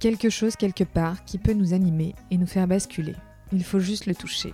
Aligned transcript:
quelque 0.00 0.30
chose 0.30 0.56
quelque 0.56 0.84
part 0.84 1.24
qui 1.24 1.38
peut 1.38 1.52
nous 1.52 1.74
animer 1.74 2.14
et 2.30 2.38
nous 2.38 2.46
faire 2.46 2.66
basculer. 2.66 3.14
Il 3.52 3.64
faut 3.64 3.80
juste 3.80 4.06
le 4.06 4.14
toucher. 4.14 4.52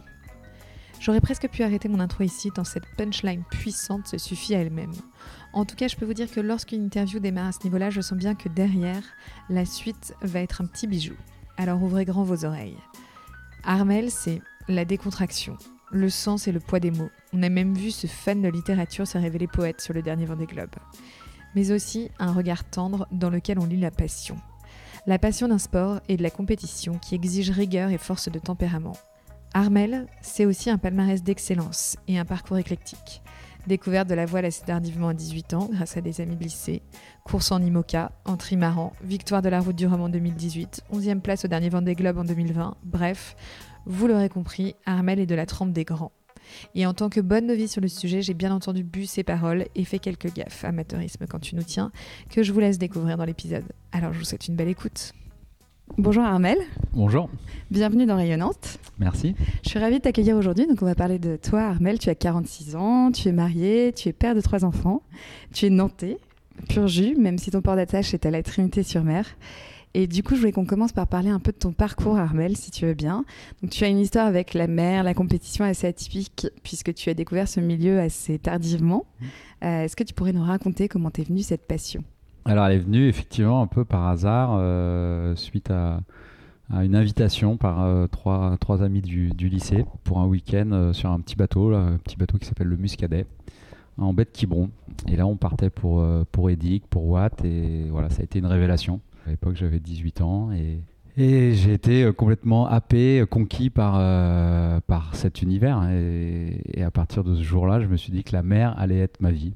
J'aurais 1.00 1.20
presque 1.20 1.48
pu 1.48 1.64
arrêter 1.64 1.88
mon 1.88 1.98
intro 1.98 2.22
ici 2.22 2.50
tant 2.52 2.62
cette 2.62 2.86
punchline 2.96 3.42
puissante 3.50 4.06
se 4.06 4.18
suffit 4.18 4.54
à 4.54 4.60
elle-même. 4.60 4.92
En 5.52 5.64
tout 5.64 5.74
cas, 5.74 5.88
je 5.88 5.96
peux 5.96 6.04
vous 6.04 6.14
dire 6.14 6.30
que 6.30 6.38
lorsqu'une 6.38 6.84
interview 6.84 7.18
démarre 7.18 7.48
à 7.48 7.52
ce 7.52 7.64
niveau-là, 7.64 7.90
je 7.90 8.00
sens 8.00 8.16
bien 8.16 8.36
que 8.36 8.48
derrière, 8.48 9.02
la 9.48 9.64
suite 9.64 10.14
va 10.22 10.40
être 10.40 10.60
un 10.60 10.66
petit 10.66 10.86
bijou. 10.86 11.14
Alors 11.56 11.82
ouvrez 11.82 12.04
grand 12.04 12.22
vos 12.22 12.44
oreilles. 12.44 12.78
Armel, 13.64 14.12
c'est 14.12 14.40
la 14.68 14.84
décontraction, 14.84 15.56
le 15.90 16.08
sens 16.08 16.46
et 16.46 16.52
le 16.52 16.60
poids 16.60 16.78
des 16.78 16.92
mots. 16.92 17.10
On 17.32 17.42
a 17.42 17.48
même 17.48 17.74
vu 17.74 17.90
ce 17.90 18.06
fan 18.06 18.40
de 18.40 18.48
littérature 18.48 19.06
se 19.06 19.18
révéler 19.18 19.48
poète 19.48 19.80
sur 19.80 19.94
le 19.94 20.02
dernier 20.02 20.26
Vendée 20.26 20.46
Globe. 20.46 20.76
Mais 21.56 21.72
aussi 21.72 22.10
un 22.20 22.32
regard 22.32 22.62
tendre 22.62 23.08
dans 23.10 23.28
lequel 23.28 23.58
on 23.58 23.66
lit 23.66 23.80
la 23.80 23.90
passion. 23.90 24.36
La 25.04 25.18
passion 25.18 25.48
d'un 25.48 25.58
sport 25.58 26.00
et 26.08 26.16
de 26.16 26.22
la 26.22 26.30
compétition 26.30 26.96
qui 26.96 27.16
exige 27.16 27.50
rigueur 27.50 27.90
et 27.90 27.98
force 27.98 28.30
de 28.30 28.38
tempérament. 28.38 28.96
Armel, 29.52 30.06
c'est 30.20 30.46
aussi 30.46 30.70
un 30.70 30.78
palmarès 30.78 31.24
d'excellence 31.24 31.96
et 32.06 32.20
un 32.20 32.24
parcours 32.24 32.58
éclectique. 32.58 33.20
Découverte 33.66 34.08
de 34.08 34.14
la 34.14 34.26
voile 34.26 34.44
assez 34.44 34.64
tardivement 34.64 35.08
à 35.08 35.14
18 35.14 35.54
ans 35.54 35.68
grâce 35.72 35.96
à 35.96 36.00
des 36.00 36.20
amis 36.20 36.36
de 36.36 36.44
lycée, 36.44 36.82
course 37.24 37.50
en 37.50 37.60
IMOCA, 37.60 38.12
en 38.24 38.36
trimaran, 38.36 38.92
victoire 39.02 39.42
de 39.42 39.48
la 39.48 39.58
route 39.58 39.74
du 39.74 39.88
Rhum 39.88 40.02
en 40.02 40.08
2018, 40.08 40.84
11e 40.92 41.20
place 41.20 41.44
au 41.44 41.48
dernier 41.48 41.68
Vendée 41.68 41.96
Globe 41.96 42.18
en 42.18 42.24
2020, 42.24 42.76
bref, 42.84 43.34
vous 43.86 44.06
l'aurez 44.06 44.28
compris, 44.28 44.76
Armel 44.86 45.18
est 45.18 45.26
de 45.26 45.34
la 45.34 45.46
trempe 45.46 45.72
des 45.72 45.84
grands. 45.84 46.12
Et 46.74 46.86
en 46.86 46.94
tant 46.94 47.08
que 47.08 47.20
bonne 47.20 47.46
novice 47.46 47.72
sur 47.72 47.80
le 47.80 47.88
sujet, 47.88 48.22
j'ai 48.22 48.34
bien 48.34 48.52
entendu 48.52 48.82
bu 48.82 49.06
ses 49.06 49.22
paroles 49.22 49.66
et 49.74 49.84
fait 49.84 49.98
quelques 49.98 50.32
gaffes, 50.34 50.64
amateurisme 50.64 51.26
quand 51.28 51.40
tu 51.40 51.56
nous 51.56 51.62
tiens, 51.62 51.92
que 52.30 52.42
je 52.42 52.52
vous 52.52 52.60
laisse 52.60 52.78
découvrir 52.78 53.16
dans 53.16 53.24
l'épisode. 53.24 53.64
Alors 53.92 54.12
je 54.12 54.18
vous 54.18 54.24
souhaite 54.24 54.48
une 54.48 54.56
belle 54.56 54.68
écoute. 54.68 55.12
Bonjour 55.98 56.22
Armel. 56.22 56.56
Bonjour. 56.94 57.28
Bienvenue 57.70 58.06
dans 58.06 58.16
Rayonnante. 58.16 58.78
Merci. 58.98 59.34
Je 59.62 59.68
suis 59.68 59.78
ravie 59.78 59.96
de 59.96 60.02
t'accueillir 60.02 60.36
aujourd'hui. 60.36 60.66
Donc, 60.66 60.80
on 60.80 60.86
va 60.86 60.94
parler 60.94 61.18
de 61.18 61.36
toi, 61.36 61.62
Armel. 61.62 61.98
Tu 61.98 62.08
as 62.08 62.14
46 62.14 62.76
ans, 62.76 63.12
tu 63.12 63.28
es 63.28 63.32
marié, 63.32 63.92
tu 63.94 64.08
es 64.08 64.12
père 64.12 64.34
de 64.34 64.40
trois 64.40 64.64
enfants, 64.64 65.02
tu 65.52 65.66
es 65.66 65.70
nantais, 65.70 66.16
pur 66.68 66.88
jus, 66.88 67.14
même 67.16 67.36
si 67.36 67.50
ton 67.50 67.60
port 67.60 67.76
d'attache 67.76 68.14
est 68.14 68.24
à 68.24 68.30
la 68.30 68.42
Trinité-sur-Mer. 68.42 69.26
Et 69.94 70.06
du 70.06 70.22
coup, 70.22 70.34
je 70.34 70.40
voulais 70.40 70.52
qu'on 70.52 70.64
commence 70.64 70.92
par 70.92 71.06
parler 71.06 71.28
un 71.28 71.38
peu 71.38 71.52
de 71.52 71.58
ton 71.58 71.72
parcours, 71.72 72.16
Armel, 72.16 72.56
si 72.56 72.70
tu 72.70 72.86
veux 72.86 72.94
bien. 72.94 73.24
Donc, 73.60 73.70
tu 73.70 73.84
as 73.84 73.88
une 73.88 73.98
histoire 73.98 74.26
avec 74.26 74.54
la 74.54 74.66
mer, 74.66 75.02
la 75.02 75.12
compétition 75.12 75.64
assez 75.64 75.86
atypique, 75.86 76.46
puisque 76.62 76.94
tu 76.94 77.10
as 77.10 77.14
découvert 77.14 77.46
ce 77.46 77.60
milieu 77.60 78.00
assez 78.00 78.38
tardivement. 78.38 79.04
Euh, 79.62 79.84
Est-ce 79.84 79.94
que 79.94 80.04
tu 80.04 80.14
pourrais 80.14 80.32
nous 80.32 80.42
raconter 80.42 80.88
comment 80.88 81.10
t'es 81.10 81.24
venue 81.24 81.42
cette 81.42 81.66
passion? 81.66 82.02
Alors, 82.46 82.66
elle 82.66 82.76
est 82.76 82.80
venue 82.80 83.06
effectivement 83.06 83.60
un 83.60 83.66
peu 83.66 83.84
par 83.84 84.08
hasard, 84.08 84.52
euh, 84.54 85.36
suite 85.36 85.70
à, 85.70 86.00
à, 86.72 86.84
une 86.84 86.96
invitation 86.96 87.58
par 87.58 87.84
euh, 87.84 88.06
trois, 88.06 88.56
trois, 88.60 88.82
amis 88.82 89.02
du, 89.02 89.28
du, 89.30 89.50
lycée 89.50 89.84
pour 90.04 90.20
un 90.20 90.26
week-end 90.26 90.92
sur 90.94 91.10
un 91.10 91.20
petit 91.20 91.36
bateau, 91.36 91.70
là, 91.70 91.78
un 91.78 91.98
petit 91.98 92.16
bateau 92.16 92.38
qui 92.38 92.46
s'appelle 92.46 92.68
le 92.68 92.78
Muscadet, 92.78 93.26
en 93.98 94.14
baie 94.14 94.24
de 94.24 94.30
Quiberon. 94.30 94.70
Et 95.06 95.16
là, 95.16 95.26
on 95.26 95.36
partait 95.36 95.70
pour, 95.70 96.02
pour 96.32 96.48
Edic, 96.48 96.86
pour 96.86 97.06
Watt, 97.06 97.44
et 97.44 97.84
voilà, 97.90 98.08
ça 98.08 98.22
a 98.22 98.24
été 98.24 98.38
une 98.38 98.46
révélation. 98.46 99.00
À 99.26 99.30
l'époque, 99.30 99.56
j'avais 99.56 99.80
18 99.80 100.20
ans 100.20 100.52
et, 100.52 100.80
et 101.16 101.54
j'ai 101.54 101.74
été 101.74 102.04
euh, 102.04 102.12
complètement 102.12 102.66
happé, 102.66 103.20
euh, 103.20 103.26
conquis 103.26 103.70
par, 103.70 103.96
euh, 103.98 104.80
par 104.86 105.14
cet 105.14 105.42
univers. 105.42 105.88
Et, 105.90 106.62
et, 106.74 106.82
à 106.82 106.90
partir 106.90 107.22
de 107.24 107.34
ce 107.34 107.42
jour-là, 107.42 107.80
je 107.80 107.86
me 107.86 107.96
suis 107.96 108.12
dit 108.12 108.24
que 108.24 108.32
la 108.32 108.42
mer 108.42 108.74
allait 108.78 109.00
être 109.00 109.20
ma 109.20 109.30
vie. 109.30 109.54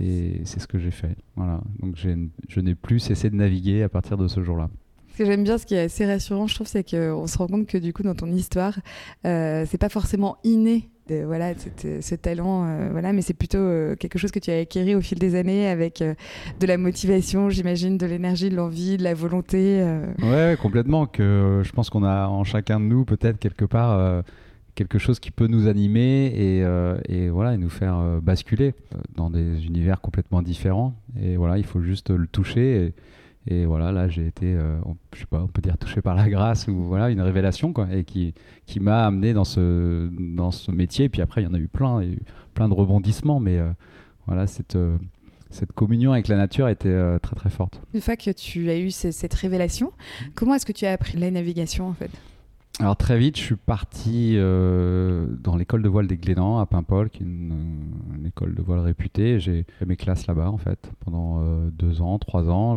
Et 0.00 0.40
c'est 0.44 0.60
ce 0.60 0.66
que 0.66 0.78
j'ai 0.78 0.90
fait. 0.90 1.16
Voilà. 1.36 1.60
Donc 1.80 1.96
je 1.96 2.60
n'ai 2.60 2.74
plus 2.74 3.00
cessé 3.00 3.30
de 3.30 3.36
naviguer 3.36 3.82
à 3.82 3.88
partir 3.88 4.16
de 4.16 4.28
ce 4.28 4.42
jour-là. 4.42 4.70
Ce 5.12 5.18
que 5.18 5.24
j'aime 5.24 5.44
bien, 5.44 5.58
ce 5.58 5.66
qui 5.66 5.74
est 5.74 5.80
assez 5.80 6.06
rassurant, 6.06 6.46
je 6.46 6.54
trouve, 6.54 6.66
c'est 6.66 6.88
qu'on 6.88 7.26
se 7.26 7.36
rend 7.36 7.46
compte 7.46 7.66
que 7.66 7.78
du 7.78 7.92
coup, 7.92 8.02
dans 8.02 8.14
ton 8.14 8.30
histoire, 8.30 8.78
euh, 9.26 9.66
c'est 9.68 9.78
pas 9.78 9.88
forcément 9.88 10.38
inné 10.44 10.88
voilà, 11.26 11.52
ce, 11.54 12.00
ce 12.00 12.14
talent, 12.14 12.64
euh, 12.66 12.88
voilà, 12.90 13.12
mais 13.12 13.22
c'est 13.22 13.34
plutôt 13.34 13.58
euh, 13.58 13.96
quelque 13.96 14.18
chose 14.18 14.30
que 14.30 14.38
tu 14.38 14.50
as 14.50 14.58
acquis 14.58 14.94
au 14.94 15.00
fil 15.00 15.18
des 15.18 15.34
années 15.34 15.66
avec 15.68 16.02
euh, 16.02 16.14
de 16.60 16.66
la 16.66 16.76
motivation, 16.78 17.50
j'imagine, 17.50 17.98
de 17.98 18.06
l'énergie, 18.06 18.50
de 18.50 18.56
l'envie, 18.56 18.96
de 18.96 19.02
la 19.02 19.14
volonté. 19.14 19.80
euh. 19.80 20.06
Ouais, 20.22 20.56
complètement. 20.56 21.06
Que 21.06 21.62
je 21.64 21.72
pense 21.72 21.90
qu'on 21.90 22.04
a 22.04 22.26
en 22.28 22.44
chacun 22.44 22.80
de 22.80 22.84
nous 22.84 23.04
peut-être 23.04 23.38
quelque 23.38 23.64
part 23.64 23.92
euh, 23.98 24.22
quelque 24.74 24.98
chose 24.98 25.18
qui 25.20 25.30
peut 25.30 25.46
nous 25.46 25.66
animer 25.68 26.26
et, 26.26 26.62
euh, 26.64 26.98
et 27.08 27.28
voilà 27.28 27.54
et 27.54 27.58
nous 27.58 27.68
faire 27.68 27.98
euh, 27.98 28.20
basculer 28.20 28.74
dans 29.16 29.28
des 29.30 29.66
univers 29.66 30.00
complètement 30.00 30.42
différents. 30.42 30.94
Et 31.20 31.36
voilà, 31.36 31.58
il 31.58 31.64
faut 31.64 31.80
juste 31.82 32.10
le 32.10 32.26
toucher. 32.26 32.86
Et, 32.86 32.94
et 33.50 33.66
voilà, 33.66 33.92
là, 33.92 34.08
j'ai 34.08 34.26
été, 34.26 34.54
euh, 34.54 34.78
on, 34.86 34.96
je 35.12 35.20
sais 35.20 35.26
pas, 35.26 35.42
on 35.42 35.48
peut 35.48 35.60
dire 35.60 35.76
touché 35.76 36.00
par 36.00 36.14
la 36.14 36.28
grâce 36.28 36.68
ou 36.68 36.84
voilà, 36.84 37.10
une 37.10 37.20
révélation, 37.20 37.72
quoi, 37.72 37.88
et 37.92 38.04
qui, 38.04 38.32
qui 38.66 38.80
m'a 38.80 39.04
amené 39.06 39.32
dans 39.32 39.44
ce, 39.44 40.08
dans 40.34 40.52
ce 40.52 40.70
métier. 40.70 41.06
Et 41.06 41.08
puis 41.08 41.20
après, 41.20 41.42
il 41.42 41.44
y 41.44 41.48
en 41.48 41.54
a 41.54 41.58
eu 41.58 41.68
plein, 41.68 42.02
il 42.02 42.08
y 42.08 42.12
a 42.12 42.14
eu 42.14 42.22
plein 42.54 42.68
de 42.68 42.74
rebondissements, 42.74 43.40
mais 43.40 43.58
euh, 43.58 43.70
voilà, 44.26 44.46
cette, 44.46 44.76
euh, 44.76 44.96
cette 45.50 45.72
communion 45.72 46.12
avec 46.12 46.28
la 46.28 46.36
nature 46.36 46.68
était 46.68 46.88
euh, 46.88 47.18
très 47.18 47.34
très 47.34 47.50
forte. 47.50 47.82
Une 47.92 48.00
fois 48.00 48.16
que 48.16 48.30
tu 48.30 48.70
as 48.70 48.78
eu 48.78 48.92
ce, 48.92 49.10
cette 49.10 49.34
révélation, 49.34 49.92
comment 50.36 50.54
est-ce 50.54 50.66
que 50.66 50.72
tu 50.72 50.86
as 50.86 50.92
appris 50.92 51.18
la 51.18 51.30
navigation 51.30 51.88
en 51.88 51.94
fait? 51.94 52.10
Alors 52.78 52.96
très 52.96 53.18
vite, 53.18 53.36
je 53.36 53.42
suis 53.42 53.56
parti 53.56 54.34
euh, 54.36 55.26
dans 55.42 55.56
l'école 55.56 55.82
de 55.82 55.88
voile 55.88 56.06
des 56.06 56.16
Glénans 56.16 56.60
à 56.60 56.66
Paimpol, 56.66 57.10
qui 57.10 57.24
est 57.24 57.26
une, 57.26 57.52
une 58.16 58.26
école 58.26 58.54
de 58.54 58.62
voile 58.62 58.78
réputée. 58.78 59.38
J'ai 59.38 59.66
fait 59.78 59.86
mes 59.86 59.96
classes 59.96 60.26
là-bas 60.26 60.50
en 60.50 60.56
fait 60.56 60.90
pendant 61.04 61.40
euh, 61.40 61.68
deux 61.72 62.00
ans, 62.00 62.18
trois 62.18 62.48
ans. 62.48 62.76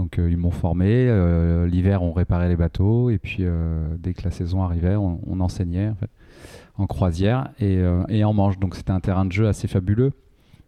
Donc 0.00 0.18
euh, 0.18 0.30
ils 0.30 0.38
m'ont 0.38 0.50
formé. 0.50 1.08
Euh, 1.08 1.66
L'hiver, 1.66 2.02
on 2.02 2.12
réparait 2.12 2.48
les 2.48 2.56
bateaux 2.56 3.10
et 3.10 3.18
puis 3.18 3.38
euh, 3.40 3.84
dès 3.98 4.14
que 4.14 4.22
la 4.24 4.30
saison 4.30 4.62
arrivait, 4.62 4.96
on, 4.96 5.40
enseignait 5.40 5.92
en, 6.78 6.86
croisière 6.86 7.50
et, 7.60 8.24
en 8.24 8.32
manche. 8.32 8.58
Donc 8.58 8.76
c'était 8.76 8.92
un 8.92 9.00
terrain 9.00 9.26
de 9.26 9.32
jeu 9.32 9.46
assez 9.46 9.68
fabuleux 9.68 10.12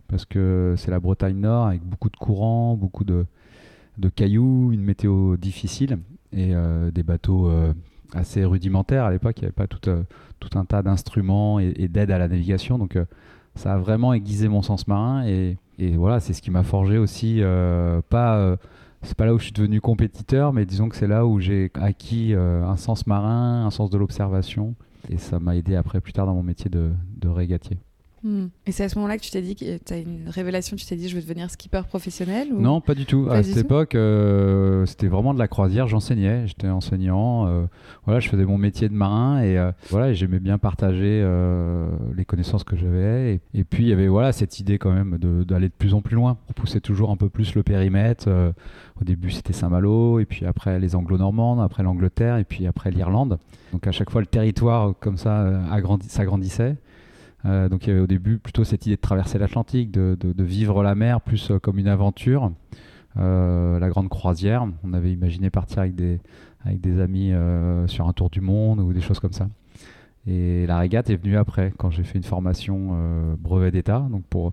parce 0.09 0.27
que 0.27 0.75
c'est 0.77 0.91
la 0.91 1.01
Bretagne 1.01 1.39
Nord 1.39 1.69
avec 1.69 1.83
beaucoup 1.83 2.11
de 2.11 2.17
courants, 2.17 2.77
beaucoup 2.77 3.05
de, 3.05 3.25
cailloux, 4.15 4.71
une 4.73 4.83
météo 4.83 5.39
difficile 5.39 5.99
et 6.35 6.53
des 6.93 7.03
bateaux 7.03 7.51
assez 8.15 8.45
rudimentaire 8.45 9.05
à 9.05 9.11
l'époque. 9.11 9.39
Il 9.39 9.45
n'y 9.45 9.47
avait 9.47 9.53
pas 9.53 9.67
tout, 9.67 10.59
un 10.59 10.65
tas 10.67 10.83
d'instruments 10.83 11.59
et, 11.59 11.73
et 11.77 11.89
d'aides 11.89 12.11
à 12.11 12.19
la 12.19 12.29
navigation. 12.29 12.77
Donc 12.77 12.99
ça 13.55 13.73
a 13.73 13.79
vraiment 13.79 14.13
aiguisé 14.13 14.49
mon 14.49 14.61
sens 14.61 14.87
marin. 14.87 15.25
Et, 15.27 15.57
et 15.79 15.97
voilà, 15.97 16.21
c'est 16.21 16.35
ce 16.35 16.43
qui 16.43 16.51
m'a 16.51 16.65
forgé 16.65 16.99
aussi. 16.99 17.41
Pas, 18.11 18.59
c'est 19.03 19.17
pas 19.17 19.27
là 19.27 19.35
où 19.35 19.39
je 19.39 19.45
suis 19.45 19.53
devenu 19.53 19.81
compétiteur, 19.81 20.53
mais 20.53 20.65
disons 20.65 20.89
que 20.89 20.97
c'est 20.97 21.07
là 21.07 21.27
où 21.27 21.41
j'ai 21.41 21.71
acquis 21.75 22.35
un 22.35 22.77
sens 22.77 23.07
marin, 23.07 23.67
un 23.67 23.71
sens 23.71 23.91
de 23.91 23.99
l'observation. 23.99 24.75
Et 25.09 25.19
ça 25.19 25.41
m'a 25.41 25.57
aidé 25.57 25.75
après, 25.75 26.01
plus 26.01 26.13
tard, 26.13 26.27
dans 26.27 26.35
mon 26.35 26.43
métier 26.43 26.71
de, 26.71 26.93
de 27.17 27.29
régatier. 27.29 27.79
Hmm. 28.25 28.47
Et 28.67 28.73
c'est 28.73 28.85
à 28.85 28.89
ce 28.89 28.95
moment-là 28.97 29.17
que 29.19 29.23
tu 29.23 29.31
t'es 29.33 29.43
dit 29.43 29.57
que 29.57 29.79
tu 29.79 29.93
as 29.93 29.99
une 29.99 30.29
révélation, 30.29 30.77
tu 30.77 30.87
t'es 30.87 30.95
dit 30.95 31.09
je 31.09 31.17
veux 31.17 31.23
devenir 31.23 31.51
skipper 31.51 31.83
professionnel 31.89 32.53
ou... 32.53 32.61
Non, 32.61 32.81
pas 32.81 32.95
du 32.95 33.05
tout. 33.05 33.27
Pas 33.27 33.37
à 33.39 33.43
du 33.43 33.49
cette 33.49 33.55
tout 33.55 33.61
époque, 33.67 33.95
euh, 33.97 34.87
c'était 34.87 35.09
vraiment 35.09 35.35
de 35.35 35.41
la 35.41 35.49
croisière. 35.49 35.89
J'enseignais, 35.89 36.47
j'étais 36.47 36.69
enseignant. 36.69 37.49
euh, 37.49 37.65
voilà, 38.05 38.21
je 38.21 38.29
faisais 38.29 38.45
mon 38.45 38.59
métier 38.59 38.89
de 38.89 38.95
marin 38.95 39.43
et 39.43 39.59
euh, 39.59 39.73
voilà, 39.91 40.13
j'aimais 40.13 40.39
bien 40.39 40.59
partager 40.59 41.21
euh, 41.25 41.89
les 42.17 42.25
connaissances 42.25 42.63
que 42.63 42.77
j'avais. 42.77 43.35
Et, 43.55 43.61
et 43.61 43.65
puis 43.65 43.83
il 43.85 43.89
y 43.89 43.93
avait 43.93 44.07
voilà 44.09 44.31
cette 44.33 44.61
idée 44.61 44.79
quand 44.79 44.93
même 44.93 45.19
d'aller 45.45 45.69
de, 45.69 45.75
plus 45.77 45.93
en 45.93 46.01
plus 46.01 46.15
loin. 46.15 46.39
On 46.49 46.53
poussait 46.53 46.81
toujours 46.81 47.11
un 47.11 47.17
peu 47.17 47.29
plus 47.29 47.55
le 47.57 47.63
périmètre. 47.65 48.27
euh, 48.29 48.53
au 49.01 49.05
début, 49.05 49.31
c'était 49.33 49.53
Saint-Malo, 49.53 50.21
et 50.21 50.27
puis 50.27 50.47
après 50.47 50.79
les 50.79 50.95
Anglo-Normandes, 50.95 51.61
après 51.61 51.83
l'Angleterre, 51.83 52.37
et 52.37 52.45
puis 52.45 52.69
après 52.69 52.93
l'Irlande. 52.93 53.39
Donc 53.73 53.87
à 53.89 53.91
chaque 53.91 54.11
fois, 54.11 54.21
le 54.21 54.29
territoire 54.29 54.95
comme 55.01 55.17
ça 55.17 55.41
euh, 55.41 55.61
agrandi- 55.73 56.09
s'agrandissait. 56.09 56.77
Euh, 57.45 57.69
donc 57.69 57.87
il 57.87 57.91
y 57.91 57.93
avait 57.93 58.01
au 58.01 58.07
début 58.07 58.39
plutôt 58.39 58.65
cette 58.65 58.87
idée 58.87 58.97
de 58.97 59.01
traverser 59.01 59.39
l'Atlantique, 59.39 59.91
de, 59.91 60.17
vivre 60.43 60.83
la 60.83 60.95
mer 60.95 61.21
plus 61.21 61.51
euh, 61.51 61.59
comme 61.59 61.79
une 61.79 61.89
aventure. 61.89 62.53
Euh, 63.19 63.79
la 63.79 63.89
grande 63.89 64.09
croisière, 64.09 64.67
on 64.85 64.93
avait 64.95 65.13
imaginé 65.13 65.51
partir 65.51 65.81
avec 65.81 65.95
des, 65.95 66.21
amis 67.01 67.33
sur 67.87 68.09
un 68.09 68.13
tour 68.13 68.31
du 68.31 68.41
monde 68.41 68.81
ou 68.81 68.93
des 68.93 69.01
choses 69.01 69.21
comme 69.21 69.33
ça. 69.33 69.49
Et 70.27 70.67
la 70.67 70.79
régate 70.79 71.11
est 71.11 71.17
venue 71.17 71.37
après, 71.37 71.73
quand 71.77 71.91
j'ai 71.91 72.05
fait 72.05 72.17
une 72.17 72.25
formation 72.25 72.97
brevet 73.39 73.73
d'État, 73.73 74.07
donc 74.11 74.23
pour 74.25 74.53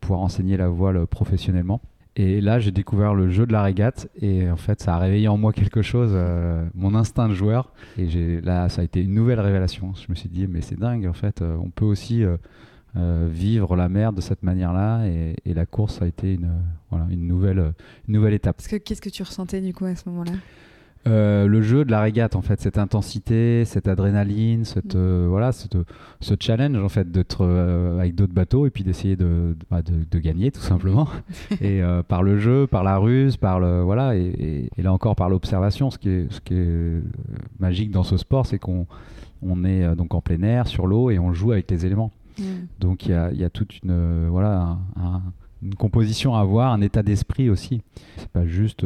pouvoir 0.00 0.20
enseigner 0.20 0.56
la 0.56 0.68
voile 0.68 1.06
professionnellement. 1.06 1.80
Et 2.16 2.40
là, 2.40 2.60
j'ai 2.60 2.70
découvert 2.70 3.12
le 3.12 3.28
jeu 3.28 3.44
de 3.44 3.52
la 3.52 3.62
régate 3.62 4.08
et 4.20 4.48
en 4.48 4.56
fait, 4.56 4.80
ça 4.80 4.94
a 4.94 4.98
réveillé 4.98 5.26
en 5.26 5.36
moi 5.36 5.52
quelque 5.52 5.82
chose, 5.82 6.12
euh, 6.14 6.64
mon 6.74 6.94
instinct 6.94 7.28
de 7.28 7.34
joueur. 7.34 7.72
Et 7.98 8.40
là, 8.40 8.68
ça 8.68 8.82
a 8.82 8.84
été 8.84 9.00
une 9.00 9.14
nouvelle 9.14 9.40
révélation. 9.40 9.92
Je 9.94 10.06
me 10.08 10.14
suis 10.14 10.28
dit, 10.28 10.46
mais 10.46 10.60
c'est 10.60 10.78
dingue, 10.78 11.06
en 11.06 11.12
fait, 11.12 11.42
euh, 11.42 11.56
on 11.56 11.70
peut 11.70 11.84
aussi 11.84 12.22
euh, 12.24 13.28
vivre 13.28 13.74
la 13.74 13.88
mer 13.88 14.12
de 14.12 14.20
cette 14.20 14.44
manière-là. 14.44 15.06
Et, 15.08 15.34
et 15.44 15.54
la 15.54 15.66
course 15.66 16.02
a 16.02 16.06
été 16.06 16.34
une, 16.34 16.52
voilà, 16.90 17.06
une, 17.10 17.26
nouvelle, 17.26 17.74
une 18.06 18.14
nouvelle 18.14 18.34
étape. 18.34 18.62
Qu'est-ce 18.62 19.02
que 19.02 19.10
tu 19.10 19.24
ressentais 19.24 19.60
du 19.60 19.74
coup 19.74 19.86
à 19.86 19.96
ce 19.96 20.08
moment-là? 20.08 20.32
Euh, 21.06 21.46
le 21.46 21.60
jeu 21.62 21.84
de 21.84 21.90
la 21.90 22.00
régate 22.00 22.34
en 22.36 22.40
fait 22.42 22.60
cette 22.60 22.78
intensité 22.78 23.64
cette 23.66 23.88
adrénaline 23.88 24.64
cette 24.64 24.94
Mm. 24.94 24.98
euh, 24.98 25.26
voilà 25.28 25.52
cette- 25.52 25.76
ce 26.20 26.34
challenge 26.40 26.76
en 26.78 26.88
fait 26.88 27.10
d'être 27.10 27.42
euh, 27.44 27.98
avec 27.98 28.14
d'autres 28.14 28.32
bateaux 28.32 28.66
et 28.66 28.70
puis 28.70 28.84
d'essayer 28.84 29.14
de, 29.16 29.56
bah, 29.70 29.82
de, 29.82 29.92
de 30.10 30.18
gagner 30.18 30.50
tout 30.50 30.60
simplement 30.62 31.08
et 31.60 31.82
par 32.08 32.22
le 32.22 32.38
jeu 32.38 32.66
par 32.66 32.82
la 32.84 32.96
ruse 32.96 33.36
par 33.36 33.60
le 33.60 33.82
voilà 33.82 34.16
et, 34.16 34.22
et- 34.22 34.70
et 34.78 34.82
là 34.82 34.92
encore 34.92 35.14
par 35.16 35.28
l'observation 35.28 35.90
ce 35.90 35.98
qui 35.98 36.08
est 36.08 36.26
ce 36.32 36.40
qui 36.40 36.54
est 36.54 37.02
magique 37.60 37.90
dans 37.90 38.04
ce 38.04 38.16
sport 38.16 38.46
c'est 38.46 38.58
qu'on 38.58 38.86
on 39.42 39.64
est 39.64 39.94
donc 39.96 40.14
en 40.14 40.20
plein 40.22 40.42
air 40.42 40.66
sur 40.66 40.86
l'eau 40.86 41.10
et 41.10 41.18
on 41.18 41.32
joue 41.34 41.52
avec 41.52 41.70
les 41.70 41.84
éléments 41.84 42.12
donc 42.80 43.06
il 43.06 43.10
y 43.12 43.14
a, 43.14 43.30
y 43.32 43.44
a 43.44 43.50
toute 43.50 43.82
une 43.82 44.26
voilà 44.28 44.60
un- 44.96 45.02
un- 45.02 45.22
une 45.62 45.74
composition 45.76 46.34
à 46.34 46.40
avoir, 46.40 46.72
un 46.74 46.82
état 46.82 47.02
d'esprit 47.02 47.48
aussi. 47.48 47.80
C'est 48.18 48.28
pas 48.28 48.44
juste 48.44 48.84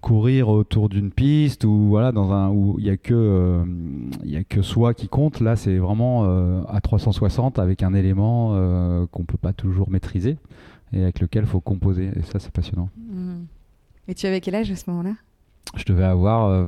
courir 0.00 0.48
autour 0.48 0.88
d'une 0.88 1.10
piste 1.10 1.64
ou 1.64 1.88
voilà 1.88 2.12
dans 2.12 2.32
un 2.32 2.50
où 2.50 2.76
il 2.78 2.86
y 2.86 2.90
a 2.90 2.96
que 2.96 3.14
euh, 3.14 3.64
il 4.24 4.30
y 4.30 4.36
a 4.36 4.44
que 4.44 4.62
soi 4.62 4.94
qui 4.94 5.08
compte. 5.08 5.40
Là, 5.40 5.56
c'est 5.56 5.78
vraiment 5.78 6.24
euh, 6.24 6.62
à 6.68 6.80
360 6.80 7.58
avec 7.58 7.82
un 7.82 7.94
élément 7.94 8.52
euh, 8.54 9.06
qu'on 9.10 9.24
peut 9.24 9.38
pas 9.38 9.52
toujours 9.52 9.90
maîtriser 9.90 10.36
et 10.92 11.02
avec 11.02 11.20
lequel 11.20 11.44
il 11.44 11.48
faut 11.48 11.60
composer. 11.60 12.10
Et 12.16 12.22
ça, 12.22 12.38
c'est 12.38 12.52
passionnant. 12.52 12.88
Mm. 12.96 13.44
Et 14.08 14.14
tu 14.14 14.26
avais 14.26 14.40
quel 14.40 14.54
âge 14.54 14.70
à 14.70 14.76
ce 14.76 14.88
moment-là? 14.90 15.14
Je 15.76 15.84
devais 15.84 16.04
avoir 16.04 16.46
euh, 16.46 16.66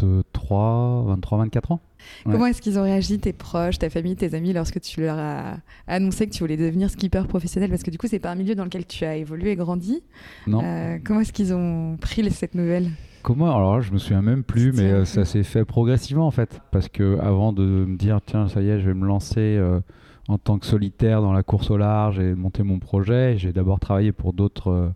23, 0.00 1.04
23, 1.06 1.38
24 1.38 1.72
ans. 1.72 1.80
Ouais. 2.26 2.32
Comment 2.32 2.46
est-ce 2.46 2.60
qu'ils 2.60 2.78
ont 2.78 2.82
réagi, 2.82 3.18
tes 3.18 3.32
proches, 3.32 3.78
ta 3.78 3.90
famille, 3.90 4.16
tes 4.16 4.34
amis, 4.34 4.52
lorsque 4.52 4.80
tu 4.80 5.00
leur 5.00 5.18
as 5.18 5.56
annoncé 5.86 6.26
que 6.26 6.32
tu 6.32 6.40
voulais 6.40 6.56
devenir 6.56 6.90
skipper 6.90 7.22
professionnel? 7.28 7.70
Parce 7.70 7.82
que 7.82 7.90
du 7.90 7.98
coup, 7.98 8.06
c'est 8.08 8.18
pas 8.18 8.30
un 8.30 8.34
milieu 8.34 8.54
dans 8.54 8.64
lequel 8.64 8.86
tu 8.86 9.04
as 9.04 9.16
évolué 9.16 9.52
et 9.52 9.56
grandi. 9.56 10.02
Non. 10.46 10.60
Euh, 10.64 10.98
comment 11.04 11.20
est-ce 11.20 11.32
qu'ils 11.32 11.54
ont 11.54 11.96
pris 12.00 12.28
cette 12.30 12.54
nouvelle? 12.54 12.90
Comment? 13.22 13.54
Alors 13.54 13.76
là, 13.76 13.80
je 13.80 13.92
me 13.92 13.98
souviens 13.98 14.22
même 14.22 14.42
plus, 14.42 14.72
mais 14.72 14.90
euh, 14.90 15.04
ça 15.04 15.24
s'est 15.24 15.44
fait 15.44 15.64
progressivement 15.64 16.26
en 16.26 16.32
fait. 16.32 16.60
Parce 16.72 16.88
que 16.88 17.18
avant 17.20 17.52
de 17.52 17.62
me 17.62 17.96
dire, 17.96 18.20
tiens, 18.24 18.48
ça 18.48 18.60
y 18.62 18.68
est, 18.68 18.80
je 18.80 18.86
vais 18.86 18.94
me 18.94 19.06
lancer 19.06 19.40
euh, 19.40 19.80
en 20.28 20.38
tant 20.38 20.58
que 20.58 20.66
solitaire 20.66 21.20
dans 21.20 21.32
la 21.32 21.42
course 21.42 21.70
au 21.70 21.76
large 21.76 22.18
et 22.20 22.34
monter 22.34 22.62
mon 22.62 22.78
projet, 22.78 23.36
j'ai 23.38 23.52
d'abord 23.52 23.80
travaillé 23.80 24.12
pour 24.12 24.32
d'autres. 24.32 24.70
euh, 24.70 24.88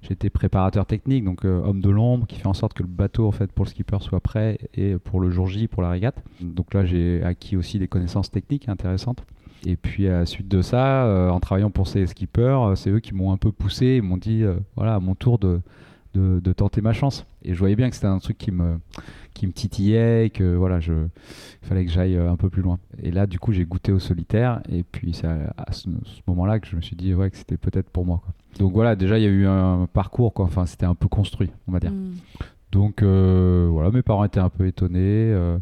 J'étais 0.00 0.30
préparateur 0.30 0.86
technique, 0.86 1.24
donc 1.24 1.44
euh, 1.44 1.60
homme 1.64 1.80
de 1.80 1.90
l'ombre, 1.90 2.28
qui 2.28 2.36
fait 2.36 2.46
en 2.46 2.54
sorte 2.54 2.72
que 2.72 2.84
le 2.84 2.88
bateau, 2.88 3.26
en 3.26 3.32
fait, 3.32 3.50
pour 3.50 3.64
le 3.64 3.70
skipper, 3.70 3.96
soit 4.00 4.20
prêt 4.20 4.58
et 4.74 4.96
pour 4.96 5.18
le 5.18 5.28
jour 5.28 5.48
J, 5.48 5.66
pour 5.66 5.82
la 5.82 5.90
régate. 5.90 6.22
Donc 6.40 6.72
là, 6.72 6.84
j'ai 6.84 7.20
acquis 7.24 7.56
aussi 7.56 7.80
des 7.80 7.88
connaissances 7.88 8.30
techniques 8.30 8.68
intéressantes. 8.68 9.24
Et 9.66 9.74
puis 9.74 10.06
à 10.06 10.20
la 10.20 10.26
suite 10.26 10.46
de 10.46 10.62
ça, 10.62 11.04
euh, 11.04 11.30
en 11.30 11.40
travaillant 11.40 11.70
pour 11.70 11.88
ces 11.88 12.06
skippers, 12.06 12.74
c'est 12.76 12.90
eux 12.90 13.00
qui 13.00 13.12
m'ont 13.12 13.32
un 13.32 13.36
peu 13.38 13.50
poussé, 13.50 13.96
ils 13.96 14.02
m'ont 14.02 14.18
dit, 14.18 14.44
voilà, 14.76 14.94
à 14.94 15.00
mon 15.00 15.16
tour 15.16 15.40
de, 15.40 15.60
de, 16.18 16.40
de 16.40 16.52
tenter 16.52 16.80
ma 16.80 16.92
chance. 16.92 17.24
Et 17.42 17.54
je 17.54 17.58
voyais 17.58 17.76
bien 17.76 17.88
que 17.88 17.94
c'était 17.94 18.06
un 18.08 18.18
truc 18.18 18.38
qui 18.38 18.50
me, 18.50 18.78
qui 19.34 19.46
me 19.46 19.52
titillait, 19.52 20.26
et 20.26 20.30
que 20.30 20.54
voilà, 20.56 20.80
je, 20.80 20.92
il 20.92 21.68
fallait 21.68 21.84
que 21.84 21.90
j'aille 21.90 22.16
euh, 22.16 22.30
un 22.30 22.36
peu 22.36 22.50
plus 22.50 22.62
loin. 22.62 22.78
Et 23.02 23.10
là, 23.10 23.26
du 23.26 23.38
coup, 23.38 23.52
j'ai 23.52 23.64
goûté 23.64 23.92
au 23.92 23.98
solitaire, 23.98 24.60
et 24.68 24.82
puis 24.82 25.14
c'est 25.14 25.26
à, 25.26 25.54
à 25.56 25.72
ce, 25.72 25.88
ce 26.04 26.20
moment-là 26.26 26.60
que 26.60 26.66
je 26.66 26.76
me 26.76 26.80
suis 26.80 26.96
dit, 26.96 27.14
ouais, 27.14 27.30
que 27.30 27.36
c'était 27.36 27.56
peut-être 27.56 27.90
pour 27.90 28.04
moi. 28.04 28.20
Quoi. 28.24 28.32
Donc 28.58 28.72
voilà, 28.72 28.96
déjà, 28.96 29.18
il 29.18 29.22
y 29.22 29.26
a 29.26 29.30
eu 29.30 29.46
un 29.46 29.86
parcours, 29.92 30.32
quoi. 30.34 30.44
Enfin, 30.46 30.66
c'était 30.66 30.86
un 30.86 30.94
peu 30.94 31.08
construit, 31.08 31.50
on 31.66 31.72
va 31.72 31.80
dire. 31.80 31.92
Mm. 31.92 32.14
Donc 32.72 33.02
euh, 33.02 33.66
voilà, 33.70 33.90
mes 33.90 34.02
parents 34.02 34.24
étaient 34.24 34.40
un 34.40 34.50
peu 34.50 34.66
étonnés. 34.66 35.32
euh, 35.32 35.58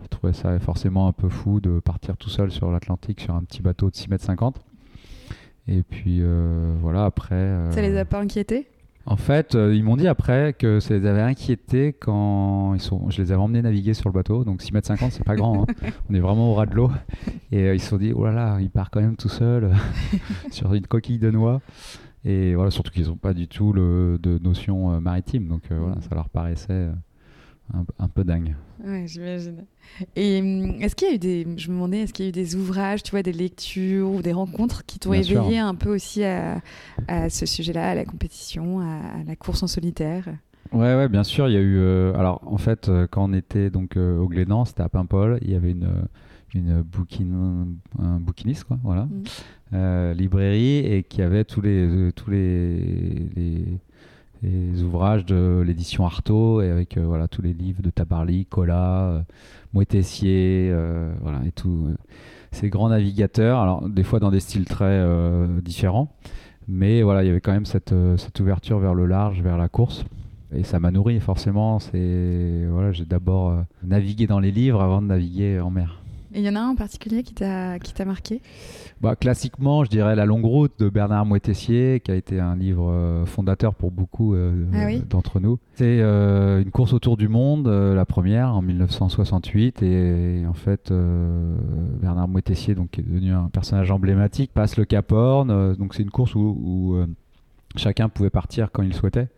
ils 0.00 0.08
trouvaient 0.08 0.32
ça 0.32 0.58
forcément 0.60 1.08
un 1.08 1.12
peu 1.12 1.28
fou 1.28 1.60
de 1.60 1.80
partir 1.80 2.16
tout 2.16 2.30
seul 2.30 2.50
sur 2.52 2.70
l'Atlantique 2.70 3.20
sur 3.20 3.34
un 3.34 3.42
petit 3.42 3.60
bateau 3.60 3.90
de 3.90 3.96
6 3.96 4.08
mètres 4.08 4.24
50. 4.24 4.62
Et 5.66 5.82
puis 5.82 6.18
euh, 6.22 6.74
voilà, 6.80 7.04
après. 7.04 7.70
Ça 7.72 7.82
les 7.82 7.96
a 7.98 8.04
pas 8.04 8.20
inquiétés? 8.20 8.68
En 9.10 9.16
fait, 9.16 9.54
euh, 9.54 9.74
ils 9.74 9.82
m'ont 9.82 9.96
dit 9.96 10.06
après 10.06 10.52
que 10.52 10.80
ça 10.80 10.92
les 10.92 11.06
avait 11.06 11.22
inquiétés 11.22 11.94
quand 11.94 12.74
ils 12.74 12.80
sont... 12.80 13.08
je 13.08 13.22
les 13.22 13.32
avais 13.32 13.40
emmenés 13.40 13.62
naviguer 13.62 13.94
sur 13.94 14.10
le 14.10 14.12
bateau. 14.12 14.44
Donc 14.44 14.60
6 14.60 14.72
mètres 14.74 14.86
50, 14.86 15.12
c'est 15.12 15.24
pas 15.24 15.34
grand. 15.34 15.62
hein. 15.62 15.66
On 16.10 16.14
est 16.14 16.20
vraiment 16.20 16.50
au 16.50 16.54
ras 16.54 16.66
de 16.66 16.74
l'eau. 16.74 16.90
Et 17.50 17.64
euh, 17.64 17.74
ils 17.74 17.80
se 17.80 17.88
sont 17.88 17.96
dit, 17.96 18.12
oh 18.14 18.26
là 18.26 18.32
là, 18.32 18.58
il 18.60 18.68
part 18.70 18.90
quand 18.90 19.00
même 19.00 19.16
tout 19.16 19.30
seul 19.30 19.72
sur 20.50 20.74
une 20.74 20.86
coquille 20.86 21.18
de 21.18 21.30
noix. 21.30 21.62
Et 22.26 22.54
voilà, 22.54 22.70
surtout 22.70 22.90
qu'ils 22.92 23.06
n'ont 23.06 23.16
pas 23.16 23.32
du 23.32 23.48
tout 23.48 23.72
le, 23.72 24.18
de 24.22 24.38
notion 24.38 24.92
euh, 24.92 25.00
maritime. 25.00 25.48
Donc 25.48 25.62
voilà, 25.70 25.98
ça 26.02 26.14
leur 26.14 26.28
paraissait 26.28 26.88
un, 27.74 27.84
un 27.98 28.08
peu 28.08 28.24
dingue. 28.24 28.54
Ouais, 28.84 29.04
j'imagine. 29.06 29.64
Et 30.16 30.40
hum, 30.40 30.80
est-ce 30.80 30.94
qu'il 30.94 31.08
y 31.08 31.10
a 31.10 31.14
eu 31.14 31.18
des, 31.18 31.46
je 31.56 31.68
me 31.68 31.74
demandais, 31.74 32.00
est-ce 32.00 32.12
qu'il 32.12 32.24
y 32.24 32.28
a 32.28 32.30
eu 32.30 32.32
des 32.32 32.54
ouvrages, 32.56 33.02
tu 33.02 33.10
vois, 33.10 33.22
des 33.22 33.32
lectures 33.32 34.10
ou 34.10 34.22
des 34.22 34.32
rencontres 34.32 34.84
qui 34.86 34.98
t'ont 34.98 35.12
sûr. 35.22 35.40
éveillé 35.42 35.58
un 35.58 35.74
peu 35.74 35.94
aussi 35.94 36.24
à, 36.24 36.60
à 37.08 37.28
ce 37.30 37.46
sujet-là, 37.46 37.90
à 37.90 37.94
la 37.94 38.04
compétition, 38.04 38.80
à, 38.80 39.20
à 39.20 39.24
la 39.26 39.36
course 39.36 39.62
en 39.62 39.66
solitaire? 39.66 40.28
Ouais, 40.72 40.94
ouais, 40.94 41.08
bien 41.08 41.24
sûr. 41.24 41.48
Il 41.48 41.54
y 41.54 41.56
a 41.56 41.60
eu. 41.60 41.78
euh, 41.78 42.12
alors, 42.14 42.42
en 42.46 42.58
fait, 42.58 42.88
euh, 42.88 43.06
quand 43.10 43.24
on 43.28 43.32
était 43.32 43.70
donc 43.70 43.96
euh, 43.96 44.18
au 44.18 44.28
Glénan, 44.28 44.64
c'était 44.64 44.82
à 44.82 44.88
Paimpol, 44.88 45.38
il 45.42 45.50
y 45.50 45.54
avait 45.54 45.70
une, 45.70 45.88
une 46.54 46.82
bouquin, 46.82 47.66
un 47.98 48.20
bouquiniste, 48.20 48.64
quoi, 48.64 48.78
voilà, 48.82 49.08
euh, 49.72 50.12
librairie, 50.12 50.78
et 50.78 51.02
qui 51.04 51.22
avait 51.22 51.44
tous 51.44 51.62
les, 51.62 52.10
tous 52.14 52.30
les, 52.30 52.76
les, 53.34 53.78
les 54.42 54.82
ouvrages 54.82 55.24
de 55.26 55.62
l'édition 55.66 56.06
Artaud, 56.06 56.60
et 56.62 56.70
avec 56.70 56.96
euh, 56.96 57.04
voilà, 57.04 57.28
tous 57.28 57.42
les 57.42 57.52
livres 57.52 57.82
de 57.82 57.90
Tabarly, 57.90 58.46
Colas, 58.46 59.02
euh, 59.02 59.22
Moëtessier, 59.72 60.70
euh, 60.72 61.12
voilà, 61.20 61.40
et 61.46 61.52
tout. 61.52 61.88
euh, 61.88 61.94
ces 62.50 62.70
grands 62.70 62.88
navigateurs, 62.88 63.58
alors 63.58 63.88
des 63.88 64.04
fois 64.04 64.20
dans 64.20 64.30
des 64.30 64.40
styles 64.40 64.64
très 64.64 64.84
euh, 64.86 65.60
différents, 65.60 66.14
mais 66.66 67.02
voilà, 67.02 67.22
il 67.22 67.26
y 67.26 67.30
avait 67.30 67.40
quand 67.40 67.52
même 67.52 67.66
cette, 67.66 67.94
cette 68.16 68.40
ouverture 68.40 68.78
vers 68.78 68.94
le 68.94 69.06
large, 69.06 69.42
vers 69.42 69.58
la 69.58 69.68
course. 69.68 70.04
Et 70.54 70.62
ça 70.62 70.80
m'a 70.80 70.90
nourri 70.90 71.20
forcément. 71.20 71.78
C'est 71.78 72.64
voilà, 72.70 72.90
j'ai 72.92 73.04
d'abord 73.04 73.54
navigué 73.82 74.26
dans 74.26 74.40
les 74.40 74.50
livres 74.50 74.80
avant 74.80 75.02
de 75.02 75.06
naviguer 75.06 75.60
en 75.60 75.70
mer. 75.70 76.00
Et 76.34 76.40
il 76.40 76.44
y 76.44 76.48
en 76.48 76.56
a 76.56 76.60
un 76.60 76.68
en 76.70 76.74
particulier 76.74 77.22
qui 77.22 77.32
t'a 77.34 77.78
marqué? 78.04 78.42
Bah, 79.00 79.16
classiquement, 79.16 79.84
je 79.84 79.90
dirais 79.90 80.14
La 80.14 80.26
Longue 80.26 80.44
Route 80.44 80.72
de 80.78 80.88
Bernard 80.90 81.24
Moitessier, 81.24 82.00
qui 82.00 82.10
a 82.10 82.14
été 82.16 82.38
un 82.40 82.54
livre 82.56 82.90
euh, 82.90 83.24
fondateur 83.24 83.74
pour 83.74 83.90
beaucoup 83.90 84.34
euh, 84.34 84.66
Ah 84.74 84.84
oui? 84.86 85.02
d'entre 85.08 85.40
nous. 85.40 85.58
C'est 85.74 86.00
euh, 86.00 86.60
une 86.62 86.70
course 86.70 86.92
autour 86.92 87.16
du 87.16 87.28
monde, 87.28 87.68
euh, 87.68 87.94
la 87.94 88.04
première 88.04 88.54
en 88.54 88.60
1968, 88.62 89.82
et 89.82 90.44
en 90.46 90.52
fait, 90.52 90.90
euh, 90.90 91.56
Bernard 92.00 92.28
Moitessier, 92.28 92.74
donc 92.74 92.90
qui 92.90 93.00
est 93.00 93.04
devenu 93.04 93.32
un 93.32 93.48
personnage 93.48 93.90
emblématique, 93.90 94.50
passe 94.52 94.76
le 94.76 94.84
Cap 94.84 95.10
Horn. 95.12 95.50
euh, 95.50 95.74
donc 95.76 95.94
c'est 95.94 96.02
une 96.02 96.10
course 96.10 96.34
où, 96.34 96.58
où, 96.62 96.94
euh, 96.96 97.06
chacun 97.76 98.08
pouvait 98.08 98.30
partir 98.30 98.70
quand 98.72 98.82
il 98.82 98.92
souhaitait. 98.92 99.28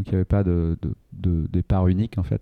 Donc 0.00 0.06
il 0.06 0.12
n'y 0.12 0.16
avait 0.16 0.24
pas 0.24 0.42
de, 0.42 0.78
de- 0.80 0.94
de 1.12 1.46
départ 1.52 1.86
unique 1.88 2.16
en 2.16 2.22
fait. 2.22 2.40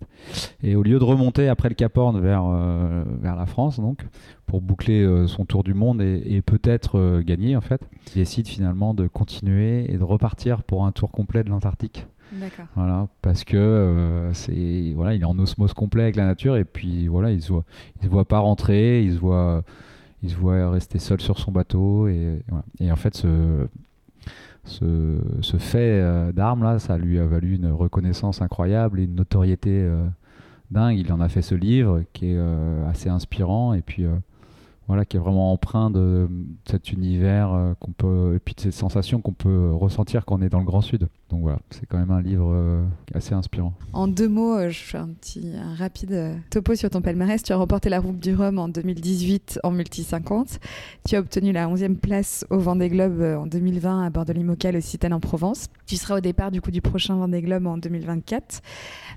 Et 0.63 0.77
au 0.77 0.81
lieu 0.83 0.97
de 0.97 1.03
remonter 1.03 1.49
après 1.49 1.67
le 1.67 1.75
Cap 1.75 1.97
Horn 1.97 2.17
vers, 2.21 2.45
euh, 2.45 3.03
vers 3.21 3.35
la 3.35 3.45
France, 3.45 3.81
donc, 3.81 4.05
pour 4.45 4.61
boucler 4.61 5.01
euh, 5.03 5.27
son 5.27 5.43
tour 5.43 5.63
du 5.65 5.73
monde 5.73 6.01
et, 6.01 6.23
et 6.25 6.41
peut-être 6.41 6.97
euh, 6.97 7.21
gagner 7.21 7.57
en 7.57 7.61
fait, 7.61 7.81
il 8.07 8.19
décide 8.19 8.47
finalement 8.47 8.93
de 8.93 9.07
continuer 9.07 9.91
et 9.93 9.97
de 9.97 10.03
repartir 10.03 10.63
pour 10.63 10.85
un 10.85 10.93
tour 10.93 11.11
complet 11.11 11.43
de 11.43 11.49
l'Antarctique. 11.49 12.07
D'accord. 12.31 12.67
Voilà, 12.75 13.07
parce 13.21 13.43
que 13.43 14.29
c'est 14.31 14.93
voilà, 14.95 15.15
il 15.15 15.21
est 15.21 15.25
en 15.25 15.37
osmose 15.37 15.73
complet 15.73 16.03
avec 16.03 16.15
la 16.15 16.25
nature 16.25 16.55
et 16.55 16.63
puis 16.63 17.07
voilà, 17.09 17.31
il 17.31 17.41
se 17.41 17.51
voit, 17.51 17.65
il 17.99 18.05
se 18.05 18.09
voit 18.09 18.23
pas 18.25 18.39
rentrer, 18.39 19.03
il 19.03 19.13
se 19.15 19.19
voit, 19.19 19.63
il 20.23 20.29
se 20.29 20.35
voit 20.37 20.69
rester 20.69 20.99
seul 20.99 21.19
sur 21.19 21.37
son 21.39 21.51
bateau 21.51 22.07
et, 22.07 22.13
et 22.13 22.43
voilà. 22.47 22.63
Et 22.79 22.89
en 22.91 22.95
fait, 22.95 23.15
ce 23.17 23.67
ce, 24.63 25.57
fait 25.57 25.99
euh, 26.01 26.31
d'armes 26.31 26.63
là, 26.63 26.79
ça 26.79 26.97
lui 26.97 27.19
a 27.19 27.25
valu 27.25 27.55
une 27.55 27.71
reconnaissance 27.71 28.41
incroyable 28.41 28.99
et 28.99 29.03
une 29.03 29.15
notoriété 29.15 29.71
euh, 29.71 30.05
dingue. 30.71 30.97
Il 30.97 31.11
en 31.11 31.21
a 31.21 31.29
fait 31.29 31.41
ce 31.41 31.55
livre 31.55 32.03
qui 32.13 32.31
est 32.31 32.37
euh, 32.37 32.87
assez 32.89 33.09
inspirant 33.09 33.73
et 33.73 33.81
puis 33.81 34.05
voilà, 34.87 35.05
qui 35.05 35.17
est 35.17 35.19
vraiment 35.19 35.51
empreint 35.51 35.89
de 35.91 36.27
cet 36.65 36.91
univers 36.91 37.75
qu'on 37.79 37.91
peut 37.91 38.35
et 38.35 38.53
de 38.53 38.59
ces 38.59 38.71
sensations 38.71 39.21
qu'on 39.21 39.33
peut 39.33 39.71
ressentir 39.71 40.25
quand 40.25 40.39
on 40.39 40.41
est 40.41 40.49
dans 40.49 40.59
le 40.59 40.65
Grand 40.65 40.81
Sud. 40.81 41.07
Donc 41.29 41.41
voilà, 41.41 41.59
c'est 41.69 41.85
quand 41.85 41.99
même 41.99 42.09
un 42.09 42.23
livre 42.23 42.51
euh, 42.51 42.83
assez 43.13 43.35
inspirant. 43.35 43.73
En 43.93 44.07
deux 44.07 44.27
mots, 44.27 44.55
euh, 44.55 44.69
je 44.69 44.79
fais 44.79 44.97
un 44.97 45.09
petit 45.09 45.53
un 45.55 45.75
rapide 45.75 46.11
euh, 46.11 46.35
topo 46.49 46.73
sur 46.73 46.89
ton 46.89 47.01
palmarès. 47.01 47.43
Tu 47.43 47.53
as 47.53 47.57
remporté 47.57 47.89
la 47.89 47.99
Route 47.99 48.19
du 48.19 48.33
Rhum 48.33 48.57
en 48.57 48.67
2018 48.67 49.59
en 49.63 49.69
multi 49.69 50.03
50. 50.03 50.59
Tu 51.07 51.15
as 51.15 51.19
obtenu 51.19 51.51
la 51.51 51.67
11e 51.67 51.97
place 51.97 52.47
au 52.49 52.57
Vendée 52.57 52.89
Globe 52.89 53.21
en 53.21 53.45
2020 53.45 54.05
à 54.05 54.09
bord 54.09 54.25
de 54.25 54.33
l'Imocal 54.33 54.75
au 54.75 54.81
Citane 54.81 55.13
en 55.13 55.19
Provence. 55.19 55.67
Tu 55.85 55.97
seras 55.97 56.17
au 56.17 56.19
départ 56.19 56.49
du 56.49 56.61
coup 56.61 56.71
du 56.71 56.81
prochain 56.81 57.15
Vendée 57.15 57.43
Globe 57.43 57.67
en 57.67 57.77
2024. 57.77 58.61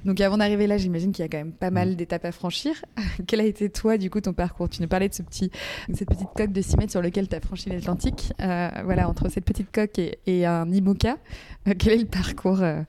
Donc 0.04 0.20
avant 0.20 0.36
d'arriver 0.36 0.66
là, 0.66 0.76
j'imagine 0.76 1.12
qu'il 1.12 1.22
y 1.22 1.26
a 1.26 1.28
quand 1.30 1.38
même 1.38 1.52
pas 1.52 1.70
mal 1.70 1.96
d'étapes 1.96 2.26
à 2.26 2.32
franchir. 2.32 2.74
Quel 3.26 3.40
a 3.40 3.44
été 3.44 3.70
toi 3.70 3.96
du 3.96 4.10
coup 4.10 4.20
ton 4.20 4.34
parcours? 4.34 4.68
Tu 4.68 4.82
nous 4.82 4.88
parlais 4.88 5.08
de 5.08 5.14
ce 5.14 5.22
petit, 5.22 5.50
cette 5.94 6.08
petite 6.08 6.28
coque 6.36 6.52
de 6.52 6.60
6 6.60 6.76
mètres 6.76 6.90
sur 6.90 7.00
lequel 7.00 7.26
tu 7.26 7.36
as 7.36 7.40
franchi 7.40 7.70
l'Atlantique. 7.70 8.34
voilà, 8.38 9.08
entre 9.08 9.30
cette 9.30 9.46
petite 9.46 9.72
coque 9.72 9.98
et, 9.98 10.18
et 10.26 10.44
un 10.44 10.70
IMOCA, 10.70 11.16
quel 11.78 11.92
est 11.92 11.98
le 11.98 12.06
parcours 12.06 12.60
euh, 12.60 12.82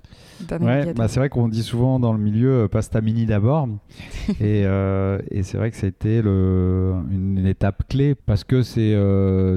d'un 0.47 0.59
ouais, 0.59 0.93
bah 0.93 1.07
C'est 1.07 1.19
vrai 1.19 1.29
qu'on 1.29 1.47
dit 1.47 1.61
souvent 1.61 1.99
dans 1.99 2.11
le 2.11 2.19
milieu 2.19 2.63
euh, 2.63 2.67
pasta 2.67 3.01
mini 3.01 3.25
d'abord. 3.25 3.67
et, 4.39 4.63
euh, 4.65 5.19
et 5.29 5.43
c'est 5.43 5.57
vrai 5.57 5.69
que 5.69 5.77
ça 5.77 5.85
a 5.85 5.89
été 5.89 6.21
le, 6.21 6.95
une, 7.11 7.45
étape 7.45 7.87
clé 7.87 8.15
parce 8.15 8.43
que 8.43 8.61
c'est 8.63 8.95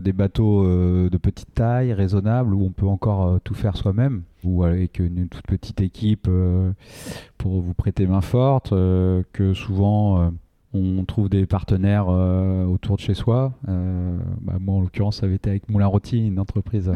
des 0.03 0.13
bateaux 0.13 0.65
de 0.65 1.17
petite 1.17 1.55
taille, 1.55 1.93
raisonnables, 1.93 2.55
où 2.55 2.65
on 2.65 2.71
peut 2.71 2.87
encore 2.87 3.41
tout 3.45 3.55
faire 3.55 3.77
soi-même 3.77 4.23
ou 4.45 4.65
avec 4.65 4.99
une, 4.99 5.29
toute 5.29 5.47
petite 5.47 5.81
équipe 5.81 6.29
pour 7.39 7.61
vous 7.61 7.75
prêter 7.75 8.07
main 8.07 8.21
forte, 8.21 8.71
que 8.71 9.55
souvent 9.55 10.33
on 10.75 11.05
trouve 11.05 11.29
des 11.29 11.47
partenaires 11.47 12.09
autour 12.09 12.97
de 12.97 13.01
chez 13.01 13.15
soi. 13.15 13.53
Bah, 13.67 14.57
moi, 14.61 14.75
en 14.75 14.81
l'occurrence, 14.81 15.19
ça 15.19 15.27
avait 15.27 15.37
été 15.37 15.51
avec 15.51 15.69
Moulin 15.69 15.87
Rôti, 15.87 16.27
une 16.27 16.41
entreprise 16.41 16.93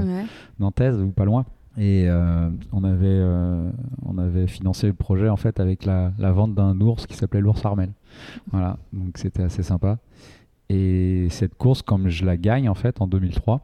nantaise 0.58 1.00
ou 1.00 1.10
pas 1.10 1.24
loin. 1.24 1.44
Et 1.78 2.06
euh, 2.08 2.50
on, 2.72 2.84
avait, 2.84 3.06
euh, 3.06 3.70
on 4.04 4.18
avait 4.18 4.46
financé 4.46 4.86
le 4.88 4.92
projet 4.92 5.28
en 5.28 5.36
fait 5.36 5.60
avec 5.60 5.84
la, 5.84 6.10
vente 6.18 6.54
d'un 6.54 6.80
ours 6.80 7.06
qui 7.06 7.16
s'appelait 7.16 7.40
l'ours 7.40 7.64
Armel. 7.64 7.92
Voilà, 8.50 8.76
donc 8.92 9.18
c'était 9.18 9.42
assez 9.42 9.62
sympa. 9.62 9.98
Et 10.68 11.28
cette 11.30 11.54
course, 11.54 11.82
comme 11.82 12.08
je 12.08 12.24
la 12.24 12.36
gagne 12.36 12.68
en 12.68 12.74
fait 12.74 13.00
en 13.00 13.06
2003, 13.06 13.60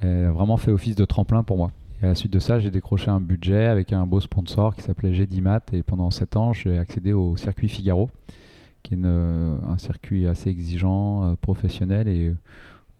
elle 0.00 0.26
a 0.26 0.30
vraiment 0.30 0.56
fait 0.56 0.70
office 0.70 0.96
de 0.96 1.04
tremplin 1.04 1.42
pour 1.42 1.56
moi. 1.56 1.70
Et 2.00 2.04
à 2.04 2.08
la 2.08 2.14
suite 2.14 2.32
de 2.32 2.38
ça, 2.38 2.60
j'ai 2.60 2.70
décroché 2.70 3.10
un 3.10 3.20
budget 3.20 3.66
avec 3.66 3.92
un 3.92 4.06
beau 4.06 4.20
sponsor 4.20 4.76
qui 4.76 4.82
s'appelait 4.82 5.14
Gedimat. 5.14 5.62
Et 5.72 5.82
pendant 5.82 6.10
7 6.10 6.36
ans, 6.36 6.52
j'ai 6.52 6.78
accédé 6.78 7.12
au 7.12 7.36
circuit 7.36 7.68
Figaro, 7.68 8.08
qui 8.84 8.94
est 8.94 9.04
un 9.04 9.78
circuit 9.78 10.28
assez 10.28 10.48
exigeant, 10.48 11.24
euh, 11.24 11.34
professionnel 11.40 12.06
et 12.06 12.32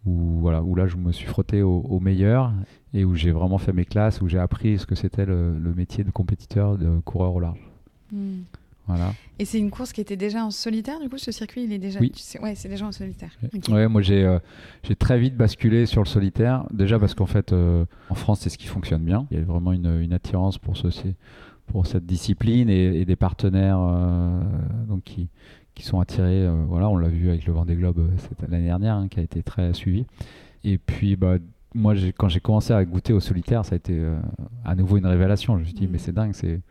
où, 0.05 0.39
voilà, 0.39 0.61
où 0.63 0.75
là 0.75 0.87
je 0.87 0.97
me 0.97 1.11
suis 1.11 1.27
frotté 1.27 1.61
au, 1.61 1.99
meilleur 1.99 2.53
et 2.93 3.05
où 3.05 3.15
j'ai 3.15 3.31
vraiment 3.31 3.57
fait 3.57 3.73
mes 3.73 3.85
classes, 3.85 4.21
où 4.21 4.27
j'ai 4.27 4.39
appris 4.39 4.79
ce 4.79 4.85
que 4.85 4.95
c'était 4.95 5.25
le, 5.25 5.53
métier 5.75 6.03
de 6.03 6.11
compétiteur, 6.11 6.77
de 6.77 6.99
coureur 7.05 7.33
au 7.35 7.39
large. 7.39 7.59
Hmm. 8.11 8.41
Voilà. 8.87 9.13
Et 9.37 9.45
c'est 9.45 9.59
une 9.59 9.69
course 9.69 9.93
qui 9.93 10.01
était 10.01 10.17
déjà 10.17 10.43
en 10.43 10.49
solitaire, 10.49 10.99
du 10.99 11.09
coup, 11.09 11.19
ce 11.19 11.31
circuit, 11.31 11.63
il 11.63 11.71
est 11.71 11.77
déjà. 11.77 11.99
Oui. 11.99 12.11
ouais, 12.41 12.55
c'est 12.55 12.69
déjà 12.69 12.87
en 12.87 12.91
solitaire. 12.91 13.29
Ouais, 13.69 13.87
moi 13.87 14.01
j'ai 14.01 14.23
euh, 14.23 14.39
j'ai 14.81 14.95
très 14.95 15.19
vite 15.19 15.37
basculé 15.37 15.85
sur 15.85 16.01
le 16.01 16.07
solitaire. 16.07 16.65
Déjà 16.71 16.97
parce 16.97 17.13
qu'en 17.13 17.27
fait, 17.27 17.53
euh, 17.53 17.85
en 18.09 18.15
France, 18.15 18.39
c'est 18.39 18.49
ce 18.49 18.57
qui 18.57 18.65
fonctionne 18.65 19.03
bien. 19.03 19.27
Il 19.29 19.37
y 19.37 19.41
a 19.41 19.43
vraiment 19.43 19.73
une, 19.73 20.01
une 20.01 20.11
attirance 20.11 20.57
pour 20.57 20.75
ce, 20.75 20.87
pour 21.67 21.85
cette 21.85 22.07
discipline 22.07 22.67
et, 22.67 23.05
des 23.05 23.15
partenaires 23.15 23.79
euh, 23.79 24.41
donc 24.87 25.03
qui, 25.03 25.29
qui 25.75 25.83
sont 25.83 25.99
attirés. 25.99 26.49
Voilà, 26.67 26.89
on 26.89 26.97
l'a 26.97 27.09
vu 27.09 27.29
avec 27.29 27.45
le 27.45 27.53
Vendée 27.53 27.75
Globe 27.75 28.09
l'année 28.49 28.65
dernière, 28.65 28.95
hein, 28.95 29.07
qui 29.07 29.19
a 29.19 29.23
été 29.23 29.43
très 29.43 29.71
suivi. 29.75 30.07
Et 30.63 30.79
puis, 30.79 31.15
bah, 31.15 31.37
moi, 31.75 31.93
quand 32.17 32.29
j'ai 32.29 32.39
commencé 32.39 32.73
à 32.73 32.83
goûter 32.83 33.13
au 33.13 33.19
solitaire, 33.19 33.65
ça 33.65 33.73
a 33.73 33.77
été 33.77 33.93
euh, 33.93 34.17
à 34.65 34.75
nouveau 34.75 34.97
une 34.97 35.05
révélation. 35.05 35.55
Je 35.55 35.61
me 35.61 35.65
suis 35.65 35.73
dit, 35.73 35.87
mais 35.87 35.97
c'est 35.97 36.11
dingue, 36.11 36.33
c'est 36.33 36.61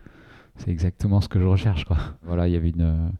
exactement 0.66 1.20
ce 1.20 1.28
que 1.28 1.38
je 1.38 1.46
recherche. 1.46 1.84
Quoi. 1.84 1.98
Voilà, 2.24 2.48
il 2.48 2.52
y 2.52 2.56
avait 2.56 2.70
une, 2.70 3.10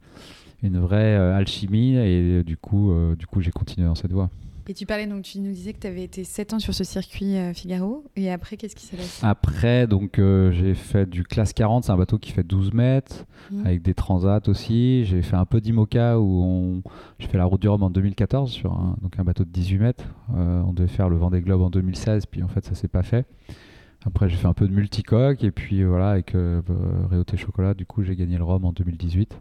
une 0.63 0.79
vraie 0.79 1.15
alchimie 1.17 1.97
et 1.97 2.43
du 2.43 2.57
coup, 2.57 2.93
du 3.17 3.27
coup 3.27 3.41
j'ai 3.41 3.53
continué 3.53 3.87
dans 3.87 3.95
cette 3.95 4.13
voie. 4.13 4.29
Et 4.71 4.75
tu 4.75 4.85
parlais, 4.85 5.07
donc 5.07 5.23
tu 5.23 5.41
nous 5.41 5.51
disais 5.51 5.73
que 5.73 5.79
tu 5.79 5.87
avais 5.87 6.05
été 6.05 6.25
7 6.25 6.53
ans 6.53 6.59
sur 6.59 6.75
ce 6.75 6.85
circuit 6.85 7.39
euh, 7.39 7.55
Figaro. 7.55 8.05
Et 8.17 8.31
après, 8.31 8.59
qu'est-ce 8.59 8.77
qui 8.77 8.85
s'est 8.85 8.99
passé? 8.99 9.25
Après, 9.25 9.87
donc 9.87 10.19
euh, 10.19 10.53
j'ai 10.53 10.75
fait 10.75 11.09
du 11.09 11.25
classe 11.25 11.55
40, 11.55 11.85
c'est 11.85 11.91
un 11.91 11.97
bateau 11.97 12.19
qui 12.19 12.33
fait 12.33 12.43
12 12.43 12.75
mètres, 12.75 13.25
mmh. 13.51 13.65
avec 13.65 13.81
des 13.81 13.95
transats 13.95 14.43
aussi. 14.47 15.07
J'ai 15.07 15.23
fait 15.23 15.37
un 15.37 15.47
peu 15.47 15.63
d'IMOCA 15.63 16.21
où 16.21 16.43
on... 16.43 16.83
j'ai 17.19 17.29
fait 17.29 17.39
la 17.39 17.47
route 17.47 17.63
du 17.63 17.69
Rhum 17.69 17.83
en 17.83 17.89
2014 17.89 18.51
sur 18.53 18.75
un, 18.75 18.99
donc 19.01 19.19
un 19.19 19.25
bateau 19.25 19.45
de 19.45 19.51
18 19.51 19.79
mètres. 19.79 20.05
Euh, 20.37 20.61
on 20.67 20.75
devait 20.75 20.87
faire 20.87 21.09
le 21.09 21.17
Vendée 21.17 21.41
Globe 21.41 21.63
en 21.63 21.71
2016, 21.71 22.27
puis 22.27 22.43
en 22.43 22.49
fait, 22.49 22.63
ça 22.67 22.75
s'est 22.75 22.89
pas 22.89 23.03
fait. 23.03 23.25
Après, 24.05 24.29
j'ai 24.29 24.37
fait 24.37 24.49
un 24.49 24.53
peu 24.53 24.69
de 24.69 24.75
multicoque, 24.75 25.45
et 25.45 25.51
puis 25.51 25.83
voilà, 25.83 26.11
avec 26.11 26.35
Réauté 27.11 27.39
Chocolat, 27.39 27.73
du 27.73 27.87
coup, 27.87 28.03
j'ai 28.03 28.17
gagné 28.17 28.37
le 28.37 28.45
Rhum 28.45 28.67
en 28.67 28.73
2018 28.73 29.41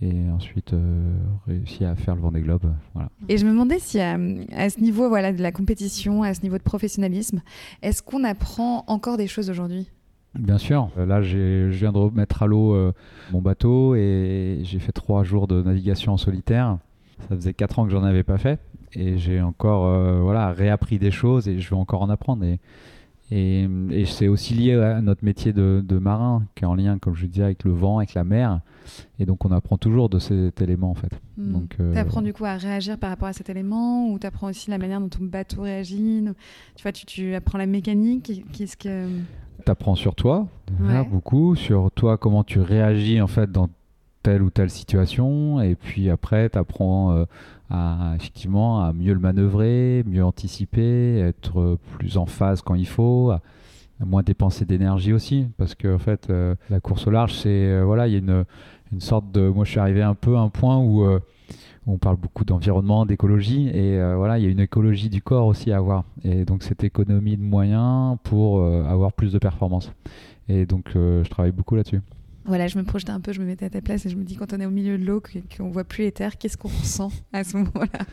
et 0.00 0.30
ensuite 0.30 0.72
euh, 0.72 1.12
réussi 1.46 1.84
à 1.84 1.94
faire 1.96 2.14
le 2.14 2.20
Vendée 2.20 2.40
Globe. 2.40 2.72
Voilà. 2.94 3.10
Et 3.28 3.36
je 3.36 3.44
me 3.44 3.50
demandais 3.50 3.78
si 3.78 3.98
à, 4.00 4.16
ce 4.16 4.80
niveau 4.80 5.08
voilà, 5.08 5.32
de 5.32 5.42
la 5.42 5.52
compétition, 5.52 6.22
à 6.22 6.34
ce 6.34 6.42
niveau 6.42 6.58
de 6.58 6.62
professionnalisme, 6.62 7.42
est-ce 7.82 8.02
qu'on 8.02 8.24
apprend 8.24 8.84
encore 8.86 9.16
des 9.16 9.26
choses 9.26 9.50
aujourd'hui? 9.50 9.90
Bien 10.34 10.58
sûr. 10.58 10.90
Euh, 10.98 11.06
là, 11.06 11.22
je 11.22 11.68
viens 11.68 11.92
de 11.92 11.98
remettre 11.98 12.42
à 12.42 12.46
l'eau 12.46 12.74
euh, 12.74 12.92
mon 13.32 13.40
bateau 13.40 13.96
et 13.96 14.60
j'ai 14.62 14.78
fait 14.78 14.92
trois 14.92 15.24
jours 15.24 15.48
de 15.48 15.62
navigation 15.62 16.12
en 16.12 16.16
solitaire. 16.16 16.78
Ça 17.28 17.34
faisait 17.34 17.54
quatre 17.54 17.80
ans 17.80 17.84
que 17.84 17.90
j'en 17.90 18.04
avais 18.04 18.22
pas 18.22 18.38
fait 18.38 18.60
et 18.92 19.18
j'ai 19.18 19.42
encore 19.42 20.22
voilà 20.22 20.52
réappris 20.52 20.98
des 21.00 21.10
choses 21.10 21.48
et 21.48 21.58
je 21.58 21.68
vais 21.68 21.76
encore 21.76 22.00
en 22.00 22.08
apprendre. 22.08 22.44
Et, 22.44 22.60
et, 23.30 23.68
c'est 24.06 24.28
aussi 24.28 24.54
lié 24.54 24.74
à 24.74 25.00
notre 25.00 25.24
métier 25.24 25.52
de, 25.52 25.98
marin, 25.98 26.44
qui 26.54 26.64
est 26.64 26.66
en 26.66 26.74
lien, 26.74 26.98
comme 26.98 27.14
je 27.14 27.26
disais, 27.26 27.44
avec 27.44 27.64
le 27.64 27.72
vent, 27.72 27.98
avec 27.98 28.14
la 28.14 28.24
mer. 28.24 28.60
Et 29.18 29.26
donc, 29.26 29.44
on 29.44 29.52
apprend 29.52 29.76
toujours 29.76 30.08
de 30.08 30.18
cet 30.18 30.62
élément, 30.62 30.90
en 30.90 30.94
fait. 30.94 31.10
Donc, 31.36 31.76
euh, 31.78 31.92
tu 31.92 31.98
apprends 31.98 32.22
du 32.22 32.32
coup 32.32 32.46
à 32.46 32.54
réagir 32.54 32.96
par 32.98 33.10
rapport 33.10 33.28
à 33.28 33.32
cet 33.32 33.50
élément, 33.50 34.08
ou 34.08 34.18
tu 34.18 34.26
apprends 34.26 34.48
aussi 34.48 34.70
la 34.70 34.78
manière 34.78 35.00
dont 35.00 35.08
ton 35.08 35.24
bateau 35.24 35.62
réagit 35.62 36.24
Tu 36.74 36.82
vois, 36.82 36.92
tu, 36.92 37.04
tu 37.04 37.34
apprends 37.34 37.58
la 37.58 37.66
mécanique. 37.66 38.44
Qu'est-ce 38.52 38.76
que 38.76 39.06
tu 39.64 39.70
apprends 39.70 39.94
sur 39.94 40.14
toi, 40.14 40.46
beaucoup, 41.10 41.54
sur 41.56 41.90
toi, 41.90 42.16
comment 42.16 42.44
tu 42.44 42.60
réagis 42.60 43.20
en 43.20 43.26
fait 43.26 43.50
dans 43.50 43.68
telle 44.22 44.42
ou 44.42 44.50
telle 44.50 44.70
situation, 44.70 45.60
et 45.60 45.74
puis 45.74 46.10
après, 46.10 46.50
tu 46.50 46.58
apprends 46.58 47.12
euh, 47.12 47.24
à 47.70 48.14
effectivement 48.16 48.82
à 48.82 48.92
mieux 48.92 49.12
le 49.12 49.20
manœuvrer, 49.20 50.02
mieux 50.06 50.24
anticiper, 50.24 51.20
être 51.20 51.78
plus 51.98 52.16
en 52.16 52.26
phase 52.26 52.62
quand 52.62 52.74
il 52.74 52.86
faut, 52.86 53.30
à, 53.30 53.40
moins 54.04 54.22
dépenser 54.22 54.64
d'énergie 54.64 55.12
aussi, 55.12 55.46
parce 55.56 55.74
que 55.74 55.94
en 55.94 55.98
fait, 55.98 56.30
euh, 56.30 56.54
la 56.70 56.80
course 56.80 57.06
au 57.06 57.10
large, 57.10 57.34
c'est 57.34 57.48
euh, 57.48 57.82
voilà, 57.84 58.06
il 58.06 58.12
y 58.12 58.16
a 58.16 58.18
une, 58.18 58.44
une, 58.92 59.00
sorte 59.00 59.30
de, 59.32 59.48
moi, 59.48 59.64
je 59.64 59.70
suis 59.70 59.80
arrivé 59.80 60.02
un 60.02 60.14
peu 60.14 60.36
à 60.36 60.40
un 60.40 60.48
point 60.48 60.78
où 60.78 61.04
on 61.86 61.98
parle 61.98 62.16
beaucoup 62.16 62.44
d'environnement, 62.44 63.06
d'écologie, 63.06 63.68
et 63.68 63.98
voilà, 64.14 64.38
il 64.38 64.44
y 64.44 64.46
a 64.46 64.50
une 64.50 64.60
écologie 64.60 65.08
du 65.08 65.22
corps 65.22 65.46
aussi 65.46 65.72
à 65.72 65.78
avoir, 65.78 66.04
et 66.22 66.44
donc 66.44 66.62
cette 66.62 66.84
économie 66.84 67.36
de 67.36 67.42
moyens 67.42 68.16
pour 68.24 68.62
avoir 68.62 69.12
plus 69.12 69.32
de 69.32 69.38
performance. 69.38 69.92
Et 70.48 70.66
donc, 70.66 70.90
je 70.94 71.28
travaille 71.28 71.52
beaucoup 71.52 71.76
là-dessus 71.76 72.00
voilà, 72.44 72.66
je 72.66 72.78
me 72.78 72.84
projetais 72.84 73.10
un 73.10 73.20
peu, 73.20 73.32
je 73.32 73.40
me 73.40 73.46
mettais 73.46 73.66
à 73.66 73.70
ta 73.70 73.80
place 73.80 74.06
et 74.06 74.08
je 74.08 74.16
me 74.16 74.24
dis 74.24 74.36
quand 74.36 74.52
on 74.52 74.60
est 74.60 74.66
au 74.66 74.70
milieu 74.70 74.96
de 74.98 75.04
l'eau, 75.04 75.22
qu'on 75.56 75.70
voit 75.70 75.84
plus 75.84 76.04
les 76.04 76.12
terres, 76.12 76.38
qu'est-ce 76.38 76.56
qu'on 76.56 76.68
ressent 76.68 77.10
à 77.32 77.44
ce 77.44 77.56
moment-là? 77.58 78.04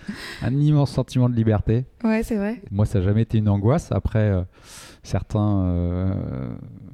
Un 0.42 0.56
immense 0.56 0.92
sentiment 0.92 1.30
de 1.30 1.36
liberté. 1.36 1.86
Ouais, 2.04 2.24
c'est 2.24 2.36
vrai. 2.36 2.62
Moi, 2.72 2.86
ça 2.86 3.00
n'a 3.00 3.06
jamais 3.06 3.22
été 3.22 3.38
une 3.38 3.50
angoisse. 3.50 3.92
Après, 3.92 4.20
euh, 4.20 4.44
certains 5.04 5.66
euh, 5.66 6.50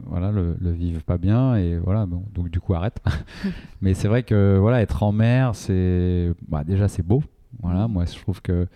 voilà, 0.05 0.31
le, 0.31 0.55
le, 0.59 0.71
vivent 0.71 1.03
pas 1.03 1.17
bien 1.17 1.55
et 1.55 1.77
voilà, 1.77 2.05
donc 2.05 2.49
du 2.49 2.59
coup, 2.59 2.73
arrête. 2.73 2.97
Mais 3.81 3.93
c'est 3.93 4.07
vrai 4.07 4.23
que 4.23 4.57
voilà, 4.59 4.81
être 4.81 5.03
en 5.03 5.11
mer, 5.11 5.55
c'est 5.55 6.31
bah, 6.47 6.63
déjà 6.63 6.87
c'est 6.87 7.05
beau. 7.05 7.23
Voilà, 7.61 7.87
moi 7.87 8.05
je 8.05 8.17
trouve 8.17 8.41
que 8.41 8.67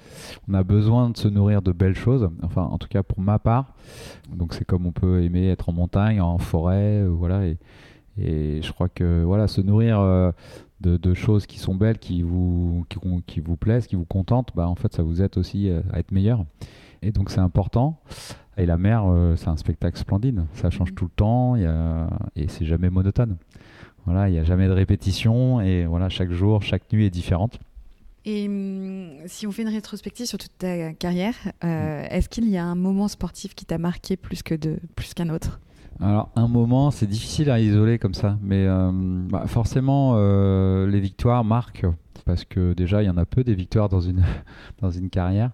on 0.48 0.54
a 0.54 0.64
besoin 0.64 1.10
de 1.10 1.18
se 1.18 1.28
nourrir 1.28 1.62
de 1.62 1.72
belles 1.72 1.96
choses. 1.96 2.30
Enfin, 2.44 2.64
en 2.64 2.78
tout 2.78 2.88
cas 2.88 3.04
pour 3.04 3.20
ma 3.20 3.40
part. 3.40 3.74
Donc 4.34 4.54
c'est 4.54 4.66
comme 4.66 4.86
on 4.86 4.92
peut 4.92 5.24
aimer 5.24 5.50
être 5.50 5.70
en 5.70 5.74
montagne, 5.74 6.22
en 6.22 6.38
forêt, 6.38 7.02
euh, 7.02 7.08
voilà. 7.08 7.46
Et, 7.46 7.58
et 8.17 8.62
je 8.62 8.72
crois 8.72 8.89
que 8.89 9.24
voilà, 9.24 9.48
se 9.48 9.62
nourrir 9.62 10.00
euh, 10.00 10.31
de, 10.81 11.13
choses 11.13 11.45
qui 11.45 11.60
sont 11.60 11.75
belles, 11.75 12.00
qui 12.00 12.22
vous, 12.22 12.86
qui, 13.27 13.39
vous 13.39 13.57
plaisent, 13.57 13.88
qui 13.88 13.95
vous 13.95 14.05
contentent, 14.05 14.51
bah, 14.55 14.67
en 14.67 14.75
fait, 14.75 14.93
ça 14.93 15.03
vous 15.03 15.22
aide 15.22 15.38
aussi 15.38 15.69
euh, 15.69 15.81
à 15.91 16.00
être 16.00 16.12
meilleur. 16.12 16.45
Et 17.01 17.12
donc, 17.12 17.29
c'est 17.29 17.39
important. 17.39 18.00
Et 18.57 18.65
la 18.65 18.77
mer, 18.77 19.03
euh, 19.05 19.36
c'est 19.36 19.50
un 19.50 19.57
spectacle 19.57 19.98
splendide. 19.98 20.45
Ça 20.53 20.69
change 20.69 20.91
mmh. 20.91 20.95
tout 20.95 21.05
le 21.05 21.12
temps 21.12 21.55
y 21.55 21.65
a, 21.65 22.10
et 22.36 22.48
c'est 22.48 22.65
jamais 22.65 22.89
monotone. 22.89 23.36
Voilà, 24.05 24.29
il 24.29 24.34
n'y 24.34 24.39
a 24.39 24.43
jamais 24.43 24.67
de 24.67 24.72
répétition 24.72 25.60
et 25.62 25.86
voilà, 25.86 26.10
chaque 26.10 26.31
jour, 26.31 26.62
chaque 26.62 26.91
nuit 26.93 27.05
est 27.05 27.10
différente. 27.10 27.60
Et 28.24 28.48
hum, 28.48 29.10
si 29.25 29.45
on 29.45 29.51
fait 29.51 29.63
une 29.63 29.69
rétrospective 29.69 30.25
sur 30.25 30.38
toute 30.38 30.57
ta 30.57 30.93
carrière, 30.93 31.36
mmh. 31.63 31.67
est-ce 32.12 32.29
qu'il 32.29 32.48
y 32.50 32.57
a 32.57 32.63
un 32.63 32.75
moment 32.75 33.07
sportif 33.07 33.55
qui 33.55 33.65
t'a 33.65 33.77
marqué 33.77 34.15
plus 34.15 34.41
que 34.41 34.55
de 34.55 34.77
plus 34.95 35.13
qu'un 35.13 35.29
autre? 35.29 35.60
Alors, 36.02 36.30
un 36.36 36.48
moment, 36.48 36.92
c'est 36.92 37.08
difficile 37.08 37.50
à 37.50 37.60
isoler 37.60 37.98
comme 38.00 38.14
ça, 38.14 38.38
mais 38.42 38.66
euh, 38.68 38.92
bah, 38.94 39.46
forcément, 39.48 40.14
euh, 40.16 40.88
les 40.88 41.00
victoires 41.00 41.44
marquent, 41.46 41.86
parce 42.25 42.44
que 42.44 42.74
déjà, 42.74 43.02
il 43.02 43.06
y 43.06 43.10
en 43.10 43.18
a 43.18 43.25
peu 43.25 43.44
des 43.44 43.56
victoires 43.56 43.88
dans 43.88 44.02
une, 44.02 44.24
dans 44.82 44.92
une 44.92 45.10
carrière. 45.10 45.52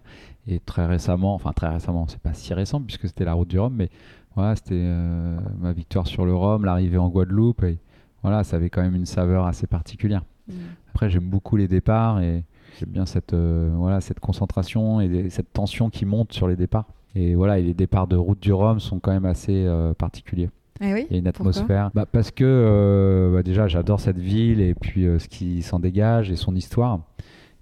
Et 0.47 0.59
très 0.59 0.87
récemment, 0.87 1.35
enfin 1.35 1.51
très 1.53 1.67
récemment, 1.69 2.07
c'est 2.07 2.19
pas 2.19 2.33
si 2.33 2.51
récent 2.55 2.81
puisque 2.81 3.07
c'était 3.07 3.25
la 3.25 3.33
route 3.33 3.47
du 3.47 3.59
Rhum, 3.59 3.75
mais 3.75 3.89
voilà, 4.35 4.55
c'était 4.55 4.73
euh, 4.73 5.37
ma 5.59 5.71
victoire 5.71 6.07
sur 6.07 6.25
le 6.25 6.33
Rhum, 6.33 6.65
l'arrivée 6.65 6.97
en 6.97 7.09
Guadeloupe. 7.09 7.63
Et 7.63 7.77
voilà, 8.23 8.43
ça 8.43 8.55
avait 8.55 8.71
quand 8.71 8.81
même 8.81 8.95
une 8.95 9.05
saveur 9.05 9.45
assez 9.45 9.67
particulière. 9.67 10.23
Mm. 10.47 10.53
Après, 10.89 11.09
j'aime 11.11 11.29
beaucoup 11.29 11.57
les 11.57 11.67
départs 11.67 12.21
et 12.21 12.43
j'aime 12.79 12.89
bien 12.89 13.05
cette, 13.05 13.35
voilà, 13.35 14.01
cette 14.01 14.19
concentration 14.19 14.99
et 14.99 15.07
des- 15.09 15.29
cette 15.29 15.53
tension 15.53 15.91
qui 15.91 16.05
monte 16.05 16.33
sur 16.33 16.47
les 16.47 16.55
départs. 16.55 16.87
Et 17.15 17.35
voilà, 17.35 17.59
et 17.59 17.61
les 17.63 17.73
départs 17.73 18.07
de 18.07 18.15
route 18.15 18.39
du 18.39 18.53
Rhum 18.53 18.79
sont 18.79 18.99
quand 18.99 19.11
même 19.11 19.25
assez 19.25 19.65
euh, 19.65 19.93
particuliers. 19.93 20.49
Oui 20.79 21.05
Il 21.09 21.13
y 21.13 21.15
a 21.17 21.19
une 21.19 21.27
atmosphère. 21.27 21.91
Bah, 21.93 22.05
parce 22.11 22.31
que 22.31 22.43
euh, 22.45 23.33
bah, 23.33 23.43
déjà, 23.43 23.67
j'adore 23.67 23.99
cette 23.99 24.17
ville 24.17 24.61
et 24.61 24.73
puis 24.73 25.05
euh, 25.05 25.19
ce 25.19 25.27
qui 25.27 25.61
s'en 25.61 25.79
dégage 25.79 26.31
et 26.31 26.35
son 26.35 26.55
histoire. 26.55 27.01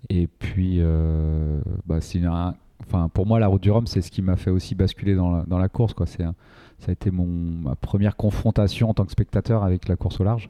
Et 0.09 0.27
puis, 0.27 0.77
euh, 0.79 1.59
bah, 1.85 1.99
c'est 1.99 2.23
un- 2.23 2.55
enfin, 2.81 3.09
pour 3.13 3.25
moi, 3.25 3.39
la 3.39 3.47
route 3.47 3.61
du 3.61 3.71
Rhum, 3.71 3.87
c'est 3.87 4.01
ce 4.01 4.11
qui 4.11 4.21
m'a 4.21 4.37
fait 4.37 4.51
aussi 4.51 4.75
basculer 4.75 5.15
dans 5.15 5.31
la, 5.31 5.43
dans 5.45 5.57
la 5.57 5.67
course. 5.67 5.93
Quoi. 5.93 6.05
C'est 6.05 6.23
ça 6.23 6.89
a 6.89 6.91
été 6.93 7.11
mon, 7.11 7.25
ma 7.27 7.75
première 7.75 8.15
confrontation 8.15 8.89
en 8.89 8.93
tant 8.93 9.03
que 9.03 9.11
spectateur 9.11 9.63
avec 9.63 9.89
la 9.89 9.97
course 9.97 10.21
au 10.21 10.23
large 10.23 10.49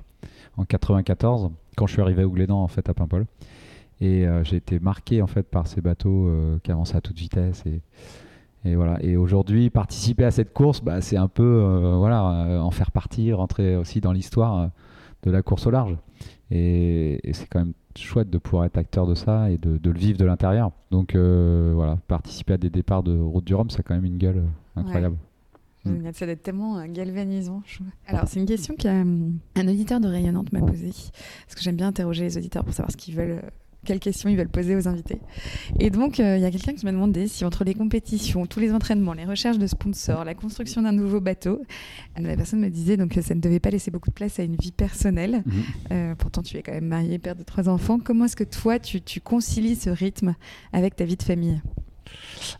en 0.58 0.66
94, 0.66 1.50
quand 1.76 1.88
je 1.88 1.94
suis 1.94 2.02
arrivé 2.02 2.24
au 2.24 2.30
Glénan 2.30 2.62
en 2.62 2.68
fait 2.68 2.88
à 2.88 2.94
Paimpol. 2.94 3.26
Et 4.02 4.26
j'ai 4.44 4.58
été 4.58 4.80
marqué 4.80 5.22
en 5.24 5.28
fait 5.28 5.44
par 5.44 5.68
ces 5.68 5.82
bateaux 5.82 6.32
qui 6.64 6.72
avançaient 6.72 6.98
à 6.98 7.02
toute 7.02 7.18
vitesse 7.18 7.64
et, 7.66 7.82
et 8.66 8.76
voilà. 8.76 9.02
Et 9.04 9.16
aujourd'hui, 9.16 9.70
participer 9.70 10.26
à 10.26 10.32
cette 10.32 10.54
course, 10.54 10.82
bah, 10.82 11.02
c'est 11.02 11.18
un 11.18 11.28
peu 11.28 11.44
euh, 11.44 11.96
voilà, 11.98 12.46
euh, 12.46 12.60
en 12.60 12.72
faire 12.72 12.92
partie, 12.92 13.32
rentrer 13.32 13.76
aussi 13.76 14.02
dans 14.02 14.12
l'histoire 14.12 14.60
euh, 14.60 14.68
de 15.24 15.32
la 15.32 15.42
course 15.42 15.66
au 15.68 15.72
large. 15.72 15.98
Et, 16.52 17.20
et 17.28 17.34
c'est 17.34 17.48
quand 17.48 17.60
même 17.60 17.74
chouette 17.96 18.30
de 18.30 18.38
pouvoir 18.38 18.66
être 18.66 18.78
acteur 18.78 19.06
de 19.06 19.16
ça 19.16 19.50
et 19.52 19.58
de, 19.58 19.78
de 19.78 19.92
le 19.92 20.00
vivre 20.00 20.18
de 20.18 20.26
l'intérieur. 20.26 20.72
Donc 20.92 21.16
euh, 21.16 21.72
voilà, 21.76 21.98
participer 22.08 22.54
à 22.54 22.58
des 22.58 22.70
départs 22.70 23.04
de 23.04 23.18
route 23.18 23.46
du 23.46 23.56
Rhum, 23.56 23.70
ça 23.70 23.80
a 23.80 23.84
quand 23.84 23.96
même 23.96 24.06
une 24.06 24.18
gueule 24.18 24.44
incroyable. 24.76 25.16
Mm. 25.86 25.92
Génial, 25.92 26.14
Ça 26.14 26.26
doit 26.26 26.34
être 26.34 26.44
tellement 26.44 26.86
galvanisant. 26.88 27.64
Alors, 28.06 28.28
c'est 28.28 28.42
une 28.42 28.46
question 28.46 28.76
qu'un 28.76 29.06
un 29.56 29.68
auditeur 29.68 30.02
de 30.02 30.10
Rayonnante 30.10 30.52
m'a 30.52 30.60
posée. 30.60 30.92
Parce 30.92 31.56
que 31.56 31.62
j'aime 31.62 31.78
bien 31.78 31.88
interroger 31.88 32.24
les 32.24 32.38
auditeurs 32.38 32.66
pour 32.66 32.74
savoir 32.74 32.92
ce 32.92 32.98
qu'ils 32.98 33.16
veulent, 33.16 33.42
quelles 33.86 34.00
questions 34.00 34.30
ils 34.30 34.38
veulent 34.38 34.50
poser 34.50 34.76
aux 34.76 34.88
invités. 34.88 35.20
Et 35.80 35.90
donc, 35.90 36.20
euh, 36.20 36.36
il 36.38 36.42
y 36.42 36.46
a 36.46 36.52
quelqu'un 36.52 36.74
qui 36.74 36.86
m'a 36.86 36.92
demandé 36.92 37.28
si 37.28 37.46
entre 37.46 37.64
les 37.64 37.74
compétitions, 37.74 38.46
tous 38.46 38.60
les 38.60 38.74
entraînements, 38.74 39.14
les 39.14 39.26
recherches 39.26 39.58
de 39.58 39.68
sponsors, 39.68 40.26
la 40.26 40.34
construction 40.36 40.82
d'un 40.82 40.92
nouveau 40.92 41.22
bateau, 41.22 41.62
euh, 42.20 42.22
la 42.22 42.36
personne 42.36 42.60
me 42.60 42.70
disait 42.70 42.98
donc 42.98 43.12
que 43.12 43.22
ça 43.22 43.34
ne 43.36 43.40
devait 43.42 43.60
pas 43.62 43.70
laisser 43.70 43.90
beaucoup 43.90 44.10
de 44.10 44.16
place 44.16 44.40
à 44.40 44.44
une 44.44 44.56
vie 44.56 44.72
personnelle. 44.74 45.44
Mhm. 45.46 45.54
Euh, 45.92 46.16
pourtant, 46.16 46.42
tu 46.42 46.58
es 46.58 46.62
quand 46.62 46.74
même 46.74 46.88
marié, 46.88 47.20
père 47.20 47.36
de 47.36 47.44
trois 47.44 47.70
enfants. 47.70 48.00
Comment 48.04 48.26
est-ce 48.26 48.36
que 48.36 48.44
toi, 48.44 48.80
tu, 48.80 49.02
tu 49.02 49.22
concilies 49.22 49.76
ce 49.76 49.90
rythme 49.90 50.36
avec 50.74 50.96
ta 50.96 51.06
vie 51.06 51.16
de 51.16 51.24
famille? 51.24 51.62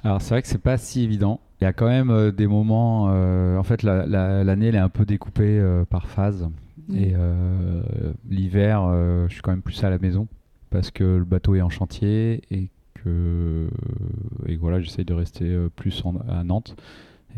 Alors 0.04 0.22
c'est 0.22 0.30
vrai 0.30 0.42
que 0.42 0.48
c'est 0.48 0.58
pas 0.62 0.78
si 0.78 1.04
évident. 1.04 1.40
Il 1.60 1.64
y 1.64 1.68
a 1.68 1.74
quand 1.74 1.88
même 1.88 2.12
euh, 2.12 2.32
des 2.32 2.48
moments. 2.48 3.08
euh, 3.10 3.58
en 3.58 3.64
fait, 3.64 3.84
la- 3.84 4.06
la- 4.06 4.44
l'année 4.44 4.68
elle 4.68 4.76
est 4.76 4.80
un 4.80 4.90
peu 4.90 5.06
découpée 5.06 5.60
euh, 5.60 5.84
par 5.86 6.08
phase. 6.08 6.48
Et 6.94 7.12
euh, 7.16 7.84
l'hiver, 8.30 8.82
je 9.28 9.32
suis 9.34 9.42
quand 9.42 9.52
même 9.52 9.62
plus 9.62 9.84
à 9.84 9.90
la 9.92 10.00
maison 10.00 10.28
parce 10.70 10.92
que 10.92 11.04
le 11.04 11.26
bateau 11.26 11.56
est 11.56 11.62
en 11.62 11.70
chantier 11.70 12.42
et 12.52 12.70
que 12.96 13.70
et 14.48 14.56
voilà, 14.58 14.80
j'essaye 14.82 15.06
de 15.06 15.14
rester 15.14 15.46
euh, 15.46 15.70
plus 15.70 16.04
en- 16.06 16.18
à 16.28 16.44
Nantes. 16.44 16.76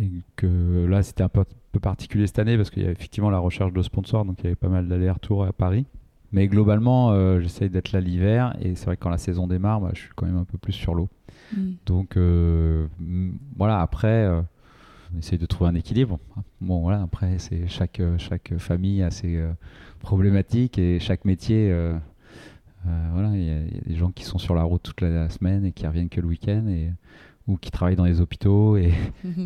Et 0.01 0.09
que 0.37 0.85
là, 0.85 1.03
c'était 1.03 1.21
un 1.23 1.29
peu, 1.29 1.43
peu 1.73 1.79
particulier 1.79 2.25
cette 2.25 2.39
année 2.39 2.55
parce 2.55 2.69
qu'il 2.69 2.83
y 2.83 2.87
a 2.87 2.91
effectivement 2.91 3.29
la 3.29 3.39
recherche 3.39 3.73
de 3.73 3.81
sponsors, 3.81 4.23
donc 4.23 4.37
il 4.39 4.45
y 4.45 4.47
avait 4.47 4.55
pas 4.55 4.69
mal 4.69 4.87
d'allers-retours 4.87 5.45
à 5.45 5.51
Paris. 5.51 5.85
Mais 6.31 6.47
globalement, 6.47 7.11
euh, 7.11 7.41
j'essaye 7.41 7.69
d'être 7.69 7.91
là 7.91 7.99
l'hiver 7.99 8.55
et 8.61 8.75
c'est 8.75 8.85
vrai 8.85 8.95
que 8.95 9.01
quand 9.03 9.09
la 9.09 9.17
saison 9.17 9.47
démarre, 9.47 9.81
bah, 9.81 9.91
je 9.93 9.99
suis 9.99 10.09
quand 10.15 10.25
même 10.25 10.37
un 10.37 10.45
peu 10.45 10.57
plus 10.57 10.71
sur 10.71 10.95
l'eau. 10.95 11.09
Mm. 11.55 11.71
Donc 11.85 12.15
euh, 12.15 12.87
mm, 12.99 13.31
voilà, 13.57 13.81
après, 13.81 14.23
euh, 14.23 14.41
on 15.13 15.19
essaye 15.19 15.37
de 15.37 15.45
trouver 15.45 15.69
un 15.69 15.75
équilibre. 15.75 16.19
Bon, 16.61 16.79
voilà, 16.79 17.01
après, 17.01 17.37
c'est 17.37 17.67
chaque, 17.67 18.01
chaque 18.17 18.53
famille 18.59 19.03
a 19.03 19.11
ses 19.11 19.43
problématiques 19.99 20.77
et 20.79 20.99
chaque 21.01 21.25
métier. 21.25 21.69
Euh, 22.87 23.09
voilà, 23.13 23.29
il 23.35 23.43
y, 23.43 23.49
a- 23.49 23.61
il 23.63 23.73
y 23.75 23.77
a 23.77 23.81
des 23.87 23.95
gens 23.95 24.11
qui 24.11 24.23
sont 24.23 24.37
sur 24.37 24.55
la 24.55 24.63
route 24.63 24.81
toute 24.83 25.01
la 25.01 25.29
semaine 25.29 25.65
et 25.65 25.71
qui 25.71 25.85
reviennent 25.87 26.09
que 26.09 26.21
le 26.21 26.27
week-end 26.27 26.67
et 26.67 26.91
ou 27.47 27.57
qui 27.57 27.71
travaillent 27.71 27.95
dans 27.95 28.05
les 28.05 28.21
hôpitaux 28.21 28.77
et, 28.77 28.93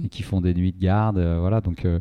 et 0.03 0.09
qui 0.09 0.21
font 0.23 0.41
des 0.41 0.53
nuits 0.53 0.73
de 0.73 0.79
garde. 0.79 1.17
euh, 1.17 1.39
voilà, 1.39 1.61
donc 1.61 1.85
euh, 1.85 1.99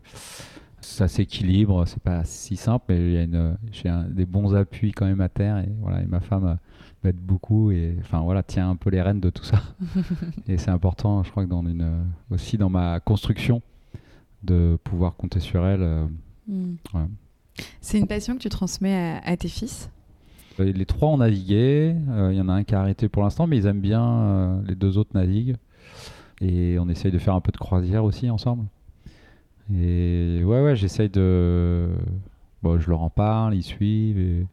ça 0.80 1.08
s'équilibre. 1.08 1.86
C'est 1.86 2.02
pas 2.02 2.24
si 2.24 2.56
simple, 2.56 2.86
mais 2.88 2.98
il 3.06 3.12
y 3.12 3.16
a 3.18 3.22
une, 3.22 3.56
j'ai 3.72 3.88
un- 3.88 4.04
des 4.04 4.26
bons 4.26 4.54
appuis 4.54 4.92
quand 4.92 5.06
même 5.06 5.20
à 5.20 5.28
terre 5.28 5.58
et 5.58 5.68
voilà, 5.80 6.02
et 6.02 6.06
ma 6.06 6.20
femme 6.20 6.58
m'aide 7.04 7.16
beaucoup 7.16 7.70
et 7.70 7.96
enfin 8.00 8.20
voilà, 8.22 8.42
tient 8.42 8.70
un 8.70 8.76
peu 8.76 8.90
les 8.90 9.00
rênes 9.02 9.20
de 9.20 9.30
tout 9.30 9.44
ça. 9.44 9.62
et 10.48 10.58
c'est 10.58 10.70
important, 10.70 11.22
je 11.22 11.30
crois 11.30 11.44
que 11.44 11.50
dans 11.50 11.64
une 11.66 12.04
aussi 12.30 12.58
dans 12.58 12.70
ma 12.70 12.98
construction 13.00 13.62
de 14.42 14.78
pouvoir 14.84 15.14
compter 15.16 15.40
sur 15.40 15.66
elle. 15.66 15.82
euh, 15.82 16.06
Mm. 16.46 16.74
Ouais. 16.92 17.06
C'est 17.80 17.98
une 17.98 18.06
passion 18.06 18.34
que 18.34 18.40
tu 18.42 18.50
transmets 18.50 18.94
à, 18.94 19.18
à 19.24 19.34
tes 19.38 19.48
fils? 19.48 19.88
Les 20.58 20.86
trois 20.86 21.08
ont 21.08 21.18
navigué. 21.18 21.94
euh, 22.10 22.30
Il 22.32 22.36
y 22.38 22.40
en 22.40 22.48
a 22.48 22.52
un 22.52 22.64
qui 22.64 22.74
a 22.74 22.80
arrêté 22.80 23.08
pour 23.08 23.22
l'instant, 23.22 23.46
mais 23.46 23.56
ils 23.58 23.66
aiment 23.66 23.80
bien. 23.80 24.02
euh, 24.04 24.62
les 24.66 24.74
deux 24.74 24.98
autres 24.98 25.10
naviguent. 25.14 25.56
Et 26.40 26.78
on 26.78 26.88
essaye 26.88 27.10
de 27.12 27.18
faire 27.18 27.34
un 27.34 27.40
peu 27.40 27.52
de 27.52 27.56
croisière 27.56 28.04
aussi 28.04 28.30
ensemble. 28.30 28.64
Et 29.74 30.42
ouais, 30.44 30.62
ouais, 30.62 30.76
j'essaye 30.76 31.08
de. 31.08 31.88
Bon, 32.62 32.78
je 32.78 32.88
leur 32.90 33.02
en 33.02 33.10
parle, 33.10 33.54
ils 33.54 33.62
suivent. 33.62 34.18
Et, 34.18 34.46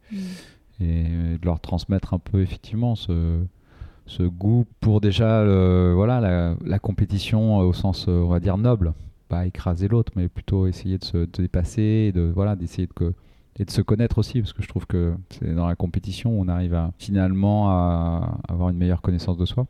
et 0.84 1.04
de 1.40 1.46
leur 1.46 1.60
transmettre 1.60 2.14
un 2.14 2.20
peu 2.20 2.42
effectivement 2.42 2.96
ce, 2.96 3.40
ce 4.08 4.24
goût 4.24 4.66
pour 4.80 5.02
déjà 5.02 5.44
le- 5.44 5.94
voilà, 5.96 6.20
la, 6.20 6.56
la 6.66 6.80
compétition 6.80 7.58
au 7.60 7.74
sens, 7.74 8.08
euh, 8.08 8.22
on 8.24 8.30
va 8.30 8.40
dire, 8.40 8.58
noble. 8.58 8.94
Pas 9.30 9.46
écraser 9.46 9.88
l'autre, 9.88 10.12
mais 10.16 10.28
plutôt 10.28 10.68
essayer 10.68 10.98
de 10.98 11.04
se 11.06 11.18
de 11.18 11.42
dépasser, 11.42 12.12
de, 12.14 12.22
voilà, 12.34 12.56
d'essayer 12.56 12.88
de, 12.88 12.94
que- 12.94 13.14
et 13.60 13.66
de 13.66 13.72
se 13.72 13.82
connaître 13.82 14.18
aussi, 14.18 14.42
parce 14.42 14.54
que 14.54 14.62
je 14.64 14.68
trouve 14.68 14.86
que 14.88 15.14
c'est 15.30 15.54
dans 15.54 15.68
la 15.68 15.76
compétition 15.76 16.32
où 16.32 16.42
on 16.42 16.48
arrive 16.48 16.74
à, 16.74 16.92
finalement 16.98 17.70
à 17.70 18.40
avoir 18.48 18.70
une 18.70 18.78
meilleure 18.78 19.02
connaissance 19.02 19.38
de 19.38 19.46
soi. 19.46 19.68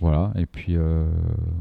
Voilà, 0.00 0.32
et 0.36 0.44
puis 0.44 0.76
euh, 0.76 1.08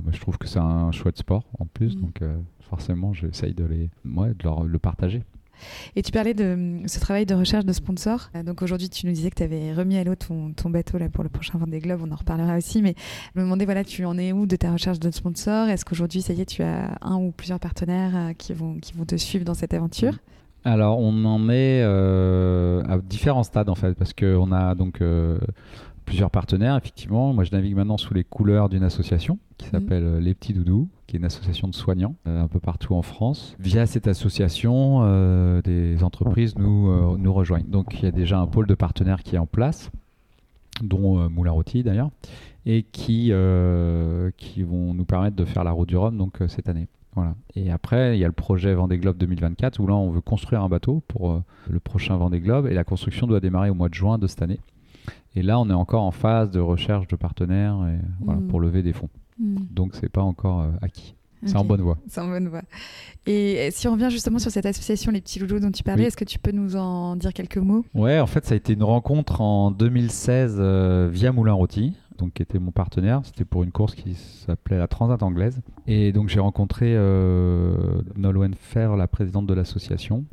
bah, 0.03 0.11
je 0.13 0.19
trouve 0.19 0.37
que 0.37 0.47
c'est 0.47 0.59
un 0.59 0.91
chouette 0.91 1.17
sport 1.17 1.45
en 1.57 1.65
plus, 1.65 1.95
Mm. 1.95 2.01
donc 2.01 2.21
euh, 2.21 2.35
forcément 2.69 3.13
j'essaye 3.13 3.53
de, 3.53 3.63
les, 3.63 3.89
ouais, 4.05 4.29
de 4.29 4.43
leur, 4.43 4.63
le 4.65 4.77
partager. 4.79 5.23
Et 5.95 6.01
tu 6.01 6.11
parlais 6.11 6.33
de 6.33 6.43
euh, 6.43 6.79
ce 6.85 6.99
travail 6.99 7.25
de 7.25 7.33
recherche 7.33 7.63
de 7.63 7.71
sponsors. 7.71 8.29
Euh, 8.35 8.43
Donc 8.43 8.61
aujourd'hui, 8.61 8.89
tu 8.89 9.05
nous 9.07 9.13
disais 9.13 9.29
que 9.29 9.35
tu 9.35 9.43
avais 9.43 9.73
remis 9.73 9.95
à 9.97 10.03
l'eau 10.03 10.15
ton, 10.15 10.51
ton 10.51 10.69
bateau 10.69 10.97
là, 10.97 11.07
pour 11.07 11.23
le 11.23 11.29
prochain 11.29 11.57
Vendée 11.57 11.79
Globe, 11.79 12.01
on 12.03 12.11
en 12.11 12.15
reparlera 12.17 12.57
aussi. 12.57 12.81
Mais 12.81 12.93
je 13.33 13.39
me 13.39 13.45
demandais, 13.45 13.63
voilà, 13.63 13.85
tu 13.85 14.03
en 14.03 14.17
es 14.17 14.33
où 14.33 14.45
de 14.47 14.57
ta 14.57 14.73
recherche 14.73 14.99
de 14.99 15.09
sponsors? 15.11 15.69
Est-ce 15.69 15.85
qu'aujourd'hui, 15.85 16.21
ça 16.21 16.33
y 16.33 16.41
est, 16.41 16.45
tu 16.45 16.61
as 16.61 16.97
un 17.01 17.15
ou 17.15 17.31
plusieurs 17.31 17.61
partenaires 17.61 18.33
qui, 18.37 18.51
vont, 18.51 18.79
qui 18.81 18.91
vont 18.91 19.05
te 19.05 19.15
suivre 19.15 19.45
dans 19.45 19.53
cette 19.53 19.73
aventure? 19.73 20.17
Alors, 20.65 20.99
on 20.99 21.23
en 21.25 21.47
est 21.49 21.81
euh, 21.83 22.81
à 22.87 22.97
différents 22.97 23.43
stades 23.43 23.69
en 23.69 23.75
fait, 23.75 23.93
parce 23.93 24.13
qu'on 24.13 24.51
a 24.51 24.73
donc 24.75 24.99
euh, 25.01 25.37
plusieurs 26.05 26.31
partenaires, 26.31 26.75
effectivement. 26.75 27.33
Moi, 27.33 27.43
je 27.43 27.51
navigue 27.51 27.75
maintenant 27.75 27.97
sous 27.97 28.13
les 28.15 28.23
couleurs 28.23 28.67
d'une 28.67 28.83
association 28.83 29.37
qui 29.57 29.67
Mhm. 29.67 29.71
s'appelle 29.71 30.03
euh, 30.03 30.19
Les 30.19 30.33
Petits 30.33 30.53
Doudous, 30.53 30.89
qui 31.07 31.15
est 31.15 31.19
une 31.19 31.25
association 31.25 31.67
de 31.67 31.75
soignants 31.75 32.15
euh, 32.27 32.43
un 32.43 32.47
peu 32.47 32.59
partout 32.59 32.95
en 32.95 33.03
France. 33.03 33.55
Via 33.59 33.85
cette 33.85 34.07
association, 34.07 35.01
des 35.63 36.03
entreprises 36.03 36.55
nous, 36.57 37.15
nous 37.17 37.33
rejoignent. 37.33 37.67
Donc, 37.67 37.99
il 37.99 38.05
y 38.05 38.07
a 38.07 38.11
déjà 38.11 38.39
un 38.39 38.47
pôle 38.47 38.65
de 38.67 38.75
partenaires 38.75 39.21
qui 39.21 39.35
est 39.35 39.39
en 39.39 39.45
place, 39.45 39.91
dont 40.81 41.29
Moulin 41.29 41.51
Rôti 41.51 41.83
d'ailleurs, 41.83 42.09
et 42.65 42.81
qui, 42.81 43.31
qui 44.37 44.63
vont 44.63 44.93
nous 44.95 45.05
permettre 45.05 45.35
de 45.35 45.45
faire 45.45 45.63
la 45.63 45.71
route 45.71 45.87
du 45.87 45.95
Rhum 45.95 46.17
donc, 46.17 46.39
cette 46.47 46.67
année. 46.69 46.87
Voilà. 47.15 47.35
Et 47.55 47.71
après, 47.71 48.17
il 48.17 48.19
y 48.19 48.23
a 48.23 48.27
le 48.27 48.33
projet 48.33 48.73
Vendée 48.73 48.97
Globe 48.97 49.17
2024 49.17 49.79
où 49.79 49.87
là, 49.87 49.95
on 49.95 50.09
veut 50.11 50.21
construire 50.21 50.61
un 50.63 50.69
bateau 50.69 51.01
pour 51.07 51.31
euh, 51.31 51.43
le 51.69 51.79
prochain 51.79 52.17
Vendée 52.17 52.39
Globe 52.41 52.67
et 52.67 52.73
la 52.73 52.83
construction 52.83 53.25
doit 53.27 53.39
démarrer 53.39 53.69
au 53.69 53.73
mois 53.75 53.89
de 53.89 53.93
juin 53.93 54.17
de 54.17 54.27
cette 54.27 54.41
année. 54.41 54.59
Et 55.35 55.41
là, 55.41 55.59
on 55.59 55.69
est 55.69 55.73
encore 55.73 56.03
en 56.03 56.11
phase 56.11 56.51
de 56.51 56.59
recherche 56.59 57.07
de 57.07 57.15
partenaires 57.15 57.77
et, 57.87 57.99
voilà, 58.23 58.39
Mhm. 58.41 58.47
pour 58.47 58.59
lever 58.59 58.83
des 58.83 58.93
fonds. 58.93 59.09
Donc, 59.39 59.95
c'est 59.95 60.07
pas 60.09 60.21
encore 60.21 60.61
euh, 60.61 60.71
acquis. 60.81 61.15
C'est 61.45 61.57
en 61.57 61.65
bonne 61.65 61.81
voie. 61.81 61.97
C'est 62.07 62.21
en 62.21 62.27
bonne 62.27 62.47
voie. 62.47 62.63
Et 63.27 63.69
si 63.71 63.87
on 63.87 63.91
revient 63.91 64.09
justement 64.09 64.39
sur 64.39 64.49
cette 64.49 64.65
association 64.65 65.11
Les 65.11 65.21
Petits 65.21 65.37
Loulous 65.39 65.59
dont 65.59 65.71
tu 65.71 65.83
parlais, 65.83 66.01
Oui. 66.03 66.07
est-ce 66.07 66.17
que 66.17 66.23
tu 66.25 66.39
peux 66.39 66.51
nous 66.51 66.75
en 66.75 67.15
dire 67.17 67.33
quelques 67.33 67.57
mots? 67.57 67.85
Ouais, 67.93 68.19
en 68.19 68.25
fait, 68.25 68.45
ça 68.45 68.53
a 68.53 68.57
été 68.57 68.73
une 68.73 68.83
rencontre 68.83 69.41
en 69.41 69.69
2016 69.71 70.55
euh, 70.59 71.07
via 71.11 71.31
Moulin 71.31 71.53
Rôti, 71.53 71.93
donc 72.17 72.33
qui 72.33 72.41
était 72.41 72.59
mon 72.59 72.71
partenaire. 72.71 73.21
C'était 73.23 73.45
pour 73.45 73.63
une 73.63 73.71
course 73.71 73.95
qui 73.95 74.15
s'appelait 74.15 74.77
la 74.77 74.87
Transat 74.87 75.21
anglaise. 75.23 75.61
Et 75.87 76.11
donc 76.11 76.29
j'ai 76.29 76.39
rencontré 76.39 76.93
euh, 76.95 78.01
Nolwenn 78.15 78.55
Fer, 78.55 78.95
la 78.95 79.07
présidente 79.07 79.47
de 79.47 79.53
l'association. 79.53 80.25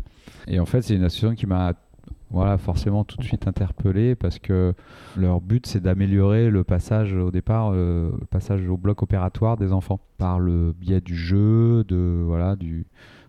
Et 0.46 0.60
en 0.60 0.66
fait, 0.66 0.82
c'est 0.82 0.94
une 0.94 1.04
association 1.04 1.34
qui 1.34 1.46
m'a 1.46 1.74
voilà, 2.30 2.56
forcément 2.56 3.04
tout 3.04 3.18
de 3.18 3.24
suite 3.24 3.46
interpellé 3.46 4.14
parce 4.14 4.38
que 4.38 4.74
leur 5.16 5.40
but 5.40 5.66
c'est 5.66 5.80
d'améliorer 5.80 6.50
le 6.50 6.64
passage 6.64 7.14
au 7.14 7.30
départ, 7.30 7.72
euh, 7.72 8.10
le 8.18 8.26
passage 8.26 8.66
au 8.68 8.76
bloc 8.76 9.02
opératoire 9.02 9.56
des 9.56 9.72
enfants 9.72 10.00
par 10.16 10.40
le 10.40 10.72
biais 10.72 11.02
du 11.02 11.14
jeu, 11.14 11.84
de 11.84 12.22
voilà, 12.24 12.56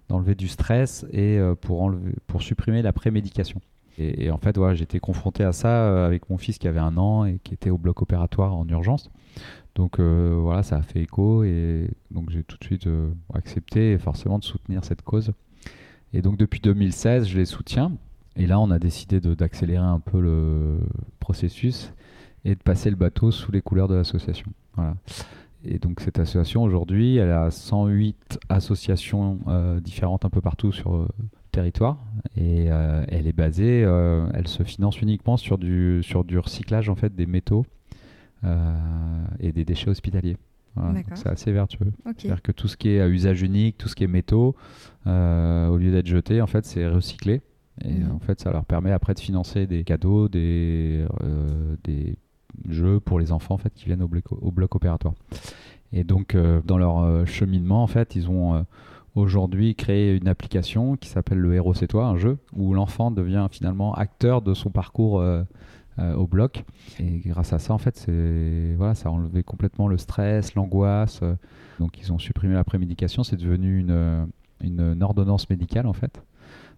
d'enlever 0.08 0.36
du 0.36 0.48
stress 0.48 1.06
et 1.12 1.38
euh, 1.38 1.54
pour 1.54 1.82
enlever, 1.82 2.14
pour 2.28 2.42
supprimer 2.42 2.82
la 2.82 2.94
prémédication. 2.94 3.60
Et, 3.98 4.32
en 4.32 4.38
fait, 4.38 4.58
j'étais 4.74 5.00
confronté 5.00 5.44
à 5.44 5.52
ça 5.52 6.06
avec 6.06 6.30
mon 6.30 6.38
fils 6.38 6.58
qui 6.58 6.68
avait 6.68 6.80
un 6.80 6.98
an 6.98 7.26
et 7.26 7.40
qui 7.44 7.54
était 7.54 7.70
au 7.70 7.78
bloc 7.78 8.02
opératoire 8.02 8.56
en 8.56 8.68
urgence. 8.68 9.12
Donc 9.76 10.00
voilà, 10.00 10.64
ça 10.64 10.78
a 10.78 10.82
fait 10.82 11.02
écho 11.02 11.44
et 11.44 11.90
donc 12.10 12.32
j'ai 12.32 12.44
tout 12.44 12.58
de 12.58 12.64
suite 12.64 12.88
accepté 13.34 13.98
forcément 14.00 14.40
de 14.40 14.44
soutenir 14.44 14.84
cette 14.84 15.04
cause. 15.04 15.34
Et 16.14 16.22
donc 16.22 16.38
depuis 16.38 16.60
2016, 16.60 17.28
je 17.28 17.38
les 17.38 17.46
soutiens. 17.46 17.92
Et 18.36 18.48
là, 18.48 18.60
on 18.60 18.72
a 18.72 18.80
décidé 18.80 19.20
d'accélérer 19.20 19.86
un 19.86 20.00
peu 20.00 20.20
le 20.20 20.80
processus 21.20 21.94
et 22.46 22.56
de 22.56 22.62
passer 22.62 22.90
le 22.90 22.96
bateau 22.96 23.32
sous 23.32 23.52
les 23.52 23.62
couleurs 23.62 23.88
de 23.88 23.96
l'association. 23.96 24.52
Et 25.66 25.80
donc 25.80 26.02
cette 26.02 26.20
association 26.20 26.64
aujourd'hui, 26.64 27.18
elle 27.18 27.32
a 27.32 27.50
108 27.50 28.40
associations 28.50 29.40
euh, 29.48 29.80
différentes 29.80 30.26
un 30.26 30.30
peu 30.30 30.42
partout 30.42 30.72
sur 30.72 31.08
territoire 31.54 31.98
et 32.36 32.66
euh, 32.70 33.06
elle 33.08 33.28
est 33.28 33.34
basée, 33.34 33.84
euh, 33.86 34.28
elle 34.34 34.48
se 34.48 34.64
finance 34.64 35.02
uniquement 35.02 35.38
sur 35.38 35.58
du, 35.58 36.02
sur 36.04 36.24
du 36.24 36.38
recyclage 36.38 36.90
en 36.90 36.96
fait 36.96 37.16
des 37.16 37.26
métaux 37.26 37.66
et 39.40 39.54
des 39.54 39.64
déchets 39.64 39.90
hospitaliers. 39.90 40.36
c'est 41.16 41.30
assez 41.30 41.54
vertueux. 41.54 41.94
C'est-à-dire 42.18 42.42
que 42.42 42.52
tout 42.52 42.68
ce 42.68 42.76
qui 42.76 42.90
est 42.90 43.00
à 43.00 43.08
usage 43.08 43.42
unique, 43.42 43.78
tout 43.78 43.88
ce 43.88 43.96
qui 43.96 44.04
est 44.04 44.08
métaux, 44.08 44.54
au 45.06 45.78
lieu 45.78 45.92
d'être 45.92 46.08
jeté, 46.08 46.42
en 46.42 46.48
fait, 46.48 46.66
c'est 46.66 46.86
recyclé. 46.86 47.42
Et 47.86 47.94
mhm. 47.94 48.12
en 48.12 48.20
fait, 48.20 48.42
ça 48.42 48.52
leur 48.52 48.66
permet 48.66 48.92
après 48.92 49.14
de 49.14 49.22
financer 49.22 49.66
des 49.66 49.86
cadeaux, 49.86 50.28
des, 50.28 51.06
des 51.86 52.18
jeux 52.70 53.00
pour 53.00 53.20
les 53.20 53.32
enfants 53.32 53.56
en 53.56 53.58
fait 53.58 53.74
qui 53.74 53.86
viennent 53.86 54.04
au 54.04 54.08
bloc, 54.08 54.26
au 54.32 54.52
bloc 54.52 54.76
opératoire. 54.76 55.14
Et 55.92 56.04
donc 56.04 56.36
euh, 56.36 56.62
dans 56.66 56.78
leur 56.78 57.00
euh, 57.00 57.26
cheminement 57.26 57.84
en 57.84 57.88
fait, 57.88 58.16
ils 58.16 58.30
ont 58.30 58.56
euh, 58.56 58.62
aujourd'hui 59.16 59.76
créé 59.76 60.16
une 60.16 60.28
application 60.28 60.96
qui 60.96 61.10
s'appelle 61.10 61.38
le 61.38 61.54
héros 61.54 61.74
c'est 61.74 61.88
toi, 61.88 62.06
un 62.06 62.18
jeu 62.18 62.38
où 62.54 62.74
l'enfant 62.74 63.12
devient 63.12 63.48
finalement 63.52 63.94
acteur 63.94 64.42
de 64.42 64.54
son 64.54 64.70
parcours 64.70 65.24
au 66.00 66.28
bloc. 66.28 66.66
Et 67.00 67.20
grâce 67.20 67.54
à 67.54 67.60
ça, 67.60 67.74
en 67.74 67.78
fait, 67.78 68.08
voilà, 68.78 68.96
ça 68.96 69.10
a 69.10 69.12
enlevé 69.12 69.44
complètement 69.44 69.88
le 69.88 69.98
stress, 69.98 70.56
l'angoisse. 70.56 71.22
donc, 71.80 72.00
ils 72.00 72.12
ont 72.12 72.18
supprimé 72.18 72.56
la 72.56 72.64
prémédication. 72.64 73.24
C'est 73.24 73.38
devenu 73.38 73.80
une, 73.80 74.28
une, 74.62 75.04
ordonnance 75.04 75.50
médicale, 75.50 75.86
en 75.86 75.94
fait. 75.94 76.16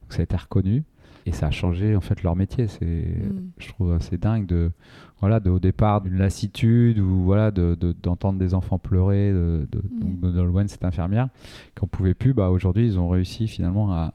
Donc, 0.01 0.13
ça 0.13 0.19
a 0.19 0.23
été 0.23 0.35
reconnu 0.35 0.83
et 1.25 1.31
ça 1.31 1.47
a 1.47 1.51
changé 1.51 1.95
en 1.95 2.01
fait 2.01 2.21
leur 2.23 2.35
métier. 2.35 2.67
C'est, 2.67 2.85
mm. 2.85 3.51
je 3.57 3.67
trouve 3.69 3.93
assez 3.93 4.17
dingue 4.17 4.45
de, 4.45 4.71
voilà, 5.19 5.39
de, 5.39 5.49
au 5.49 5.59
départ 5.59 6.01
d'une 6.01 6.17
lassitude 6.17 6.99
ou 6.99 7.23
voilà, 7.23 7.51
de, 7.51 7.75
d'entendre 8.03 8.37
des 8.37 8.53
enfants 8.53 8.77
pleurer. 8.77 9.31
De, 9.31 9.67
de, 9.71 9.79
mm. 9.79 10.33
donc 10.33 10.69
cette 10.69 10.85
infirmière, 10.85 11.29
qu'on 11.77 11.87
pouvait 11.87 12.13
plus, 12.13 12.33
bah, 12.33 12.49
aujourd'hui, 12.49 12.85
ils 12.85 12.99
ont 12.99 13.09
réussi 13.09 13.47
finalement 13.47 13.91
à, 13.93 14.11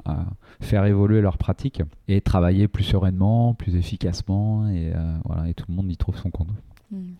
faire 0.61 0.85
évoluer 0.85 1.21
leur 1.21 1.39
pratique 1.39 1.83
et 2.07 2.21
travailler 2.21 2.69
plus 2.69 2.85
sereinement, 2.85 3.55
plus 3.55 3.77
efficacement, 3.77 4.69
et 4.69 4.93
euh, 4.95 5.17
voilà, 5.25 5.49
et 5.49 5.55
tout 5.55 5.65
le 5.69 5.75
monde 5.75 5.91
y 5.91 5.97
trouve 5.97 6.17
son 6.17 6.31
compte. 6.31 6.49
Mm. 6.91 7.13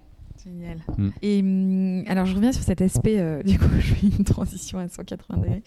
Génial. 0.45 0.79
Mm. 0.97 1.09
Et 1.23 1.41
hum, 1.41 2.05
alors, 2.07 2.27
je 2.27 2.35
reviens 2.35 2.53
sur 2.53 2.63
cet 2.63 2.81
aspect, 2.81 3.19
euh, 3.19 3.43
du 3.45 3.59
coup, 3.59 3.69
je 3.79 3.95
fais 3.95 4.07
une 4.07 4.25
transition 4.25 4.79
à 4.79 4.89
180 4.89 5.39
degrés. 5.39 5.63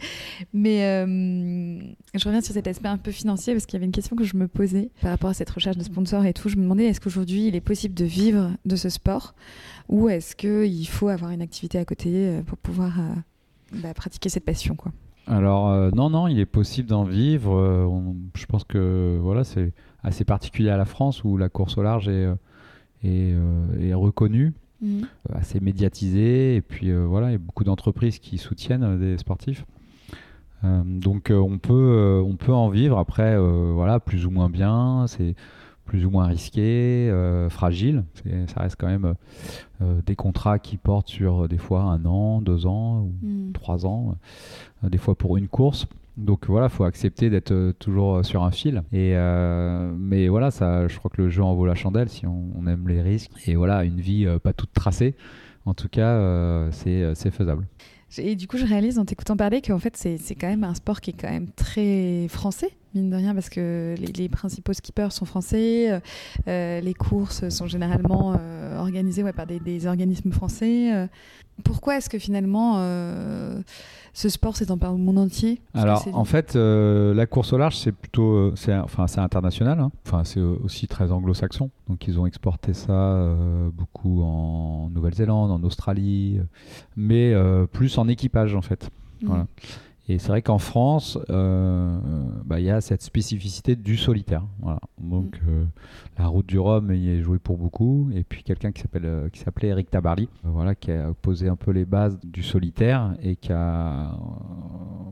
Mais 0.53 0.83
euh, 0.85 1.79
je 2.13 2.25
reviens 2.25 2.41
sur 2.41 2.53
cet 2.53 2.67
aspect 2.67 2.87
un 2.87 2.97
peu 2.97 3.11
financier 3.11 3.53
parce 3.53 3.65
qu'il 3.65 3.75
y 3.75 3.77
avait 3.77 3.85
une 3.85 3.91
question 3.91 4.15
que 4.15 4.23
je 4.23 4.35
me 4.37 4.47
posais 4.47 4.89
par 5.01 5.11
rapport 5.11 5.29
à 5.29 5.33
cette 5.33 5.49
recherche 5.49 5.77
de 5.77 5.83
sponsors 5.83 6.25
et 6.25 6.33
tout. 6.33 6.49
Je 6.49 6.57
me 6.57 6.63
demandais 6.63 6.85
est-ce 6.85 7.01
qu'aujourd'hui 7.01 7.47
il 7.47 7.55
est 7.55 7.61
possible 7.61 7.93
de 7.93 8.05
vivre 8.05 8.51
de 8.65 8.75
ce 8.75 8.89
sport 8.89 9.35
ou 9.89 10.09
est-ce 10.09 10.35
qu'il 10.35 10.87
faut 10.87 11.09
avoir 11.09 11.31
une 11.31 11.41
activité 11.41 11.77
à 11.77 11.85
côté 11.85 12.11
euh, 12.13 12.41
pour 12.41 12.57
pouvoir 12.57 12.93
bah, 13.73 13.93
pratiquer 13.93 14.29
cette 14.29 14.45
passion 14.45 14.75
quoi? 14.75 14.91
Alors 15.25 15.69
non, 15.95 16.09
non, 16.09 16.27
il 16.27 16.37
est 16.37 16.45
possible 16.45 16.89
d'en 16.89 17.05
vivre. 17.05 17.89
je 18.35 18.45
pense 18.45 18.65
que 18.65 19.17
voilà, 19.21 19.45
c'est 19.45 19.71
assez 20.03 20.25
particulier 20.25 20.69
à 20.69 20.75
la 20.75 20.83
France 20.83 21.23
où 21.23 21.37
la 21.37 21.47
course 21.47 21.77
au 21.77 21.83
large 21.83 22.09
est, 22.09 22.27
est, 23.05 23.33
est 23.79 23.93
reconnue. 23.93 24.53
Euh, 24.83 25.05
assez 25.33 25.59
médiatisé. 25.59 26.55
Et 26.55 26.61
puis 26.61 26.89
euh, 26.89 27.05
voilà, 27.05 27.29
il 27.29 27.31
y 27.33 27.35
a 27.35 27.39
beaucoup 27.39 27.63
d'entreprises 27.63 28.19
qui 28.19 28.37
soutiennent 28.37 28.83
euh, 28.83 28.97
des 28.97 29.17
sportifs. 29.17 29.65
donc 30.63 31.29
on 31.29 31.57
peut 31.57 32.23
on 32.25 32.37
peut 32.37 32.53
en 32.53 32.69
vivre 32.69 32.97
après 32.97 33.37
voilà 33.37 33.99
plus 33.99 34.25
ou 34.25 34.31
moins 34.31 34.49
bien 34.49 35.07
c'est 35.07 35.35
plus 35.83 36.05
ou 36.05 36.09
moins 36.09 36.25
risqué 36.27 37.11
fragile 37.49 38.05
ça 38.47 38.61
reste 38.61 38.77
quand 38.79 38.87
même 38.87 39.13
des 40.05 40.15
contrats 40.15 40.59
qui 40.59 40.77
portent 40.77 41.09
sur 41.09 41.49
des 41.49 41.57
fois 41.57 41.81
un 41.81 42.05
an 42.05 42.39
deux 42.41 42.65
ans 42.65 43.01
ou 43.01 43.13
mhm. 43.21 43.51
trois 43.51 43.85
ans 43.85 44.15
des 44.83 44.97
fois 44.97 45.15
pour 45.15 45.35
une 45.35 45.49
course 45.49 45.85
donc 46.17 46.45
voilà, 46.47 46.69
faut 46.69 46.83
accepter 46.83 47.31
d'être 47.31 47.51
euh, 47.51 47.73
toujours 47.73 48.17
euh, 48.17 48.23
sur 48.23 48.43
un 48.43 48.51
fil. 48.51 48.83
Et 48.91 49.13
euh, 49.15 49.91
mais 49.97 50.27
voilà, 50.27 50.51
ça, 50.51 50.87
je 50.87 50.97
crois 50.97 51.09
que 51.09 51.21
le 51.21 51.29
jeu 51.29 51.41
en 51.43 51.55
vaut 51.55 51.65
la 51.65 51.75
chandelle 51.75 52.09
si 52.09 52.27
on, 52.27 52.67
aime 52.67 52.87
les 52.87 53.01
risques. 53.01 53.31
Et 53.47 53.55
voilà, 53.55 53.83
une 53.83 53.99
vie 53.99 54.27
pas 54.43 54.53
toute 54.53 54.73
tracée. 54.73 55.15
En 55.65 55.73
tout 55.73 55.89
cas, 55.89 56.69
c'est 56.71 57.31
faisable. 57.31 57.67
Et 58.17 58.35
du 58.35 58.47
coup, 58.47 58.57
je 58.57 58.65
réalise 58.65 58.99
en 58.99 59.05
t'écoutant 59.05 59.35
parler 59.35 59.61
qu'en 59.61 59.79
fait, 59.79 59.97
c'est 59.97 60.35
quand 60.35 60.47
même 60.47 60.63
un 60.63 60.75
sport 60.75 61.01
qui 61.01 61.11
est 61.11 61.19
quand 61.19 61.29
même 61.29 61.49
très 61.55 62.27
français, 62.29 62.71
mine 62.95 63.09
de 63.09 63.15
rien, 63.15 63.33
parce 63.33 63.49
que 63.49 63.95
les, 63.97 64.29
principaux 64.29 64.73
skippers 64.73 65.11
sont 65.11 65.25
français, 65.25 66.01
les 66.47 66.93
courses 66.93 67.47
sont 67.49 67.67
généralement 67.67 68.39
organisées 68.77 69.23
par 69.33 69.47
des, 69.47 69.59
des, 69.59 69.87
organismes 69.87 70.31
français. 70.31 71.07
Pourquoi 71.63 71.97
est-ce 71.97 72.09
que 72.09 72.17
finalement 72.17 72.75
euh, 72.77 73.61
ce 74.13 74.27
sport 74.27 74.57
s'étend 74.57 74.77
par 74.77 74.91
le 74.91 74.97
monde 74.97 75.19
entier? 75.19 75.61
Alors 75.75 76.03
en 76.13 76.25
fait, 76.25 76.55
euh, 76.55 77.13
la 77.13 77.27
course 77.27 77.53
au 77.53 77.57
large 77.57 77.77
c'est 77.77 77.91
plutôt, 77.91 78.33
euh, 78.33 78.53
c'est 78.55 78.73
enfin 78.73 79.05
c'est 79.05 79.19
international, 79.19 79.79
hein. 79.79 79.91
enfin 80.05 80.23
c'est 80.23 80.39
aussi 80.39 80.87
très 80.87 81.11
anglo-saxon. 81.11 81.69
Donc 81.87 82.07
ils 82.07 82.19
ont 82.19 82.25
exporté 82.25 82.73
ça 82.73 83.35
beaucoup 83.71 84.23
en 84.23 84.89
Nouvelle-Zélande, 84.89 85.51
en 85.51 85.61
Australie, 85.63 86.39
mais 86.95 87.33
plus 87.71 87.97
en 87.97 88.07
équipage 88.07 88.55
en 88.55 88.61
fait. 88.61 88.89
Mmh. 89.21 89.27
Voilà. 89.27 89.47
Et 90.09 90.19
c'est 90.19 90.27
vrai 90.27 90.41
qu'en 90.41 90.57
France, 90.57 91.17
euh, 91.29 91.97
bah, 92.43 92.59
il 92.59 92.65
y 92.65 92.69
a 92.69 92.81
cette 92.81 93.01
spécificité 93.01 93.77
du 93.77 93.95
solitaire. 93.95 94.43
Voilà. 94.59 94.81
Donc 94.99 95.39
mm. 95.41 95.49
euh, 95.49 95.63
la 96.17 96.27
route 96.27 96.45
du 96.45 96.59
Rhum 96.59 96.93
y 96.93 97.09
est 97.09 97.21
jouée 97.21 97.39
pour 97.39 97.57
beaucoup. 97.57 98.09
Et 98.13 98.23
puis 98.23 98.43
quelqu'un 98.43 98.73
qui 98.73 98.81
s'appelle 98.81 99.05
euh, 99.05 99.29
qui 99.29 99.39
s'appelait 99.39 99.69
Eric 99.69 99.89
Tabarly, 99.89 100.27
voilà, 100.43 100.75
qui 100.75 100.91
a 100.91 101.13
posé 101.21 101.47
un 101.47 101.55
peu 101.55 101.71
les 101.71 101.85
bases 101.85 102.19
du 102.21 102.43
solitaire 102.43 103.15
et 103.21 103.37
qui 103.37 103.53
a 103.53 104.17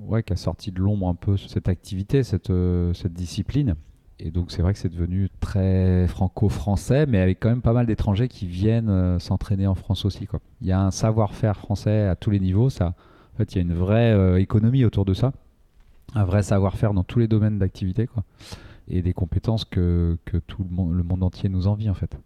ouais, 0.08 0.24
qui 0.24 0.34
a 0.34 0.36
sorti 0.36 0.72
de 0.72 0.80
l'ombre 0.80 1.08
un 1.08 1.16
peu 1.16 1.38
cette 1.38 1.70
activité, 1.70 2.24
cette 2.24 2.52
cette 2.94 3.14
discipline. 3.14 3.76
Et 4.20 4.30
donc 4.30 4.52
c'est 4.52 4.62
vrai 4.62 4.74
que 4.74 4.78
c'est 4.78 4.92
devenu 4.92 5.30
très 5.40 6.06
franco-français, 6.08 7.06
mais 7.08 7.20
avec 7.20 7.40
quand 7.40 7.50
même 7.50 7.62
pas 7.62 7.74
mal 7.74 7.88
d'étrangers 7.88 8.28
qui 8.28 8.46
viennent 8.46 9.20
s'entraîner 9.20 9.68
en 9.68 9.74
France 9.74 10.06
aussi. 10.06 10.28
Il 10.60 10.68
y 10.68 10.72
a 10.74 10.82
un 10.82 10.92
savoir-faire 10.92 11.58
français 11.58 12.08
à 12.08 12.16
tous 12.16 12.30
les 12.30 12.40
niveaux. 12.40 12.70
Ça 12.70 12.94
fait, 13.42 13.54
il 13.54 13.56
y 13.56 13.60
a 13.60 13.62
une 13.62 13.74
vraie 13.74 14.14
euh, 14.14 14.40
économie 14.40 14.86
autour 14.86 15.06
de 15.06 15.14
ça, 15.14 15.34
un 16.16 16.24
vrai 16.24 16.44
savoir-faire 16.44 16.94
dans 16.94 17.04
tous 17.04 17.20
les 17.20 17.28
domaines 17.28 17.60
d'activité, 17.60 18.08
quoi, 18.08 18.24
et 18.88 19.02
des 19.02 19.14
compétences 19.14 19.66
que, 19.66 20.18
que 20.26 20.38
tout 20.38 20.64
le 20.64 20.76
monde, 20.76 20.96
le 20.96 21.04
monde, 21.04 21.24
entier 21.24 21.50
nous 21.50 21.68
envie, 21.68 21.90
en 21.90 21.94
fait. 21.94 22.18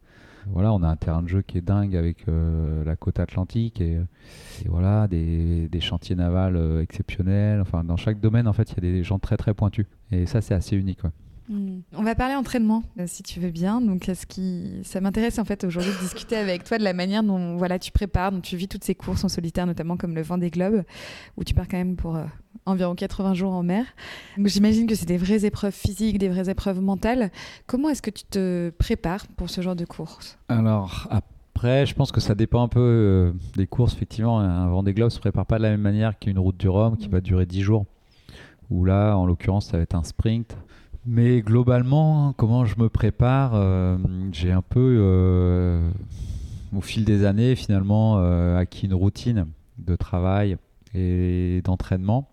Voilà, 0.48 0.72
on 0.74 0.84
a 0.84 0.88
un 0.88 0.96
terrain 0.96 1.24
de 1.24 1.28
jeu 1.28 1.42
qui 1.42 1.58
est 1.58 1.62
dingue 1.62 1.96
avec 1.96 2.28
euh, 2.28 2.84
la 2.84 2.96
côte 2.96 3.20
atlantique 3.20 3.82
et, 3.82 4.00
voilà, 4.68 5.08
des, 5.08 5.68
des, 5.70 5.80
chantiers 5.80 6.16
navals 6.16 6.56
euh, 6.56 6.84
exceptionnels. 6.84 7.62
Enfin, 7.62 7.84
dans 7.84 7.98
chaque 7.98 8.20
domaine, 8.20 8.48
en 8.48 8.54
fait, 8.54 8.72
il 8.72 8.84
y 8.84 8.88
a 8.88 8.92
des 8.92 9.04
gens 9.04 9.18
très 9.18 9.38
très 9.38 9.56
pointus. 9.56 9.88
Et 10.12 10.28
ça, 10.28 10.42
c'est 10.42 10.54
assez 10.54 10.76
unique. 10.76 11.00
Hmm. 11.48 11.82
On 11.94 12.02
va 12.02 12.16
parler 12.16 12.34
entraînement, 12.36 12.84
euh, 13.00 13.06
si 13.08 13.22
tu 13.22 13.40
veux 13.40 13.52
bien. 13.52 13.80
Donc, 13.80 14.06
ce 14.06 14.26
qui, 14.26 14.82
ça 14.84 15.00
m'intéresse 15.00 15.38
en 15.38 15.46
fait 15.46 15.64
aujourd'hui 15.64 15.92
de 15.92 16.00
discuter 16.00 16.36
avec 16.36 16.64
toi 16.64 16.78
de 16.78 16.84
la 16.84 16.94
manière 16.94 17.24
dont 17.24 17.56
voilà 17.56 17.78
tu 17.78 17.92
prépares, 17.92 18.32
dont 18.32 18.42
tu 18.42 18.58
vis 18.58 18.68
toutes 18.68 18.84
ces 18.84 18.96
courses 18.96 19.24
en 19.24 19.30
solitaire, 19.30 19.68
notamment 19.68 19.96
comme 19.96 20.16
le 20.16 20.24
vent 20.24 20.38
des 20.38 20.50
globes, 20.50 20.84
où 21.38 21.44
tu 21.44 21.54
pars 21.54 21.68
quand 21.68 21.78
même 21.78 21.96
pour 21.96 22.16
euh, 22.16 22.26
environ 22.66 22.96
80 22.96 23.36
jours 23.36 23.52
en 23.52 23.62
mer. 23.62 23.86
J'imagine 24.38 24.88
que 24.88 24.96
c'est 24.96 25.06
des 25.06 25.18
vraies 25.18 25.46
épreuves 25.46 25.74
physiques, 25.74 26.18
des 26.18 26.30
vraies 26.30 26.50
épreuves 26.50 26.82
mentales. 26.82 27.32
Comment 27.68 27.90
est-ce 27.90 28.02
que 28.02 28.12
tu 28.12 28.24
te 28.24 28.72
prépares 28.72 29.28
pour 29.38 29.50
ce 29.52 29.62
genre 29.62 29.76
de 29.76 29.86
course? 29.86 30.40
Alors 30.50 31.08
après, 31.12 31.86
je 31.86 31.94
pense 31.94 32.12
que 32.12 32.22
ça 32.22 32.34
dépend 32.34 32.64
un 32.64 32.68
peu 32.68 32.80
euh, 32.80 33.34
des 33.56 33.68
courses. 33.68 33.94
Effectivement, 33.94 34.40
un 34.40 34.68
vent 34.68 34.82
des 34.82 34.96
globes 34.96 35.12
se 35.12 35.20
prépare 35.20 35.46
pas 35.46 35.60
de 35.60 35.64
la 35.64 35.70
même 35.70 35.82
manière 35.82 36.18
qu'une 36.18 36.40
route 36.40 36.58
du 36.58 36.70
Rhum 36.70 36.98
qui 36.98 37.08
va 37.08 37.22
durer 37.22 37.46
10 37.46 37.62
jours. 37.62 37.86
Où 38.72 38.84
là, 38.84 39.16
en 39.16 39.28
l'occurrence, 39.28 39.68
ça 39.68 39.78
va 39.78 39.84
être 39.84 39.94
un 39.94 40.04
sprint 40.04 40.58
mais 41.06 41.42
globalement, 41.42 42.34
comment 42.34 42.66
je 42.66 42.80
me 42.80 42.90
prépare 42.90 43.52
euh, 43.54 43.98
J'ai 44.32 44.52
un 44.52 44.62
peu, 44.62 44.98
euh, 45.00 45.90
au 46.76 46.82
fil 46.82 47.06
des 47.06 47.26
années, 47.26 47.56
finalement, 47.56 48.18
euh, 48.18 48.58
acquis 48.58 48.88
une 48.88 48.94
routine 48.94 49.46
de 49.78 49.96
travail 49.96 50.58
et 50.94 51.62
d'entraînement. 51.64 52.30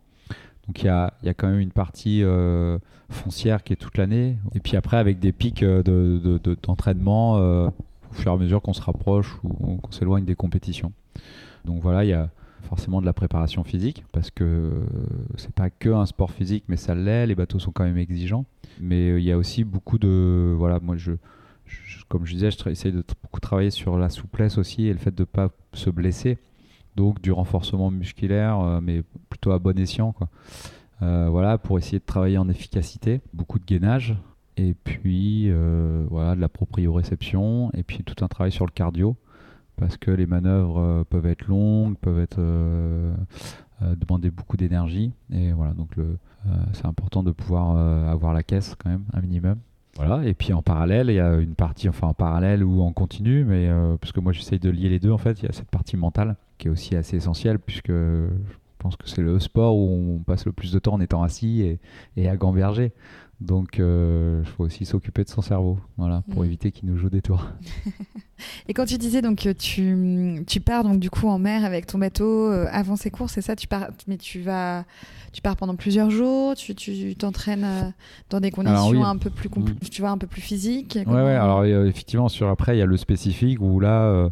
Donc 0.67 0.83
il 0.83 0.87
y 0.87 0.89
a, 0.89 1.13
y 1.23 1.29
a, 1.29 1.35
quand 1.35 1.49
même 1.49 1.59
une 1.59 1.73
partie 1.73 2.23
foncière 3.11 3.65
qui 3.65 3.73
est 3.73 3.77
toute 3.77 3.99
l'année. 3.99 4.39
Et 4.55 4.61
puis 4.61 4.77
après, 4.77 4.97
avec 4.97 5.19
des 5.19 5.33
pics 5.33 5.65
d'entraînement 5.65 7.39
de, 7.39 7.67
au 7.67 8.15
fur 8.15 8.31
et 8.31 8.35
à 8.35 8.39
mesure 8.39 8.63
qu'on 8.63 8.73
se 8.73 8.81
rapproche 8.81 9.37
ou 9.43 9.77
qu'on 9.77 9.91
s'éloigne 9.91 10.25
des 10.25 10.37
compétitions. 10.37 10.93
Donc 11.65 11.83
voilà, 11.83 12.05
il 12.05 12.11
y 12.11 12.13
a 12.13 12.31
forcément 12.63 13.01
de 13.01 13.07
la 13.07 13.13
préparation 13.13 13.65
physique 13.65 14.05
parce 14.13 14.31
que 14.31 14.71
c'est 15.37 15.53
pas 15.53 15.71
que 15.71 15.91
un 15.91 16.07
sport 16.07 16.31
physique, 16.31 16.65
mais 16.69 16.77
ça 16.77 16.95
l'est. 16.95 17.27
Les 17.27 17.35
bateaux 17.35 17.59
sont 17.59 17.73
quand 17.73 17.85
même 17.85 17.99
exigeants, 17.99 18.45
mais 18.81 19.21
il 19.21 19.25
y 19.25 19.33
a 19.33 19.39
aussi 19.39 19.65
beaucoup 19.65 19.99
de 19.99 20.55
voilà, 20.57 20.81
moi 20.81 20.97
je, 20.97 21.13
comme 22.09 22.25
je 22.25 22.35
disais, 22.35 22.51
je 22.51 22.69
essaye 22.71 22.93
de 22.93 23.05
beaucoup 23.23 23.41
travailler 23.41 23.71
sur 23.71 23.99
la 23.99 24.09
souplesse 24.09 24.59
aussi 24.59 24.87
et 24.87 24.93
le 24.93 24.99
fait 24.99 25.15
de 25.15 25.23
ne 25.23 25.27
pas 25.27 25.51
se 25.73 25.91
blesser. 25.91 26.39
Donc 26.97 27.21
du 27.23 27.33
renforcement 27.33 27.91
musculaire, 27.91 28.81
mais 28.83 29.03
plutôt 29.31 29.53
à 29.53 29.59
bon 29.59 29.79
escient. 29.79 30.13
Quoi. 30.13 30.29
voilà, 31.01 31.57
pour 31.59 31.79
essayer 31.79 31.99
de 31.99 32.05
travailler 32.05 32.39
en 32.39 32.49
efficacité. 32.49 33.21
Beaucoup 33.33 33.59
de 33.59 33.65
gainage, 33.65 34.17
et 34.57 34.75
puis 34.75 35.47
euh, 35.49 36.05
voilà, 36.11 36.35
de 36.35 36.41
la 36.41 36.49
proprioception, 36.49 37.71
et 37.75 37.83
puis 37.83 38.05
tout 38.05 38.23
un 38.25 38.29
travail 38.29 38.53
sur 38.53 38.67
le 38.67 38.71
cardio, 38.71 39.17
parce 39.83 39.97
que 39.97 40.13
les 40.13 40.27
manœuvres 40.27 40.79
euh, 40.79 41.05
peuvent 41.05 41.27
être 41.27 41.49
longues, 41.49 41.97
peuvent 41.99 42.21
être 42.21 42.39
euh, 42.39 43.13
demander 43.97 44.31
beaucoup 44.31 44.57
d'énergie, 44.57 45.11
et 45.33 45.51
voilà, 45.51 45.73
donc 45.73 45.91
c'est 46.73 46.87
important 46.87 47.25
de 47.25 47.33
pouvoir 47.33 47.77
avoir 48.09 48.33
la 48.33 48.45
caisse 48.45 48.77
quand 48.79 48.89
même, 48.89 49.03
un 49.13 49.21
minimum. 49.21 49.57
Voilà, 49.97 50.25
et 50.25 50.35
puis 50.35 50.53
en 50.53 50.63
parallèle, 50.63 51.11
il 51.11 51.17
y 51.17 51.21
a 51.21 51.35
une 51.35 51.57
partie, 51.57 51.89
enfin 51.89 52.07
en 52.07 52.15
parallèle 52.15 52.63
ou 52.63 52.81
en 52.81 52.93
continu, 52.93 53.45
mais 53.45 53.69
parce 54.01 54.13
que 54.13 54.21
moi 54.21 54.33
j'essaye 54.33 54.61
de 54.61 54.71
lier 54.71 54.89
les 54.89 55.01
deux 55.01 55.11
en 55.11 55.19
fait, 55.19 55.41
il 55.43 55.47
y 55.47 55.49
a 55.49 55.53
cette 55.53 55.71
partie 55.71 55.97
mentale 55.97 56.37
qui 56.59 56.69
est 56.69 56.71
aussi 56.71 56.95
assez 56.95 57.17
essentielle, 57.17 57.59
puisque 57.59 57.91
je 57.91 58.29
pense 58.79 58.95
que 58.95 59.09
c'est 59.09 59.21
le 59.21 59.41
sport 59.41 59.77
où 59.77 60.15
on 60.17 60.19
passe 60.21 60.47
le 60.47 60.53
plus 60.53 60.71
de 60.71 60.79
temps 60.79 60.95
en 60.95 61.01
étant 61.01 61.25
assis 61.25 61.63
et, 61.63 61.81
et 62.17 62.29
à 62.29 62.37
gamberger. 62.37 62.93
Donc, 63.43 63.81
euh, 63.81 64.43
il 64.45 64.49
faut 64.49 64.65
aussi 64.65 64.85
s'occuper 64.85 65.25
de 65.25 65.29
son 65.29 65.43
cerveau, 65.43 65.79
voilà, 65.97 66.23
pour 66.31 66.43
mm. 66.43 66.47
éviter 66.47 66.71
qu'il 66.71 66.89
nous 66.89 66.97
joue 66.97 67.11
des 67.11 67.23
tours. 67.23 67.45
Et 68.69 68.75
quand 68.75 68.87
tu 68.87 68.99
disais 68.99 69.23
donc 69.23 69.49
tu, 69.59 70.45
tu 70.49 70.61
pars 70.61 70.83
donc 70.83 70.99
du 70.99 71.11
coup 71.11 71.29
en 71.29 71.39
mer 71.39 71.65
avec 71.65 71.87
ton 71.87 71.99
bateau 71.99 72.51
euh, 72.51 72.67
avant 72.73 72.97
ces 72.97 73.11
courses, 73.11 73.35
c'est 73.35 73.41
ça 73.41 73.55
Tu 73.55 73.69
pars, 73.69 73.89
mais 74.09 74.17
tu 74.17 74.41
vas, 74.41 74.85
tu 75.33 75.43
pars 75.43 75.57
pendant 75.57 75.77
plusieurs 75.77 76.11
jours. 76.11 76.55
Tu, 76.57 77.15
t'entraînes 77.15 77.65
euh, 77.65 77.91
dans 78.31 78.41
des 78.41 78.51
conditions 78.51 79.05
un 79.05 79.17
peu 79.17 79.31
plus, 79.31 79.49
mm. 79.49 79.79
tu 79.91 80.03
vois, 80.03 80.11
un 80.11 80.19
peu 80.19 80.27
plus 80.27 80.43
physiques. 80.43 80.99
Ouais, 81.07 81.13
ouais. 81.13 81.35
Alors 81.35 81.65
effectivement, 81.65 82.29
sur 82.29 82.49
après, 82.49 82.77
il 82.77 82.79
y 82.79 82.83
a 82.83 82.87
le 82.87 82.97
spécifique 82.97 83.61
où 83.61 83.81
là, 83.81 84.31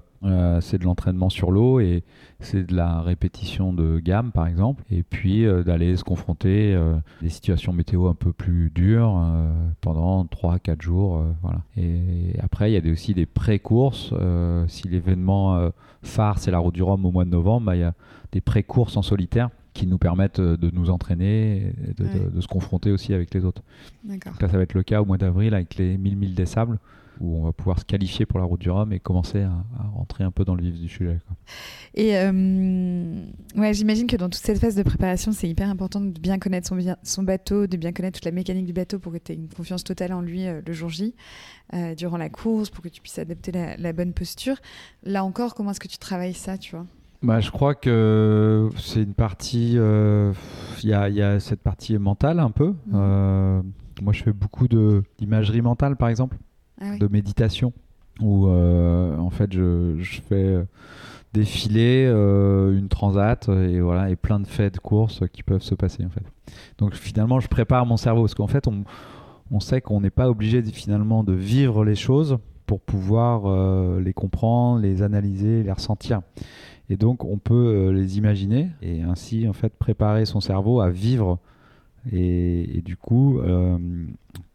c'est 0.61 0.79
de 0.79 0.85
l'entraînement 0.85 1.31
sur 1.31 1.51
l'eau 1.51 1.81
et 1.81 2.05
c'est 2.41 2.67
de 2.67 2.75
la 2.75 3.01
répétition 3.01 3.73
de 3.73 4.01
gamme 4.01 4.33
par 4.33 4.47
exemple, 4.47 4.83
et 4.91 5.03
puis 5.03 5.45
euh, 5.45 5.63
d'aller 5.63 5.97
se 5.97 6.05
confronter 6.05 6.75
à 6.75 6.79
euh, 6.79 6.97
des 7.23 7.29
situations 7.29 7.73
météo 7.73 8.09
un 8.09 8.15
peu 8.15 8.33
plus 8.33 8.71
dures 8.71 9.00
euh, 9.03 9.53
pendant 9.81 10.25
3-4 10.25 10.83
jours. 10.83 11.25
voilà. 11.43 11.61
Et, 11.77 12.35
après, 12.41 12.73
il 12.73 12.85
y 12.85 12.89
a 12.89 12.93
aussi 12.93 13.15
des 13.15 13.27
pré-courses. 13.27 14.13
si 14.69 14.89
l'événement 14.89 15.71
phare, 16.03 16.39
c'est 16.39 16.51
la 16.51 16.59
route 16.59 16.75
du 16.75 16.83
Rhum 16.83 17.05
au 17.05 17.11
mois 17.11 17.25
de 17.25 17.31
novembre, 17.31 17.67
bah, 17.67 17.77
il 17.77 17.81
y 17.81 17.85
a 17.85 17.95
des 18.33 18.41
pré-courses 18.41 18.97
en 18.97 19.03
solitaire 19.03 19.51
qui 19.73 19.87
nous 19.87 19.99
permettent 19.99 20.41
de 20.41 20.71
nous 20.73 20.91
entraîner 20.91 21.73
et 21.89 21.95
de, 22.03 22.41
se 22.41 22.49
confronter 22.49 22.91
aussi 22.91 23.15
avec 23.15 23.33
les 23.35 23.45
autres. 23.45 23.63
Donc 24.05 24.25
là, 24.41 24.49
ça 24.49 24.57
va 24.57 24.63
être 24.63 24.75
le 24.75 24.83
cas 24.83 25.01
au 25.01 25.05
mois 25.05 25.19
d'avril 25.19 25.55
avec 25.55 25.77
les 25.77 25.97
1000 25.97 26.17
milles 26.17 26.35
des 26.35 26.47
sables 26.47 26.79
où 27.21 27.37
on 27.37 27.43
va 27.43 27.53
pouvoir 27.53 27.79
se 27.79 27.85
qualifier 27.85 28.25
pour 28.27 28.39
la 28.41 28.47
route 28.47 28.61
du 28.61 28.71
Rhum 28.71 28.93
et 28.93 28.99
commencer 28.99 29.43
à, 29.43 29.53
rentrer 29.95 30.25
un 30.25 30.31
peu 30.31 30.45
dans 30.45 30.55
le 30.55 30.63
vif 30.63 30.75
du 30.75 30.89
sujet. 30.89 31.19
Et 31.95 32.17
euh, 32.17 33.25
ouais, 33.57 33.75
j'imagine 33.75 34.07
que 34.07 34.17
dans 34.17 34.31
toute 34.31 34.43
cette 34.43 34.59
phase 34.59 34.75
de 34.75 34.83
préparation, 34.83 35.33
c'est 35.33 35.49
hyper 35.49 35.69
important 35.69 36.01
de 36.01 36.19
bien 36.19 36.39
connaître 36.39 36.67
son, 36.67 36.79
son, 37.03 37.23
bateau, 37.23 37.67
de 37.67 37.77
bien 37.77 37.93
connaître 37.93 38.19
toute 38.19 38.25
la 38.25 38.33
mécanique 38.33 38.67
du 38.67 38.73
bateau 38.73 38.99
pour 38.99 39.13
que 39.13 39.19
tu 39.19 39.33
aies 39.33 39.35
une 39.35 39.49
confiance 39.49 39.85
totale 39.85 40.13
en 40.13 40.23
lui 40.23 40.47
euh, 40.47 40.63
le 40.67 40.73
jour 40.73 40.89
J, 40.89 41.15
euh, 41.75 41.95
durant 41.95 42.17
la 42.17 42.31
course, 42.31 42.71
pour 42.71 42.83
que 42.83 42.89
tu 42.89 43.03
puisses 43.03 43.19
adapter 43.19 43.53
la, 43.53 43.93
bonne 43.93 44.15
posture. 44.15 44.57
Là 45.03 45.23
encore, 45.23 45.55
comment 45.55 45.73
est-ce 45.73 45.81
que 45.81 45.89
tu 45.89 45.99
travailles 45.99 46.35
ça, 46.35 46.57
tu 46.57 46.75
vois? 46.75 46.87
Bah, 47.23 47.41
je 47.41 47.51
crois 47.51 47.75
que 47.75 48.71
c'est 48.79 49.03
une 49.03 49.13
partie. 49.13 49.73
Il 49.73 50.89
y, 50.89 50.93
a 50.95 51.41
cette 51.41 51.61
partie 51.61 51.99
mentale 51.99 52.41
un 52.41 52.51
peu. 52.51 52.75
Mmh. 52.87 53.63
moi, 54.01 54.13
je 54.15 54.23
fais 54.23 54.33
beaucoup 54.33 54.69
d'imagerie 55.19 55.61
mentale, 55.61 55.97
par 55.97 56.09
exemple. 56.09 56.39
Ah 56.81 56.97
de 56.97 57.07
méditation 57.09 57.73
où 58.21 58.49
euh, 58.49 59.17
en 59.19 59.31
fait 59.31 59.53
je, 59.53 59.97
fais 60.29 60.35
euh, 60.35 60.65
défiler 61.33 62.07
euh, 62.07 62.77
une 62.77 62.89
transat 62.89 63.49
et 63.49 63.81
voilà 63.81 64.11
et 64.11 64.17
plein 64.17 64.41
de 64.41 64.47
faits 64.47 64.75
de 64.75 64.79
courses 64.79 65.23
qui 65.33 65.43
peuvent 65.43 65.63
se 65.63 65.75
passer 65.75 66.05
en 66.05 66.11
fait. 66.11 66.25
Donc 66.79 66.95
finalement 66.95 67.41
je 67.41 67.49
prépare 67.49 67.87
mon 67.87 67.97
cerveau 67.97 68.23
parce 68.23 68.35
qu'en 68.35 68.47
fait 68.47 68.67
on, 68.67 68.85
on 69.51 69.61
sait 69.61 69.81
qu'on 69.81 70.01
n'est 70.01 70.11
pas 70.11 70.29
obligé 70.29 70.63
finalement 70.63 71.25
de 71.25 71.33
vivre 71.33 71.85
les 71.85 71.95
choses 71.95 72.39
pour 72.67 72.81
pouvoir 72.81 73.99
les 73.99 74.13
comprendre, 74.13 74.81
les 74.81 75.03
analyser, 75.03 75.65
les 75.65 75.73
ressentir. 75.73 76.21
Et 76.89 76.97
donc 76.97 77.25
on 77.25 77.37
peut 77.37 77.91
les 77.91 78.17
imaginer 78.17 78.71
et 78.81 79.03
ainsi 79.03 79.49
en 79.49 79.53
fait 79.53 79.75
préparer 79.77 80.25
son 80.25 80.41
cerveau 80.41 80.81
à 80.81 80.89
vivre 80.89 81.41
et, 82.13 82.79
et 82.79 82.81
du 82.81 82.97
coup 82.97 83.41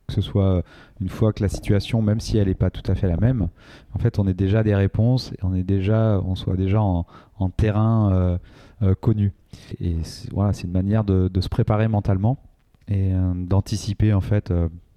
que 0.08 0.14
ce 0.14 0.22
soit 0.22 0.64
une 1.02 1.10
fois 1.10 1.34
que 1.34 1.42
la 1.42 1.50
situation, 1.50 2.02
même 2.02 2.20
si 2.20 2.38
elle 2.38 2.48
n'est 2.48 2.54
pas 2.54 2.70
tout 2.70 2.90
à 2.90 2.96
fait 2.96 3.08
la 3.08 3.18
même, 3.18 3.48
en 3.94 4.00
fait, 4.00 4.20
on 4.20 4.28
est 4.28 4.34
déjà 4.34 4.64
des 4.64 4.76
réponses 4.76 5.32
et 5.34 5.40
on 5.44 5.54
est 5.54 5.64
déjà, 5.64 6.22
on 6.26 6.36
soit 6.36 6.56
déjà 6.56 6.82
en, 6.82 7.06
terrain 7.58 8.14
euh, 8.14 8.38
euh, 8.84 8.96
connu. 8.96 9.32
Et 9.80 9.96
voilà, 10.32 10.54
c'est 10.54 10.64
une 10.64 10.74
manière 10.74 11.04
de, 11.04 11.30
se 11.40 11.50
préparer 11.50 11.88
mentalement 11.88 12.38
et 12.88 13.14
euh, 13.14 13.34
d'anticiper 13.36 14.14
en 14.14 14.22
fait 14.22 14.54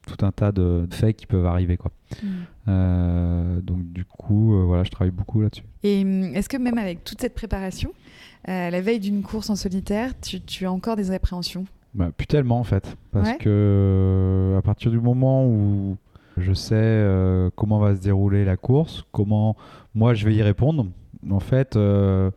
tout 0.07 0.25
un 0.25 0.33
tas 0.33 0.53
de, 0.53 0.87
faits 0.91 1.17
qui 1.17 1.27
peuvent 1.27 1.47
arriver, 1.47 1.77
quoi. 1.77 1.91
Mm. 2.23 3.61
donc 3.61 3.93
du 3.93 4.05
coup, 4.05 4.55
voilà, 4.67 4.85
je 4.85 4.91
travaille 4.91 5.11
beaucoup 5.11 5.41
là-dessus. 5.41 5.65
Et 5.83 6.03
hum, 6.03 6.35
est-ce 6.35 6.49
que 6.49 6.57
même 6.57 6.79
avec 6.79 7.05
toute 7.05 7.21
cette 7.21 7.35
préparation, 7.35 7.93
la 8.47 8.81
veille 8.81 9.01
d'une 9.01 9.23
course 9.23 9.51
en 9.51 9.57
solitaire, 9.57 10.13
tu 10.21 10.67
as 10.67 10.73
encore 10.73 10.97
des 10.97 11.11
appréhensions? 11.11 11.67
Bah, 11.99 12.11
plus 12.17 12.29
tellement 12.29 12.61
en 12.61 12.65
fait. 12.65 12.97
Parce 13.11 13.37
que 13.39 14.55
à 14.57 14.63
partir 14.63 14.93
du 14.93 15.01
moment 15.01 15.45
où 15.47 15.97
je 16.37 16.53
sais 16.53 16.77
euh, 16.77 17.51
comment 17.57 17.81
va 17.81 17.97
se 17.97 18.01
dérouler 18.01 18.45
la 18.45 18.57
course, 18.57 19.05
comment 19.11 19.57
moi 19.97 20.15
je 20.15 20.25
vais 20.25 20.35
y 20.35 20.43
répondre, 20.43 20.87
en 21.29 21.41
fait, 21.41 21.75
euh, 21.75 22.31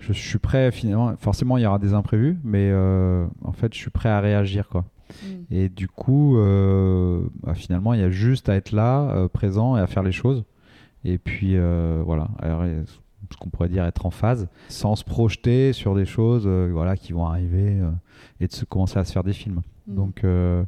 je 0.00 0.12
suis 0.12 0.40
prêt 0.40 0.72
finalement. 0.72 1.14
Forcément, 1.16 1.58
il 1.58 1.62
y 1.62 1.66
aura 1.66 1.78
des 1.78 1.94
imprévus, 1.94 2.36
mais 2.42 2.70
euh, 2.72 3.24
en 3.44 3.52
fait, 3.52 3.72
je 3.72 3.78
suis 3.78 3.90
prêt 3.90 4.08
à 4.08 4.18
réagir 4.18 4.68
quoi. 4.68 4.84
Mm. 5.22 5.26
Et 5.52 5.68
du 5.68 5.86
coup, 5.86 6.36
bah, 7.42 7.54
finalement, 7.54 7.94
il 7.94 8.00
y 8.00 8.04
a 8.04 8.10
juste 8.10 8.48
à 8.48 8.56
être 8.56 8.72
là, 8.72 9.28
présent 9.32 9.76
et 9.76 9.80
à 9.80 9.86
faire 9.86 10.02
les 10.02 10.12
choses. 10.12 10.44
Et 11.04 11.18
puis 11.18 11.56
voilà. 12.04 12.28
Ce 13.30 13.36
qu'on 13.36 13.50
pourrait 13.50 13.68
dire 13.68 13.84
être 13.84 14.06
en 14.06 14.10
phase, 14.10 14.48
sans 14.68 14.96
se 14.96 15.04
projeter 15.04 15.72
sur 15.72 15.94
des 15.94 16.06
choses 16.06 16.46
voilà, 16.46 16.96
qui 16.96 17.12
vont 17.12 17.26
arriver 17.26 17.82
et 18.40 18.46
de 18.46 18.52
se 18.52 18.64
commencer 18.64 18.98
à 18.98 19.04
se 19.04 19.12
faire 19.12 19.24
des 19.24 19.32
films. 19.32 19.62
Mm. 19.88 19.94
Donc, 19.94 20.24
euh, 20.24 20.64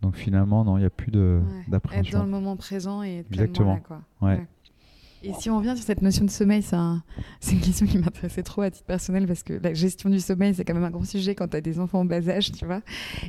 donc 0.00 0.16
finalement, 0.16 0.64
non, 0.64 0.76
il 0.76 0.80
n'y 0.80 0.86
a 0.86 0.90
plus 0.90 1.10
d'appréhension. 1.68 2.18
Être 2.18 2.20
dans 2.20 2.24
le 2.24 2.30
moment 2.30 2.56
présent 2.56 3.02
et 3.02 3.18
être 3.18 3.26
Exactement. 3.30 3.74
Là, 3.74 3.80
quoi. 3.80 4.00
Ouais. 4.20 4.46
Et 5.22 5.32
si 5.34 5.50
on 5.50 5.58
revient 5.58 5.74
sur 5.76 5.84
cette 5.84 6.02
notion 6.02 6.24
de 6.24 6.30
sommeil, 6.30 6.62
c'est 7.40 7.52
une 7.52 7.60
question 7.60 7.86
qui 7.86 7.98
m'intéressait 7.98 8.42
trop 8.42 8.62
à 8.62 8.70
titre 8.70 8.86
personnel 8.86 9.26
parce 9.26 9.42
que 9.42 9.54
la 9.54 9.74
gestion 9.74 10.10
du 10.10 10.20
sommeil, 10.20 10.54
c'est 10.54 10.64
quand 10.64 10.74
même 10.74 10.84
un 10.84 10.90
gros 10.90 11.04
sujet 11.04 11.34
quand 11.34 11.48
tu 11.48 11.56
as 11.56 11.60
des 11.60 11.80
enfants 11.80 12.00
en 12.00 12.04
bas 12.04 12.26
âge, 12.28 12.52
tu 12.52 12.64
vois. 12.64 12.80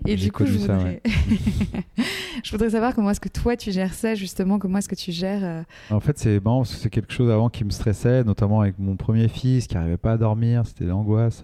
Et 0.06 0.16
du 0.16 0.32
coup, 0.32 0.46
je 0.46 0.58
voudrais... 0.58 1.02
je 2.44 2.52
voudrais 2.52 2.70
savoir 2.70 2.94
comment 2.94 3.12
est-ce 3.12 3.20
que 3.20 3.30
toi, 3.30 3.56
tu 3.58 3.72
gères 3.72 3.94
ça, 3.94 4.16
justement, 4.16 4.60
comment 4.60 4.78
est-ce 4.78 4.90
que 4.90 4.96
tu 4.96 5.12
gères... 5.12 5.44
Euh, 5.44 5.64
en 5.90 6.00
fait, 6.00 6.18
c'est 6.20 6.40
bon, 6.40 6.64
c'est 6.64 6.90
quelque 6.90 7.12
chose 7.12 7.30
avant 7.32 7.50
qui 7.50 7.64
me 7.64 7.72
stressait, 7.72 8.24
notamment 8.24 8.62
avec 8.62 8.78
mon 8.78 8.96
premier 8.96 9.28
fils 9.28 9.68
qui 9.68 9.76
n'arrivait 9.76 9.98
pas 9.98 10.14
à 10.14 10.18
dormir, 10.18 10.66
c'était 10.66 10.86
l'angoisse. 10.86 11.44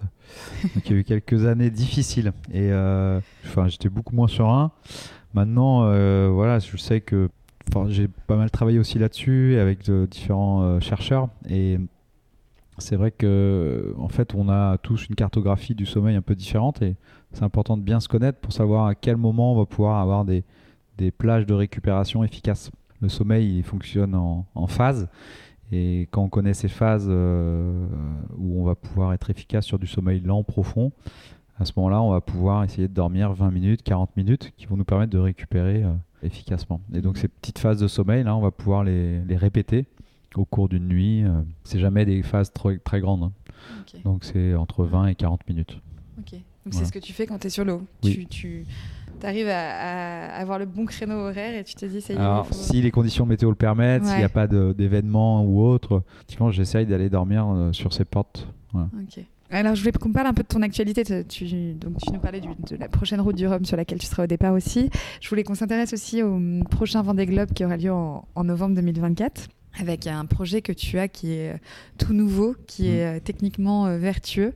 Donc 0.74 0.88
il 0.88 0.92
y 0.92 0.94
a 0.96 0.98
eu 0.98 1.04
quelques 1.04 1.46
années 1.46 1.70
difficiles 1.70 2.32
et 2.52 2.70
euh, 2.72 3.20
enfin, 3.44 3.68
j'étais 3.68 3.88
beaucoup 3.88 4.14
moins 4.14 4.28
serein. 4.28 4.72
Maintenant, 5.34 5.84
euh, 5.84 6.30
voilà, 6.32 6.58
je 6.58 6.76
sais 6.76 7.00
que 7.00 7.28
j'ai 7.88 8.08
pas 8.08 8.36
mal 8.36 8.50
travaillé 8.50 8.78
aussi 8.78 8.98
là-dessus 8.98 9.58
avec 9.58 9.90
différents 9.90 10.62
euh, 10.62 10.80
chercheurs 10.80 11.28
et 11.48 11.78
c'est 12.78 12.96
vrai 12.96 13.10
que 13.10 13.94
en 13.98 14.08
fait 14.08 14.34
on 14.34 14.48
a 14.48 14.78
tous 14.78 15.08
une 15.08 15.14
cartographie 15.14 15.74
du 15.74 15.86
sommeil 15.86 16.16
un 16.16 16.22
peu 16.22 16.34
différente 16.34 16.82
et 16.82 16.96
c'est 17.32 17.42
important 17.42 17.76
de 17.76 17.82
bien 17.82 18.00
se 18.00 18.08
connaître 18.08 18.38
pour 18.38 18.52
savoir 18.52 18.86
à 18.86 18.94
quel 18.94 19.16
moment 19.16 19.52
on 19.52 19.58
va 19.58 19.66
pouvoir 19.66 20.00
avoir 20.00 20.24
des, 20.24 20.44
plages 21.18 21.46
de 21.46 21.54
récupération 21.54 22.24
efficaces. 22.24 22.70
Le 23.00 23.08
sommeil 23.08 23.58
il 23.58 23.62
fonctionne 23.62 24.14
en, 24.14 24.46
en 24.54 24.66
phase 24.66 25.08
et 25.72 26.08
quand 26.10 26.22
on 26.22 26.28
connaît 26.28 26.54
ces 26.54 26.68
phases 26.68 27.08
euh, 27.08 27.86
où 28.36 28.60
on 28.60 28.64
va 28.64 28.74
pouvoir 28.74 29.12
être 29.12 29.30
efficace 29.30 29.64
sur 29.64 29.78
du 29.78 29.86
sommeil 29.86 30.20
lent 30.20 30.42
profond, 30.44 30.92
à 31.58 31.64
ce 31.64 31.72
moment-là 31.76 32.00
on 32.02 32.10
va 32.10 32.20
pouvoir 32.20 32.64
essayer 32.64 32.88
de 32.88 32.94
dormir 32.94 33.32
20 33.32 33.50
minutes, 33.50 33.82
40 33.82 34.16
minutes 34.16 34.52
qui 34.56 34.66
vont 34.66 34.76
nous 34.76 34.84
permettre 34.84 35.12
de 35.12 35.18
récupérer 35.18 35.82
euh, 35.82 35.92
efficacement. 36.26 36.80
Et 36.92 37.00
donc 37.00 37.18
ces 37.18 37.28
petites 37.28 37.58
phases 37.58 37.80
de 37.80 37.88
sommeil, 37.88 38.24
là, 38.24 38.36
on 38.36 38.40
va 38.40 38.50
pouvoir 38.50 38.84
les, 38.84 39.20
les 39.24 39.36
répéter 39.36 39.86
au 40.36 40.44
cours 40.44 40.68
d'une 40.68 40.86
nuit. 40.86 41.24
Euh, 41.24 41.40
c'est 41.64 41.78
jamais 41.78 42.04
des 42.04 42.22
phases 42.22 42.52
très, 42.52 42.78
très 42.78 43.00
grandes. 43.00 43.24
Hein. 43.24 43.32
Donc 44.04 44.24
c'est 44.24 44.54
entre 44.54 44.84
20 44.84 45.08
et 45.08 45.14
40 45.14 45.48
minutes. 45.48 45.80
Ok. 46.18 46.32
Donc 46.64 46.74
c'est 46.74 46.84
ce 46.84 46.92
que 46.92 46.98
tu 46.98 47.12
fais 47.12 47.26
quand 47.26 47.38
tu 47.38 47.46
es 47.46 47.50
sur 47.50 47.64
l'eau. 47.64 47.82
Tu, 48.02 48.26
tu 48.26 48.66
arrives 49.22 49.48
à, 49.48 50.34
avoir 50.34 50.58
le 50.58 50.66
bon 50.66 50.84
créneau 50.84 51.14
horaire 51.14 51.54
et 51.54 51.64
tu 51.64 51.74
te 51.74 51.86
dis 51.86 52.00
ça 52.00 52.12
y 52.12 52.16
est. 52.16 52.20
Alors, 52.20 52.52
si 52.52 52.82
les 52.82 52.90
conditions 52.90 53.24
météo 53.24 53.50
le 53.50 53.56
permettent, 53.56 54.04
s'il 54.04 54.18
n'y 54.18 54.24
a 54.24 54.28
pas 54.28 54.46
d'événement 54.46 55.44
ou 55.44 55.62
autre, 55.62 56.02
j'essaye 56.50 56.86
d'aller 56.86 57.08
dormir 57.08 57.46
euh, 57.48 57.72
sur 57.72 57.92
ces 57.92 58.04
portes. 58.04 58.48
Alors, 59.50 59.74
je 59.74 59.80
voulais 59.80 59.92
qu'on 59.92 60.12
parle 60.12 60.26
un 60.26 60.34
peu 60.34 60.42
de 60.42 60.48
ton 60.48 60.62
actualité. 60.62 61.04
Tu, 61.24 61.74
donc, 61.74 61.98
tu 61.98 62.12
nous 62.12 62.20
parlais 62.20 62.40
de 62.40 62.76
la 62.76 62.88
prochaine 62.88 63.20
route 63.20 63.36
du 63.36 63.46
Rhum 63.46 63.64
sur 63.64 63.76
laquelle 63.76 63.98
tu 63.98 64.06
seras 64.06 64.24
au 64.24 64.26
départ 64.26 64.52
aussi. 64.52 64.90
Je 65.20 65.28
voulais 65.28 65.44
qu'on 65.44 65.54
s'intéresse 65.54 65.92
aussi 65.92 66.22
au 66.22 66.40
prochain 66.70 67.02
Vendée 67.02 67.26
Globe 67.26 67.52
qui 67.52 67.64
aura 67.64 67.76
lieu 67.76 67.92
en, 67.92 68.24
novembre 68.44 68.74
2024 68.76 69.48
avec 69.78 70.06
un 70.06 70.24
projet 70.24 70.62
que 70.62 70.72
tu 70.72 70.98
as 70.98 71.06
qui 71.06 71.32
est 71.32 71.54
tout 71.98 72.14
nouveau, 72.14 72.56
qui 72.66 72.88
est 72.88 73.04
mm. 73.04 73.16
euh, 73.16 73.20
techniquement 73.22 73.86
euh, 73.86 73.98
vertueux. 73.98 74.54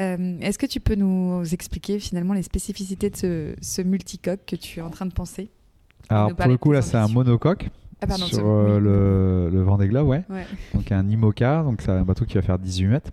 Euh, 0.00 0.38
est-ce 0.40 0.58
que 0.58 0.66
tu 0.66 0.80
peux 0.80 0.96
nous 0.96 1.42
expliquer 1.54 2.00
finalement 2.00 2.34
les 2.34 2.42
spécificités 2.42 3.08
de 3.10 3.16
ce, 3.16 3.54
ce 3.60 3.82
multicoque 3.82 4.40
que 4.44 4.56
tu 4.56 4.80
es 4.80 4.82
en 4.82 4.90
train 4.90 5.06
de 5.06 5.12
penser? 5.12 5.50
Alors 6.08 6.34
pour 6.34 6.48
le 6.48 6.56
coup 6.56 6.72
là 6.72 6.82
c'est 6.82 6.96
un 6.96 7.06
monocoque. 7.06 7.68
Ah, 8.02 8.12
sur 8.14 8.44
le, 8.44 9.48
le 9.50 9.62
Vendée 9.62 9.88
Globe, 9.88 10.08
ouais. 10.08 10.22
ouais. 10.28 10.44
Donc 10.74 10.92
un 10.92 11.08
IMOCA, 11.08 11.62
donc 11.62 11.80
c'est 11.80 11.92
un 11.92 12.02
bateau 12.02 12.26
qui 12.26 12.34
va 12.34 12.42
faire 12.42 12.58
18 12.58 12.86
mètres. 12.88 13.10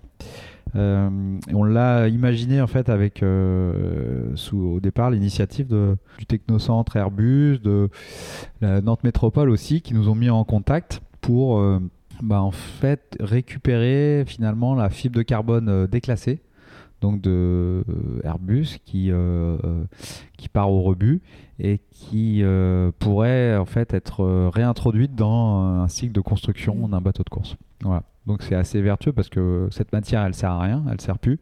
Euh, 0.75 1.39
on 1.53 1.63
l'a 1.63 2.07
imaginé 2.07 2.61
en 2.61 2.67
fait 2.67 2.89
avec 2.89 3.21
euh, 3.21 4.33
au 4.53 4.79
départ 4.79 5.11
l'initiative 5.11 5.67
du 6.17 6.25
Technocentre 6.25 6.95
Airbus, 6.95 7.59
de 7.59 7.89
la 8.61 8.81
Nantes 8.81 9.03
Métropole 9.03 9.49
aussi, 9.49 9.81
qui 9.81 9.93
nous 9.93 10.09
ont 10.09 10.15
mis 10.15 10.29
en 10.29 10.43
contact 10.43 11.01
pour 11.21 11.59
euh, 11.59 11.79
bah, 12.21 12.41
en 12.41 12.51
fait 12.51 13.15
récupérer 13.19 14.23
finalement 14.25 14.75
la 14.75 14.89
fibre 14.89 15.15
de 15.15 15.23
carbone 15.23 15.87
déclassée 15.87 16.41
donc 17.01 17.19
de 17.19 17.83
Airbus 18.23 18.79
qui, 18.85 19.11
qui 20.37 20.49
part 20.49 20.71
au 20.71 20.83
rebut 20.83 21.21
et 21.59 21.81
qui 21.91 22.41
pourrait 22.97 23.57
en 23.57 23.65
fait 23.65 23.93
être 23.93 24.49
réintroduite 24.53 25.13
dans 25.13 25.57
un 25.57 25.87
cycle 25.89 26.13
de 26.13 26.21
construction 26.21 26.87
d'un 26.87 27.01
bateau 27.01 27.23
de 27.23 27.29
course. 27.29 27.57
Voilà. 27.81 28.03
Donc 28.25 28.41
c'est 28.41 28.55
assez 28.55 28.81
vertueux 28.81 29.11
parce 29.11 29.29
que 29.29 29.67
cette 29.71 29.91
matière, 29.91 30.23
elle 30.23 30.33
sert 30.33 30.51
à 30.51 30.61
rien, 30.61 30.83
elle 30.89 31.01
sert 31.01 31.17
plus. 31.17 31.39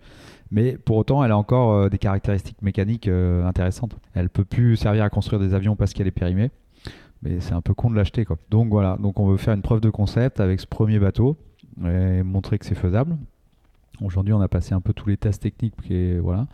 Mais 0.50 0.78
pour 0.78 0.98
autant, 0.98 1.24
elle 1.24 1.32
a 1.32 1.38
encore 1.38 1.74
euh, 1.74 1.90
des 1.90 1.98
caractéristiques 1.98 2.62
mécaniques 2.62 3.08
euh, 3.08 3.46
intéressantes. 3.46 3.96
Elle 4.14 4.30
peut 4.30 4.44
plus 4.44 4.76
servir 4.76 5.04
à 5.04 5.10
construire 5.10 5.40
des 5.40 5.54
avions 5.54 5.76
parce 5.76 5.94
qu'elle 5.94 6.08
est 6.08 6.12
périmée. 6.12 6.52
Mais 7.24 7.40
c'est 7.40 7.54
un 7.54 7.62
peu 7.62 7.74
con 7.74 7.90
de 7.90 7.96
l'acheter. 7.96 8.26
Donc 8.50 8.70
voilà, 8.70 8.98
donc 9.00 9.20
on 9.20 9.28
veut 9.28 9.38
faire 9.38 9.54
une 9.54 9.62
preuve 9.62 9.80
de 9.80 9.90
concept 9.90 10.40
avec 10.40 10.60
ce 10.60 10.66
premier 10.66 11.00
bateau 11.00 11.38
et 11.86 12.24
montrer 12.24 12.58
que 12.58 12.66
c'est 12.66 12.76
faisable. 12.76 13.16
Aujourd'hui, 14.02 14.34
on 14.34 14.42
a 14.42 14.48
passé 14.48 14.74
un 14.74 14.82
peu 14.82 14.94
tous 14.94 15.08
les 15.08 15.18
tests 15.18 15.44
techniques 15.44 15.76
voilà. 16.22 16.48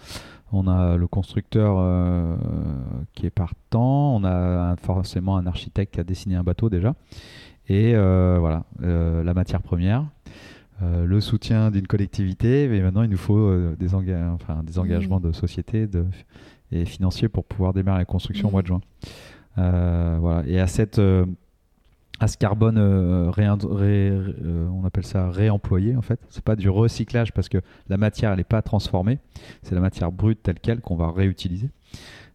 On 0.52 0.68
a 0.68 0.96
le 0.96 1.08
constructeur 1.08 1.76
euh, 1.78 2.36
qui 3.14 3.26
est 3.26 3.32
partant, 3.32 4.16
on 4.16 4.24
a 4.24 4.76
forcément 4.78 5.38
un 5.38 5.46
architecte 5.46 5.94
qui 5.94 6.00
a 6.00 6.04
dessiné 6.04 6.36
un 6.36 6.44
bateau 6.44 6.70
déjà. 6.70 6.96
Et 7.70 7.96
voilà, 7.96 8.64
la 8.80 9.34
matière 9.34 9.62
première. 9.62 10.06
Euh, 10.84 11.06
le 11.06 11.22
soutien 11.22 11.72
d'une 11.72 11.88
collectivité, 11.88 12.68
mais 12.68 12.82
maintenant 12.82 13.02
il 13.02 13.10
nous 13.10 13.18
faut 13.18 13.36
euh, 13.36 13.76
des, 13.80 13.96
enfin, 13.96 14.62
des 14.64 14.78
engagements 14.78 15.20
de 15.20 15.32
société 15.32 15.88
de, 15.88 16.06
et 16.72 16.86
financiers 16.86 17.30
pour 17.30 17.46
pouvoir 17.46 17.74
démarrer 17.74 18.00
la 18.00 18.06
construction 18.06 18.50
au 18.50 18.52
mois 18.52 18.62
de 18.62 18.68
juin. 18.68 18.82
Euh, 19.58 20.18
voilà. 20.22 20.48
Et 20.48 20.60
à 20.60 20.68
cette 20.68 21.02
à 22.20 22.28
ce 22.28 22.38
carbone 22.38 22.78
on 22.78 24.86
appelle 24.86 25.06
ça 25.06 25.32
réemployé 25.32 25.96
en 25.96 26.04
fait. 26.04 26.20
C'est 26.30 26.44
pas 26.44 26.56
du 26.56 26.70
recyclage 26.70 27.34
parce 27.34 27.50
que 27.50 27.58
la 27.90 27.98
matière 27.98 28.32
elle 28.32 28.38
n'est 28.38 28.44
pas 28.44 28.62
transformée, 28.62 29.18
c'est 29.64 29.74
la 29.74 29.82
matière 29.82 30.12
brute 30.12 30.44
telle 30.44 30.60
quelle 30.60 30.82
qu'on 30.82 30.96
va 30.96 31.12
réutiliser. 31.12 31.72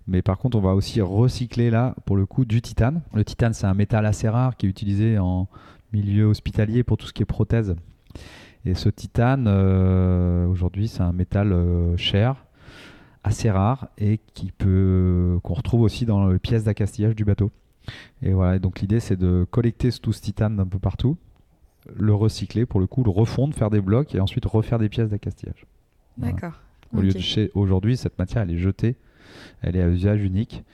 Mais 0.07 0.23
par 0.23 0.39
contre, 0.39 0.57
on 0.59 0.61
va 0.61 0.75
aussi 0.75 1.01
recycler 1.01 1.71
là, 1.71 1.95
pour 2.07 2.17
le 2.17 2.27
coup, 2.27 2.45
du 2.45 2.61
titane. 2.61 3.03
Le 3.15 3.25
titane, 3.25 3.53
c'est 3.53 3.67
un 3.67 3.75
métal 3.75 4.07
assez 4.07 4.29
rare 4.29 4.57
qui 4.57 4.67
est 4.67 4.69
utilisé 4.69 5.19
en 5.19 5.49
milieu 5.93 6.25
hospitalier 6.25 6.83
pour 6.83 6.97
tout 6.97 7.07
ce 7.07 7.13
qui 7.13 7.23
est 7.23 7.27
prothèse 7.27 7.77
et 8.65 8.75
ce 8.75 8.89
titane, 8.89 9.47
euh, 9.49 10.47
aujourd'hui, 10.47 10.89
c'est 10.89 11.03
un 11.03 11.13
métal 11.13 11.53
euh, 11.53 11.97
cher, 11.97 12.45
assez 13.25 13.51
rare 13.51 13.89
et 13.99 14.21
qui 14.35 14.53
peut 14.53 15.39
qu'on 15.43 15.55
retrouve 15.55 15.83
aussi 15.83 16.07
dans 16.07 16.29
les 16.29 16.39
pièces 16.39 16.65
d'accastillage 16.65 17.17
du 17.17 17.25
bateau. 17.25 17.51
Et 18.23 18.33
voilà, 18.33 18.59
donc 18.61 18.81
l'idée 18.81 19.01
c'est 19.01 19.17
de 19.17 19.45
collecter 19.51 19.91
tout 19.91 20.13
ce 20.13 20.21
titane 20.21 20.57
d'un 20.57 20.67
peu 20.67 20.79
partout, 20.79 21.17
le 21.97 22.15
recycler 22.15 22.65
pour 22.65 22.79
le 22.79 22.87
coup, 22.87 23.03
le 23.03 23.11
refondre, 23.11 23.55
faire 23.55 23.71
des 23.71 23.81
blocs 23.81 24.15
et 24.15 24.21
ensuite 24.21 24.45
refaire 24.45 24.79
des 24.79 24.89
pièces 24.89 25.11
d'accastillage. 25.11 25.67
D'accord. 26.17 26.61
Au 26.95 27.01
lieu 27.01 27.13
de 27.13 27.51
aujourd'hui, 27.55 27.97
cette 27.97 28.19
matière 28.19 28.43
elle 28.43 28.53
est 28.53 28.59
jetée, 28.59 28.97
elle 29.63 29.77
est 29.77 29.83
à 29.83 29.89
usage 29.89 30.23
unique. 30.23 30.65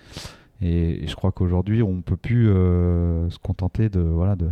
Et, 0.61 1.07
je 1.07 1.15
crois 1.15 1.33
qu'aujourd'hui, 1.33 1.83
on 1.83 1.95
ne 1.95 2.03
peut 2.03 2.17
plus 2.17 2.49
euh, 2.49 3.29
se 3.31 3.39
contenter 3.39 3.89
de, 3.89 4.01
voilà, 4.01 4.37
de, 4.37 4.49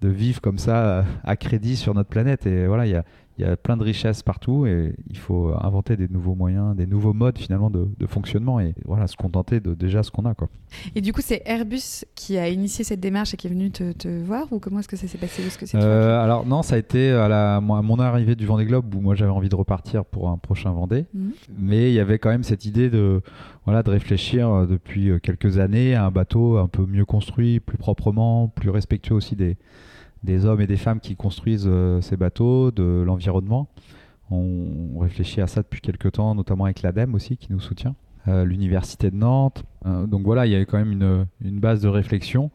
de 0.00 0.08
vivre 0.08 0.40
comme 0.40 0.58
ça 0.58 1.04
à 1.24 1.36
crédit 1.36 1.76
sur 1.76 1.94
notre 1.94 2.10
planète. 2.10 2.46
Et 2.46 2.66
voilà, 2.66 2.86
il 2.86 2.92
y 2.92 2.96
a, 2.96 3.04
y 3.38 3.44
a, 3.44 3.56
plein 3.56 3.76
de 3.76 3.82
richesses 3.82 4.22
partout 4.22 4.66
et 4.66 4.94
il 5.10 5.16
faut 5.16 5.52
inventer 5.60 5.96
des 5.96 6.08
nouveaux 6.08 6.34
moyens, 6.34 6.76
des 6.76 6.86
nouveaux 6.86 7.12
modes 7.12 7.38
finalement 7.38 7.70
de, 7.70 7.88
fonctionnement 8.06 8.60
et 8.60 8.74
voilà, 8.84 9.06
se 9.06 9.16
contenter 9.16 9.60
de 9.60 9.74
déjà 9.74 10.02
ce 10.02 10.10
qu'on 10.10 10.24
a. 10.24 10.34
Quoi. 10.34 10.48
Et 10.94 11.00
du 11.00 11.12
coup, 11.12 11.20
c'est 11.22 11.42
Airbus 11.46 12.04
qui 12.14 12.36
a 12.36 12.48
initié 12.48 12.84
cette 12.84 13.00
démarche 13.00 13.34
et 13.34 13.36
qui 13.36 13.46
est 13.46 13.50
venu 13.50 13.70
te, 13.70 14.22
voir 14.22 14.52
ou 14.52 14.58
comment 14.58 14.80
est-ce 14.80 14.88
que 14.88 14.96
ça 14.96 15.08
s'est 15.08 15.18
passé? 15.18 15.42
Ce 15.48 15.58
que 15.58 15.64
euh, 15.76 16.22
Alors 16.22 16.46
non, 16.46 16.62
ça 16.62 16.76
a 16.76 16.78
été 16.78 17.10
à, 17.10 17.28
la, 17.28 17.60
mon 17.60 17.98
arrivée 17.98 18.36
du 18.36 18.46
Vendée 18.46 18.66
Globe 18.66 18.94
où 18.94 19.00
moi 19.00 19.14
j'avais 19.14 19.30
envie 19.30 19.48
de 19.48 19.56
repartir 19.56 20.04
pour 20.04 20.28
un 20.28 20.38
prochain 20.38 20.70
Vendée. 20.72 21.06
Mhm. 21.14 21.32
Mais 21.58 21.90
il 21.90 21.94
y 21.94 22.00
avait 22.00 22.18
quand 22.18 22.30
même 22.30 22.44
cette 22.44 22.64
idée 22.64 22.90
de 22.90 23.22
voilà, 23.64 23.82
de 23.82 23.90
réfléchir 23.90 24.48
euh, 24.48 24.66
depuis 24.66 25.10
euh, 25.10 25.18
quelques 25.18 25.58
années 25.58 25.94
à 25.94 26.04
un 26.04 26.10
bateau 26.10 26.58
un 26.58 26.68
peu 26.68 26.84
mieux 26.86 27.04
construit, 27.04 27.60
plus 27.60 27.78
proprement, 27.78 28.48
plus 28.48 28.70
respectueux 28.70 29.14
aussi 29.14 29.36
des, 29.36 29.56
des 30.24 30.44
hommes 30.46 30.60
et 30.60 30.66
des 30.66 30.76
femmes 30.76 31.00
qui 31.00 31.16
construisent 31.16 31.68
euh, 31.68 32.00
ces 32.00 32.16
bateaux, 32.16 32.70
de 32.70 33.02
l'environnement. 33.06 33.68
On 34.30 34.98
réfléchit 34.98 35.40
à 35.40 35.46
ça 35.46 35.62
depuis 35.62 35.80
quelques 35.80 36.12
temps, 36.12 36.34
notamment 36.34 36.64
avec 36.64 36.82
l'ADEME 36.82 37.14
aussi 37.14 37.36
qui 37.36 37.52
nous 37.52 37.60
soutient, 37.60 37.94
l'Université 38.26 39.10
de 39.10 39.16
Nantes. 39.16 39.64
donc 39.84 40.22
voilà, 40.22 40.46
il 40.46 40.52
y 40.52 40.54
avait 40.54 40.64
quand 40.64 40.78
même 40.78 41.26
une, 41.42 41.60
base 41.60 41.82
de 41.82 41.88
réflexion 41.88 42.50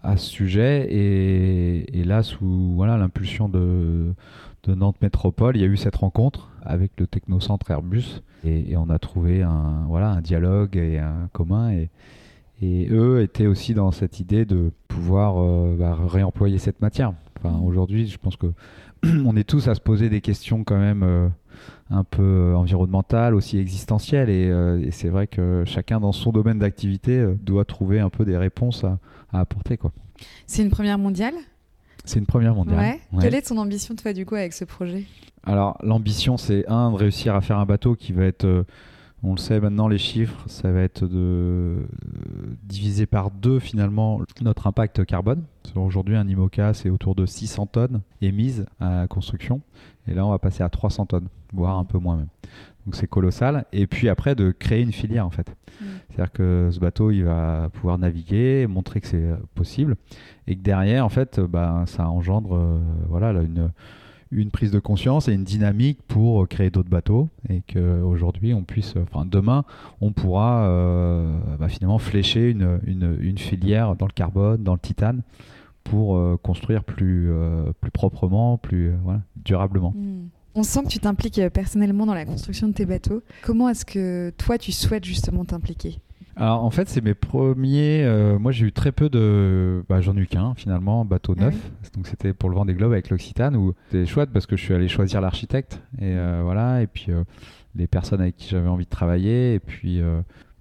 à 0.00 0.16
ce 0.16 0.30
sujet. 0.30 0.86
Et, 0.88 2.00
et 2.00 2.04
là, 2.04 2.22
sous 2.22 2.72
voilà, 2.76 2.96
l'impulsion 2.96 3.48
de, 3.48 4.14
Nantes 4.68 5.02
Métropole, 5.02 5.56
il 5.56 5.60
y 5.60 5.64
a 5.64 5.68
eu 5.68 5.76
cette 5.76 5.96
rencontre 5.96 6.50
avec 6.62 6.92
le 6.98 7.08
technocentre 7.08 7.68
Airbus 7.68 8.22
et, 8.44 8.76
on 8.76 8.90
a 8.90 8.98
trouvé 8.98 9.42
un, 9.42 9.84
voilà, 9.88 10.10
un 10.10 10.20
dialogue 10.20 10.76
et 10.76 10.98
un 10.98 11.28
commun 11.32 11.72
et, 11.72 11.90
et 12.62 12.88
eux 12.90 13.20
étaient 13.22 13.48
aussi 13.48 13.74
dans 13.74 13.90
cette 13.90 14.20
idée 14.20 14.44
de 14.44 14.70
pouvoir 14.86 15.34
euh, 15.38 15.74
bah, 15.76 15.98
réemployer 16.06 16.58
cette 16.58 16.80
matière. 16.80 17.12
Enfin, 17.38 17.58
Aujourd'hui, 17.58 18.06
je 18.06 18.18
pense 18.18 18.36
que 18.36 18.46
on 19.24 19.36
est 19.36 19.42
tous 19.42 19.66
à 19.66 19.74
se 19.74 19.80
poser 19.80 20.08
des 20.08 20.20
questions 20.20 20.62
quand 20.62 20.78
même 20.78 21.02
euh, 21.02 21.28
un 21.90 22.04
peu 22.04 22.22
euh, 22.22 22.54
environnementales, 22.54 23.34
aussi 23.34 23.58
existentielles. 23.58 24.30
Et, 24.30 24.90
c'est 24.92 25.08
vrai 25.08 25.26
que 25.26 25.64
chacun 25.66 25.98
dans 25.98 26.12
son 26.12 26.30
domaine 26.30 26.60
d'activité 26.60 27.34
doit 27.42 27.64
trouver 27.64 27.98
un 27.98 28.10
peu 28.10 28.24
des 28.24 28.36
réponses 28.36 28.84
à, 28.84 28.98
à 29.32 29.40
apporter. 29.40 29.76
C'est 30.46 30.62
une 30.62 30.70
première 30.70 30.98
mondiale? 30.98 31.34
C'est 32.04 32.20
une 32.20 32.26
première 32.26 32.54
mondiale. 32.54 32.98
Quelle 33.20 33.34
est 33.34 33.42
ton 33.42 33.58
ambition, 33.58 33.96
toi, 33.96 34.12
du 34.12 34.24
coup, 34.24 34.36
avec 34.36 34.52
ce 34.52 34.64
projet? 34.64 35.04
Alors, 35.42 35.78
l'ambition, 35.82 36.36
c'est 36.36 36.64
un, 36.68 36.92
de 36.92 36.96
réussir 36.96 37.34
à 37.34 37.40
faire 37.40 37.58
un 37.58 37.66
bateau 37.66 37.96
qui 37.96 38.12
va 38.12 38.24
être, 38.24 38.64
on 39.24 39.32
le 39.32 39.38
sait 39.38 39.60
maintenant, 39.60 39.86
les 39.86 39.98
chiffres, 39.98 40.44
ça 40.48 40.72
va 40.72 40.80
être 40.80 41.06
de 41.06 41.16
euh, 41.16 41.86
diviser 42.64 43.06
par 43.06 43.30
deux, 43.30 43.60
finalement, 43.60 44.20
notre 44.40 44.66
impact 44.66 45.04
carbone. 45.04 45.44
Aujourd'hui, 45.76 46.16
un 46.16 46.26
IMOCA, 46.26 46.74
c'est 46.74 46.90
autour 46.90 47.14
de 47.14 47.24
600 47.24 47.66
tonnes 47.66 48.00
émises 48.20 48.66
à 48.80 49.02
la 49.02 49.06
construction. 49.06 49.60
Et 50.08 50.14
là, 50.14 50.26
on 50.26 50.30
va 50.30 50.38
passer 50.40 50.64
à 50.64 50.68
300 50.68 51.06
tonnes, 51.06 51.28
voire 51.52 51.78
un 51.78 51.84
peu 51.84 51.98
moins 51.98 52.16
même. 52.16 52.28
Donc 52.84 52.96
c'est 52.96 53.06
colossal. 53.06 53.64
Et 53.72 53.86
puis 53.86 54.08
après, 54.08 54.34
de 54.34 54.50
créer 54.50 54.82
une 54.82 54.92
filière 54.92 55.24
en 55.24 55.30
fait. 55.30 55.48
Mm. 55.80 55.84
C'est-à-dire 56.10 56.32
que 56.32 56.68
ce 56.72 56.80
bateau, 56.80 57.12
il 57.12 57.22
va 57.22 57.70
pouvoir 57.72 57.98
naviguer, 57.98 58.66
montrer 58.66 59.00
que 59.00 59.06
c'est 59.06 59.30
possible 59.54 59.94
et 60.48 60.56
que 60.56 60.62
derrière, 60.62 61.06
en 61.06 61.08
fait, 61.08 61.38
bah, 61.38 61.84
ça 61.86 62.08
engendre 62.08 62.56
euh, 62.56 62.80
voilà, 63.08 63.30
une, 63.40 63.70
une 64.32 64.50
prise 64.50 64.70
de 64.70 64.78
conscience 64.78 65.28
et 65.28 65.32
une 65.32 65.44
dynamique 65.44 66.00
pour 66.08 66.48
créer 66.48 66.70
d'autres 66.70 66.88
bateaux 66.88 67.28
et 67.48 67.62
qu'aujourd'hui, 67.72 68.54
on 68.54 68.64
puisse, 68.64 68.94
enfin 68.96 69.24
demain, 69.24 69.64
on 70.00 70.12
pourra 70.12 70.66
euh, 70.66 71.38
bah, 71.58 71.68
finalement 71.68 71.98
flécher 71.98 72.50
une, 72.50 72.80
une, 72.86 73.38
filière 73.38 73.94
dans 73.96 74.06
le 74.06 74.12
carbone, 74.12 74.62
dans 74.62 74.72
le 74.74 74.78
titane 74.78 75.22
pour 75.84 76.16
euh, 76.16 76.38
construire 76.42 76.84
plus, 76.84 77.30
plus 77.80 77.90
proprement, 77.90 78.58
plus 78.58 78.92
durablement. 79.36 79.92
Hmm. 79.96 80.28
On 80.54 80.62
sent 80.62 80.82
que 80.84 80.88
tu 80.88 80.98
t'impliques 80.98 81.40
personnellement 81.48 82.04
dans 82.04 82.14
la 82.14 82.26
construction 82.26 82.68
de 82.68 82.74
tes 82.74 82.84
bateaux. 82.84 83.22
Comment 83.42 83.70
est-ce 83.70 83.86
que 83.86 84.30
toi, 84.36 84.58
tu 84.58 84.70
souhaites 84.70 85.04
justement 85.04 85.44
t'impliquer? 85.44 85.98
Alors 86.36 86.64
en 86.64 86.70
fait, 86.70 86.88
c'est 86.88 87.02
mes 87.02 87.14
premiers. 87.14 88.04
Euh, 88.04 88.38
moi, 88.38 88.52
j'ai 88.52 88.66
eu 88.66 88.72
très 88.72 88.92
peu 88.92 89.08
de. 89.08 89.84
Bah, 89.88 90.00
J'en 90.00 90.16
ai 90.16 90.20
eu 90.20 90.26
qu'un 90.26 90.54
finalement, 90.54 91.04
bateau 91.04 91.34
ah 91.38 91.42
neuf. 91.42 91.70
Donc 91.94 92.06
c'était 92.06 92.32
pour 92.32 92.48
le 92.48 92.56
vent 92.56 92.64
des 92.64 92.74
globes 92.74 92.92
avec 92.92 93.10
l'Occitane 93.10 93.54
où 93.56 93.74
c'était 93.90 94.06
chouette 94.06 94.30
parce 94.32 94.46
que 94.46 94.56
je 94.56 94.62
suis 94.62 94.74
allé 94.74 94.88
choisir 94.88 95.20
l'architecte 95.20 95.82
et 95.98 96.04
euh, 96.16 96.40
voilà. 96.42 96.82
Et 96.82 96.86
puis 96.86 97.06
euh, 97.10 97.24
les 97.74 97.86
personnes 97.86 98.20
avec 98.20 98.36
qui 98.36 98.48
j'avais 98.48 98.68
envie 98.68 98.84
de 98.84 98.90
travailler. 98.90 99.54
Et 99.54 99.60
puis, 99.60 100.02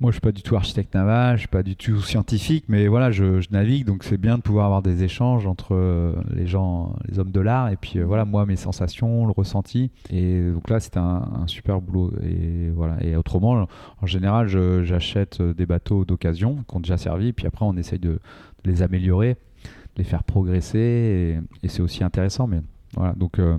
moi, 0.02 0.10
je 0.10 0.16
suis 0.16 0.22
pas 0.22 0.32
du 0.32 0.42
tout 0.42 0.56
architecte 0.56 0.96
naval, 0.96 1.36
je 1.36 1.42
suis 1.42 1.48
pas 1.48 1.62
du 1.62 1.76
tout 1.76 2.02
scientifique, 2.02 2.66
mais 2.68 2.88
voilà, 2.88 3.12
je, 3.12 3.48
navigue, 3.52 3.86
donc 3.86 4.04
c'est 4.04 4.18
bien 4.18 4.38
de 4.38 4.42
pouvoir 4.42 4.66
avoir 4.66 4.82
des 4.82 5.04
échanges 5.04 5.46
entre 5.46 5.76
euh, 5.76 6.16
les 6.34 6.48
gens, 6.48 6.96
les 7.08 7.20
hommes 7.20 7.30
de 7.30 7.40
l'art, 7.40 7.70
et 7.70 7.76
puis 7.76 8.00
euh, 8.00 8.04
voilà, 8.04 8.26
moi, 8.26 8.48
mes 8.48 8.56
sensations, 8.56 9.28
le 9.28 9.32
ressenti. 9.32 9.92
Et 10.10 10.42
donc 10.50 10.72
là, 10.72 10.80
c'était 10.80 10.98
un, 10.98 11.46
super 11.46 11.82
boulot. 11.82 12.14
Et 12.24 12.72
voilà. 12.72 12.98
Et 13.04 13.16
autrement, 13.16 13.68
en 14.02 14.06
général, 14.08 14.48
j'achète 14.48 15.40
des 15.40 15.68
bateaux 15.68 16.04
d'occasion 16.04 16.64
qui 16.68 16.76
ont 16.76 16.80
déjà 16.80 16.98
servi, 16.98 17.32
puis 17.32 17.46
après, 17.46 17.64
on 17.64 17.78
essaye 17.78 18.00
de, 18.00 18.20
les 18.66 18.82
améliorer, 18.82 19.36
de 19.36 20.00
les 20.00 20.04
faire 20.04 20.24
progresser, 20.24 21.40
et, 21.62 21.68
c'est 21.68 21.84
aussi 21.84 22.04
intéressant. 22.04 22.48
Mais 22.48 22.62
voilà, 22.96 23.14
donc. 23.14 23.38
Euh, 23.38 23.56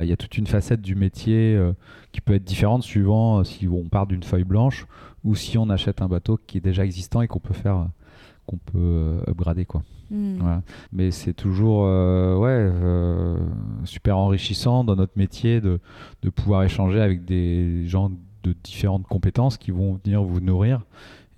il 0.00 0.06
y 0.06 0.12
a 0.12 0.16
toute 0.16 0.36
une 0.36 0.46
facette 0.46 0.80
du 0.80 0.94
métier 0.94 1.58
qui 2.12 2.20
peut 2.20 2.34
être 2.34 2.44
différente 2.44 2.82
suivant 2.82 3.44
si 3.44 3.68
on 3.68 3.84
part 3.84 4.06
d'une 4.06 4.22
feuille 4.22 4.44
blanche 4.44 4.86
ou 5.24 5.34
si 5.34 5.56
on 5.56 5.70
achète 5.70 6.02
un 6.02 6.08
bateau 6.08 6.38
qui 6.46 6.58
est 6.58 6.60
déjà 6.60 6.84
existant 6.84 7.22
et 7.22 7.28
qu'on 7.28 7.40
peut 7.40 7.54
faire 7.54 7.86
qu'on 8.46 8.58
peut 8.58 8.78
euh, 8.78 9.20
upgrader 9.26 9.64
quoi. 9.64 9.82
Hmm. 10.10 10.60
Mais 10.92 11.10
c'est 11.10 11.32
toujours 11.32 11.84
euh, 11.86 12.36
ouais, 12.36 12.50
euh, 12.50 13.38
super 13.84 14.18
enrichissant 14.18 14.84
dans 14.84 14.96
notre 14.96 15.16
métier 15.16 15.60
de, 15.60 15.80
de, 16.22 16.30
pouvoir 16.30 16.62
échanger 16.62 17.00
avec 17.00 17.24
des 17.24 17.86
gens 17.86 18.10
de 18.42 18.54
différentes 18.62 19.06
compétences 19.06 19.56
qui 19.56 19.70
vont 19.70 19.98
venir 20.04 20.22
vous 20.22 20.40
nourrir 20.40 20.82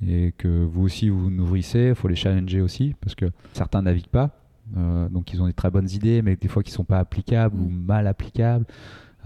et 0.04 0.34
que 0.36 0.64
vous 0.64 0.82
aussi 0.82 1.08
vous 1.08 1.30
nourrissez. 1.30 1.88
Il 1.90 1.94
faut 1.94 2.08
les 2.08 2.16
challenger 2.16 2.60
aussi 2.60 2.94
parce 3.00 3.14
que 3.14 3.26
certains 3.52 3.82
naviguent 3.82 4.08
pas. 4.08 4.30
Donc 4.74 5.32
ils 5.32 5.40
ont 5.40 5.46
des 5.46 5.52
très 5.52 5.70
bonnes 5.70 5.88
idées 5.90 6.22
mais 6.22 6.36
des 6.36 6.48
fois 6.48 6.62
qui 6.62 6.72
sont 6.72 6.84
pas 6.84 6.98
applicables 6.98 7.58
ou 7.58 7.68
hmm. 7.68 7.84
mal 7.86 8.06
applicables. 8.06 8.66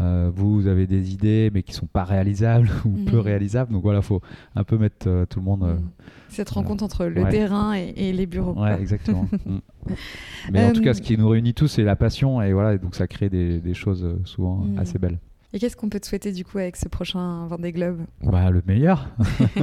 Euh, 0.00 0.30
vous, 0.34 0.66
avez 0.66 0.86
des 0.86 1.12
idées, 1.12 1.50
mais 1.52 1.62
qui 1.62 1.74
sont 1.74 1.86
pas 1.86 2.04
réalisables 2.04 2.70
ou 2.86 2.90
peu 3.04 3.16
mhm. 3.16 3.22
réalisables. 3.22 3.72
Donc 3.72 3.82
voilà, 3.82 3.98
il 3.98 4.04
faut 4.04 4.22
un 4.54 4.64
peu 4.64 4.78
mettre 4.78 5.08
euh, 5.08 5.26
tout 5.26 5.40
le 5.40 5.44
monde. 5.44 5.62
Euh, 5.62 5.74
mhm. 5.74 5.90
Cette 6.28 6.50
rencontre 6.50 6.84
entre 6.84 7.06
le 7.06 7.28
terrain 7.28 7.74
et, 7.74 8.12
les 8.12 8.26
bureaux. 8.26 8.54
Ouais, 8.60 8.80
exactement. 8.80 9.26
Mm. 9.46 9.60
Mais 10.52 10.66
en 10.66 10.72
tout 10.74 10.82
cas, 10.82 10.92
ce 10.92 11.00
qui 11.00 11.16
nous 11.16 11.26
réunit 11.26 11.54
tous, 11.54 11.66
c'est 11.66 11.82
la 11.82 11.96
passion. 11.96 12.42
Et 12.42 12.52
voilà, 12.52 12.76
donc 12.76 12.94
ça 12.94 13.06
crée 13.06 13.30
des, 13.30 13.72
choses 13.72 14.06
souvent 14.24 14.66
assez 14.76 14.98
belles. 14.98 15.18
Et 15.52 15.58
qu'est-ce 15.58 15.76
qu'on 15.76 15.88
peut 15.88 15.98
te 15.98 16.06
souhaiter 16.06 16.32
du 16.32 16.44
coup 16.44 16.58
avec 16.58 16.76
ce 16.76 16.88
prochain 16.88 17.46
Vendée 17.46 17.72
Globe? 17.72 18.02
Bah, 18.22 18.50
Le 18.50 18.62
meilleur. 18.66 19.08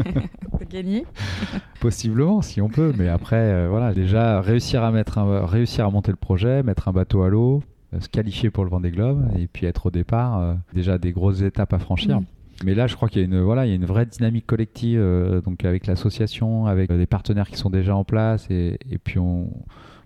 gagner 0.70 1.06
Possiblement, 1.80 2.42
si 2.42 2.60
on 2.62 2.68
peut. 2.68 2.94
Mais 2.98 3.08
après, 3.08 3.68
voilà, 3.68 3.94
déjà, 3.94 4.42
réussir 4.42 4.84
à, 4.84 4.92
mettre 4.92 5.20
réussir 5.46 5.86
à 5.86 5.90
monter 5.90 6.12
le 6.12 6.18
projet, 6.18 6.62
mettre 6.62 6.90
un 6.90 6.92
bateau 6.92 7.24
à 7.24 7.30
l'eau, 7.30 7.64
euh, 7.94 8.00
se 8.02 8.10
qualifier 8.10 8.50
pour 8.50 8.66
le 8.66 8.70
Vendée 8.70 8.92
Globe 8.92 9.30
et 9.38 9.48
puis 9.48 9.66
être 9.66 9.86
au 9.86 9.92
départ 9.92 10.40
euh, 10.40 10.54
déjà 10.74 10.98
des 10.98 11.14
grosses 11.14 11.42
étapes 11.42 11.74
à 11.74 11.80
franchir. 11.80 12.20
Mais 12.66 12.74
là, 12.74 12.88
je 12.88 12.96
crois 12.96 13.08
qu'il 13.08 13.22
y 13.22 13.24
a 13.24 13.28
une 13.28 13.40
voilà, 13.40 13.66
il 13.66 13.70
y 13.70 13.72
a 13.72 13.76
une 13.76 13.86
vraie 13.86 14.06
dynamique 14.06 14.46
collective, 14.46 15.00
euh, 15.00 15.42
donc 15.42 15.64
avec 15.64 15.88
l'association, 15.88 16.66
avec 16.66 16.92
des 16.92 17.06
partenaires 17.06 17.50
qui 17.50 17.56
sont 17.58 17.70
déjà 17.70 17.96
en 17.96 18.04
place, 18.04 18.48
et, 18.50 18.78
et 18.90 18.98
puis 18.98 19.20
on, 19.20 19.52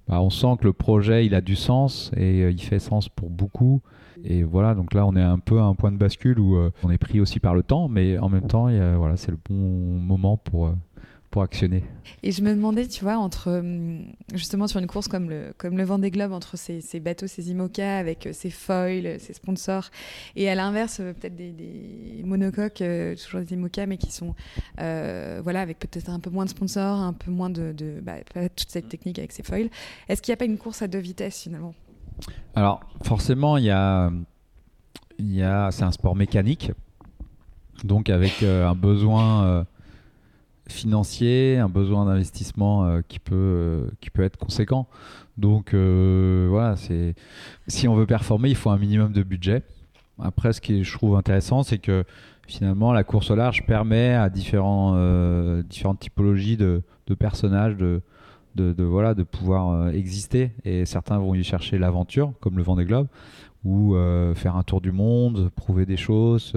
bah, 0.07 0.21
on 0.21 0.29
sent 0.29 0.57
que 0.59 0.65
le 0.65 0.73
projet, 0.73 1.25
il 1.25 1.33
a 1.33 1.41
du 1.41 1.55
sens 1.55 2.11
et 2.17 2.49
il 2.49 2.61
fait 2.61 2.79
sens 2.79 3.09
pour 3.09 3.29
beaucoup. 3.29 3.81
Et 4.25 4.43
voilà, 4.43 4.75
donc 4.75 4.93
là, 4.93 5.05
on 5.05 5.15
est 5.15 5.21
un 5.21 5.39
peu 5.39 5.59
à 5.59 5.63
un 5.63 5.75
point 5.75 5.91
de 5.91 5.97
bascule 5.97 6.39
où 6.39 6.57
on 6.83 6.91
est 6.91 6.97
pris 6.97 7.19
aussi 7.19 7.39
par 7.39 7.55
le 7.55 7.63
temps, 7.63 7.87
mais 7.87 8.17
en 8.17 8.29
même 8.29 8.47
temps, 8.47 8.69
voilà, 8.97 9.17
c'est 9.17 9.31
le 9.31 9.39
bon 9.49 9.55
moment 9.55 10.37
pour 10.37 10.73
pour 11.31 11.41
actionner. 11.43 11.83
Et 12.23 12.33
je 12.33 12.43
me 12.43 12.53
demandais, 12.53 12.87
tu 12.87 13.03
vois, 13.03 13.17
entre 13.17 13.59
hum, 13.59 14.03
justement 14.33 14.67
sur 14.67 14.79
une 14.79 14.87
course 14.87 15.07
comme 15.07 15.29
le, 15.29 15.53
comme 15.57 15.77
le 15.77 15.83
Vendée 15.83 16.11
Globe, 16.11 16.33
entre 16.33 16.57
ces, 16.57 16.81
ces 16.81 16.99
bateaux, 16.99 17.25
ces 17.25 17.49
IMOCA 17.49 17.97
avec 17.97 18.29
ces 18.33 18.49
euh, 18.49 18.51
foils, 18.51 19.19
ces 19.19 19.33
sponsors, 19.33 19.89
et 20.35 20.49
à 20.49 20.55
l'inverse, 20.55 20.99
euh, 20.99 21.13
peut-être 21.13 21.35
des, 21.35 21.51
des, 21.51 22.21
monocoques, 22.25 22.81
euh, 22.81 23.15
toujours 23.15 23.39
des 23.39 23.53
IMOCA, 23.53 23.87
mais 23.87 23.97
qui 23.97 24.11
sont, 24.11 24.35
voilà, 24.77 25.61
avec 25.61 25.79
peut-être 25.79 26.09
un 26.09 26.19
peu 26.19 26.29
moins 26.29 26.45
de 26.45 26.49
sponsors, 26.49 26.99
un 26.99 27.13
peu 27.13 27.31
moins 27.31 27.49
de, 27.49 27.71
de 27.71 28.01
bah, 28.01 28.17
toute 28.55 28.69
cette 28.69 28.89
technique 28.89 29.17
avec 29.17 29.31
ces 29.31 29.41
foils. 29.41 29.69
Est-ce 30.09 30.21
qu'il 30.21 30.31
n'y 30.31 30.35
a 30.35 30.37
pas 30.37 30.45
une 30.45 30.57
course 30.57 30.81
à 30.81 30.87
deux 30.87 30.99
vitesses 30.99 31.43
finalement? 31.43 31.73
Alors, 32.55 32.81
forcément, 33.03 33.57
il 33.57 33.65
y 33.65 33.71
a, 33.71 34.11
c'est 35.71 35.83
un 35.83 35.91
sport 35.91 36.15
mécanique, 36.15 36.71
donc 37.83 38.09
avec 38.09 38.43
un 38.43 38.75
besoin 38.75 39.65
financier, 40.71 41.57
un 41.57 41.69
besoin 41.69 42.05
d'investissement 42.05 42.85
euh, 42.85 43.01
qui, 43.07 43.19
peut, 43.19 43.35
euh, 43.35 44.23
être 44.23 44.37
conséquent. 44.37 44.87
Donc 45.37 45.73
euh, 45.73 46.47
voilà, 46.49 46.75
c'est 46.75 47.15
si 47.67 47.87
on 47.87 47.95
veut 47.95 48.05
performer, 48.05 48.49
il 48.49 48.55
faut 48.55 48.69
un 48.69 48.77
minimum 48.77 49.11
de 49.11 49.23
budget. 49.23 49.63
Après, 50.19 50.53
ce 50.53 50.61
qui 50.61 50.83
je 50.83 50.93
trouve 50.93 51.15
intéressant, 51.15 51.63
c'est 51.63 51.77
que 51.77 52.03
finalement, 52.47 52.93
la 52.93 53.03
course 53.03 53.31
au 53.31 53.35
large 53.35 53.65
permet 53.65 54.13
à 54.13 54.29
différents, 54.29 54.95
différentes 55.63 55.99
typologies 55.99 56.57
de, 56.57 56.83
de 57.07 57.13
personnages 57.13 57.75
de, 57.75 58.01
de, 58.55 58.83
voilà, 58.83 59.13
de 59.13 59.23
pouvoir 59.23 59.89
exister. 59.89 60.51
Et 60.65 60.85
certains 60.85 61.17
vont 61.19 61.33
y 61.33 61.43
chercher 61.43 61.77
l'aventure, 61.77 62.33
comme 62.39 62.57
le 62.57 62.63
Vendée 62.63 62.85
Globe, 62.85 63.07
ou 63.63 63.95
faire 64.35 64.55
un 64.55 64.63
tour 64.63 64.81
du 64.81 64.91
monde, 64.91 65.49
prouver 65.55 65.85
des 65.85 65.97
choses, 65.97 66.53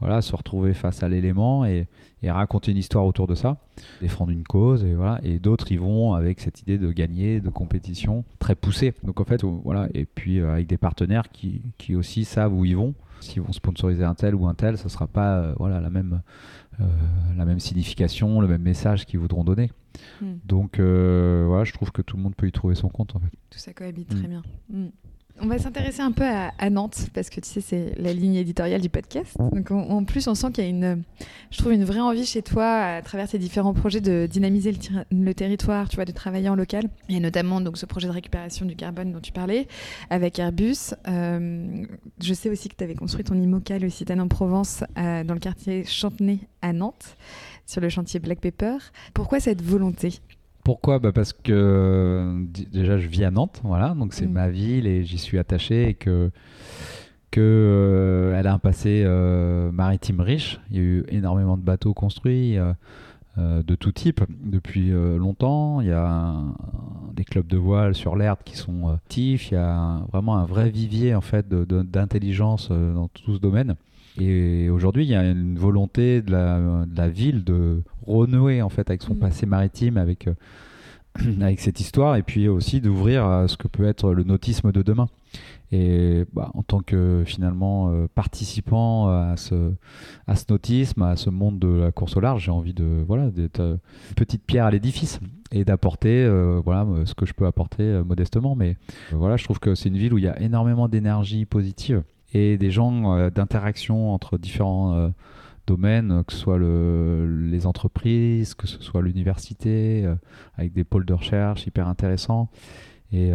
voilà, 0.00 0.22
se 0.22 0.34
retrouver 0.36 0.74
face 0.74 1.02
à 1.02 1.08
l'élément 1.08 1.64
et, 1.64 1.86
raconter 2.30 2.72
une 2.72 2.78
histoire 2.78 3.04
autour 3.06 3.26
de 3.26 3.34
ça, 3.34 3.58
défendre 4.00 4.30
une 4.30 4.44
cause, 4.44 4.84
et 4.84 4.94
voilà. 4.94 5.20
Et 5.22 5.38
d'autres, 5.38 5.70
ils 5.72 5.80
vont 5.80 6.14
avec 6.14 6.40
cette 6.40 6.62
idée 6.62 6.78
de 6.78 6.90
gagner, 6.90 7.40
de 7.40 7.50
compétition 7.50 8.24
très 8.38 8.54
poussée. 8.54 8.94
Donc 9.02 9.20
en 9.20 9.24
fait, 9.24 9.44
voilà. 9.44 9.88
Et 9.94 10.04
puis 10.04 10.40
euh, 10.40 10.52
avec 10.52 10.66
des 10.66 10.78
partenaires 10.78 11.30
qui, 11.30 11.62
qui, 11.78 11.94
aussi 11.94 12.24
savent 12.24 12.54
où 12.54 12.64
ils 12.64 12.76
vont. 12.76 12.94
S'ils 13.20 13.42
vont 13.42 13.52
sponsoriser 13.52 14.04
un 14.04 14.14
tel 14.14 14.34
ou 14.34 14.46
un 14.46 14.54
tel, 14.54 14.76
ce 14.76 14.88
sera 14.88 15.06
pas 15.06 15.38
euh, 15.38 15.54
voilà 15.58 15.80
la 15.80 15.88
même 15.88 16.20
euh, 16.80 16.84
la 17.36 17.44
même 17.44 17.60
signification, 17.60 18.40
le 18.40 18.48
même 18.48 18.62
message 18.62 19.06
qu'ils 19.06 19.20
voudront 19.20 19.44
donner. 19.44 19.70
Hmm. 20.20 20.34
Donc 20.44 20.78
voilà, 20.78 21.64
je 21.64 21.72
trouve 21.72 21.92
que 21.92 22.02
tout 22.02 22.16
le 22.16 22.22
monde 22.22 22.34
peut 22.34 22.48
y 22.48 22.52
trouver 22.52 22.74
son 22.74 22.88
compte 22.88 23.14
en 23.16 23.20
fait. 23.20 23.30
Tout 23.50 23.58
ça 23.58 23.72
cohabite 23.72 24.08
très 24.08 24.26
hmm. 24.26 24.28
bien. 24.28 24.42
Hmm. 24.70 24.88
On 25.40 25.46
va 25.46 25.58
s'intéresser 25.58 26.00
un 26.00 26.12
peu 26.12 26.24
à, 26.24 26.70
Nantes 26.70 27.08
parce 27.12 27.28
que 27.28 27.40
tu 27.40 27.48
sais 27.48 27.60
c'est 27.60 27.94
la 27.98 28.12
ligne 28.12 28.36
éditoriale 28.36 28.80
du 28.80 28.88
podcast. 28.88 29.36
Donc 29.38 29.70
en 29.72 30.04
plus 30.04 30.28
on 30.28 30.34
sent 30.34 30.52
qu'il 30.52 30.62
y 30.62 30.66
a 30.66 30.70
une, 30.70 31.02
je 31.50 31.58
trouve 31.58 31.72
une 31.72 31.84
vraie 31.84 32.00
envie 32.00 32.24
chez 32.24 32.40
toi 32.40 32.66
à 32.66 33.02
travers 33.02 33.28
tes 33.28 33.38
différents 33.38 33.74
projets 33.74 34.00
de 34.00 34.28
dynamiser 34.30 34.72
le, 35.10 35.34
territoire, 35.34 35.88
tu 35.88 35.96
vois, 35.96 36.04
de 36.04 36.12
travailler 36.12 36.48
en 36.48 36.54
local 36.54 36.84
et 37.08 37.18
notamment 37.18 37.60
donc 37.60 37.78
ce 37.78 37.86
projet 37.86 38.06
de 38.06 38.12
récupération 38.12 38.64
du 38.64 38.76
carbone 38.76 39.12
dont 39.12 39.20
tu 39.20 39.32
parlais 39.32 39.66
avec 40.08 40.38
Airbus. 40.38 40.94
Euh, 41.08 41.84
je 42.22 42.34
sais 42.34 42.48
aussi 42.48 42.68
que 42.68 42.76
tu 42.76 42.84
avais 42.84 42.94
construit 42.94 43.24
ton 43.24 43.34
IMOCA 43.34 43.80
le 43.80 43.90
site 43.90 44.12
en 44.12 44.28
Provence 44.28 44.84
euh, 44.96 45.24
dans 45.24 45.34
le 45.34 45.40
quartier 45.40 45.84
Chantenay 45.84 46.38
à 46.62 46.72
Nantes 46.72 47.16
sur 47.66 47.80
le 47.80 47.88
chantier 47.88 48.20
Black 48.20 48.40
Pepper. 48.40 48.76
Pourquoi 49.12 49.40
cette 49.40 49.62
volonté? 49.62 50.20
Pourquoi? 50.64 50.98
Bah 50.98 51.12
Parce 51.12 51.34
que 51.34 52.46
déjà, 52.72 52.98
je 52.98 53.06
vis 53.06 53.24
à 53.24 53.30
Nantes, 53.30 53.60
voilà, 53.64 53.90
donc 53.94 54.14
c'est 54.14 54.26
mm. 54.26 54.32
ma 54.32 54.48
ville 54.48 54.86
et 54.86 55.04
j'y 55.04 55.18
suis 55.18 55.38
attaché 55.38 55.90
et 55.90 55.94
que, 55.94 56.30
que 57.30 57.40
euh, 57.42 58.38
elle 58.38 58.46
a 58.46 58.54
un 58.54 58.58
passé 58.58 59.02
euh, 59.04 59.70
maritime 59.72 60.20
riche. 60.20 60.60
Il 60.70 60.76
y 60.76 60.80
a 60.80 60.82
eu 60.82 61.04
énormément 61.08 61.58
de 61.58 61.62
bateaux 61.62 61.92
construits 61.92 62.56
euh, 62.56 62.72
de 63.36 63.74
tout 63.74 63.92
type 63.92 64.22
depuis 64.42 64.90
longtemps. 64.90 65.82
Il 65.82 65.88
y 65.88 65.92
a 65.92 66.34
des 67.12 67.24
clubs 67.24 67.46
de 67.46 67.58
voile 67.58 67.94
sur 67.94 68.16
l'herbe 68.16 68.38
qui 68.44 68.56
sont 68.56 68.88
actifs. 68.88 69.50
Il 69.50 69.54
y 69.54 69.58
a 69.58 70.00
vraiment 70.12 70.36
un 70.36 70.46
vrai 70.46 70.70
vivier 70.70 71.14
en 71.14 71.20
fait 71.20 71.46
d'intelligence 71.48 72.70
dans 72.70 73.08
tout 73.08 73.34
ce 73.34 73.40
domaine. 73.40 73.74
Et 74.20 74.70
aujourd'hui, 74.70 75.04
il 75.04 75.10
y 75.10 75.14
a 75.14 75.28
une 75.28 75.58
volonté 75.58 76.22
de 76.22 76.30
la, 76.30 77.08
ville 77.08 77.42
de 77.44 77.82
renouer 78.06 78.62
en 78.62 78.68
fait 78.68 78.88
avec 78.88 79.02
son 79.02 79.14
mm. 79.14 79.18
passé 79.18 79.46
maritime, 79.46 79.96
avec, 79.96 80.28
euh, 80.28 80.34
avec 81.40 81.60
cette 81.60 81.80
histoire, 81.80 82.16
et 82.16 82.22
puis 82.22 82.48
aussi 82.48 82.80
d'ouvrir 82.80 83.24
à 83.24 83.48
ce 83.48 83.56
que 83.56 83.66
peut 83.66 83.84
être 83.84 84.12
le 84.12 84.22
nautisme 84.22 84.70
de 84.70 84.82
demain. 84.82 85.08
Et 85.72 86.24
bah, 86.32 86.52
en 86.54 86.62
tant 86.62 86.78
que 86.78 87.24
finalement 87.26 87.90
euh, 87.90 88.06
participant 88.14 89.08
à 89.08 89.36
ce, 89.36 89.72
à 90.28 90.36
ce 90.36 90.44
nautisme, 90.48 91.02
à 91.02 91.16
ce 91.16 91.30
monde 91.30 91.58
de 91.58 91.68
la 91.68 91.90
course 91.90 92.16
au 92.16 92.20
large, 92.20 92.44
j'ai 92.44 92.52
envie 92.52 92.74
de 92.74 93.02
voilà 93.04 93.30
d'être 93.30 93.58
euh, 93.58 93.76
une 94.10 94.14
petite 94.14 94.44
pierre 94.44 94.66
à 94.66 94.70
l'édifice 94.70 95.18
et 95.50 95.64
d'apporter 95.64 96.28
voilà 96.64 96.86
ce 97.04 97.14
que 97.14 97.26
je 97.26 97.32
peux 97.32 97.46
apporter 97.46 98.02
modestement. 98.04 98.56
Mais 98.56 98.76
voilà, 99.12 99.36
je 99.36 99.44
trouve 99.44 99.60
que 99.60 99.76
c'est 99.76 99.88
une 99.88 99.96
ville 99.96 100.12
où 100.12 100.18
il 100.18 100.24
y 100.24 100.28
a 100.28 100.40
énormément 100.40 100.88
d'énergie 100.88 101.44
positive 101.44 102.02
et 102.34 102.58
des 102.58 102.70
gens 102.70 103.16
euh, 103.16 103.30
d'interaction 103.30 104.12
entre 104.12 104.36
différents 104.36 104.94
euh, 104.94 105.08
domaines, 105.66 106.24
que 106.26 106.32
ce 106.32 106.38
soit 106.38 106.58
le, 106.58 107.48
les 107.48 107.66
entreprises, 107.66 108.54
que 108.54 108.66
ce 108.66 108.82
soit 108.82 109.00
l'université, 109.00 110.04
euh, 110.04 110.16
avec 110.58 110.72
des 110.72 110.84
pôles 110.84 111.06
de 111.06 111.14
recherche 111.14 111.66
hyper 111.66 111.88
intéressants. 111.88 112.50
Et 113.12 113.30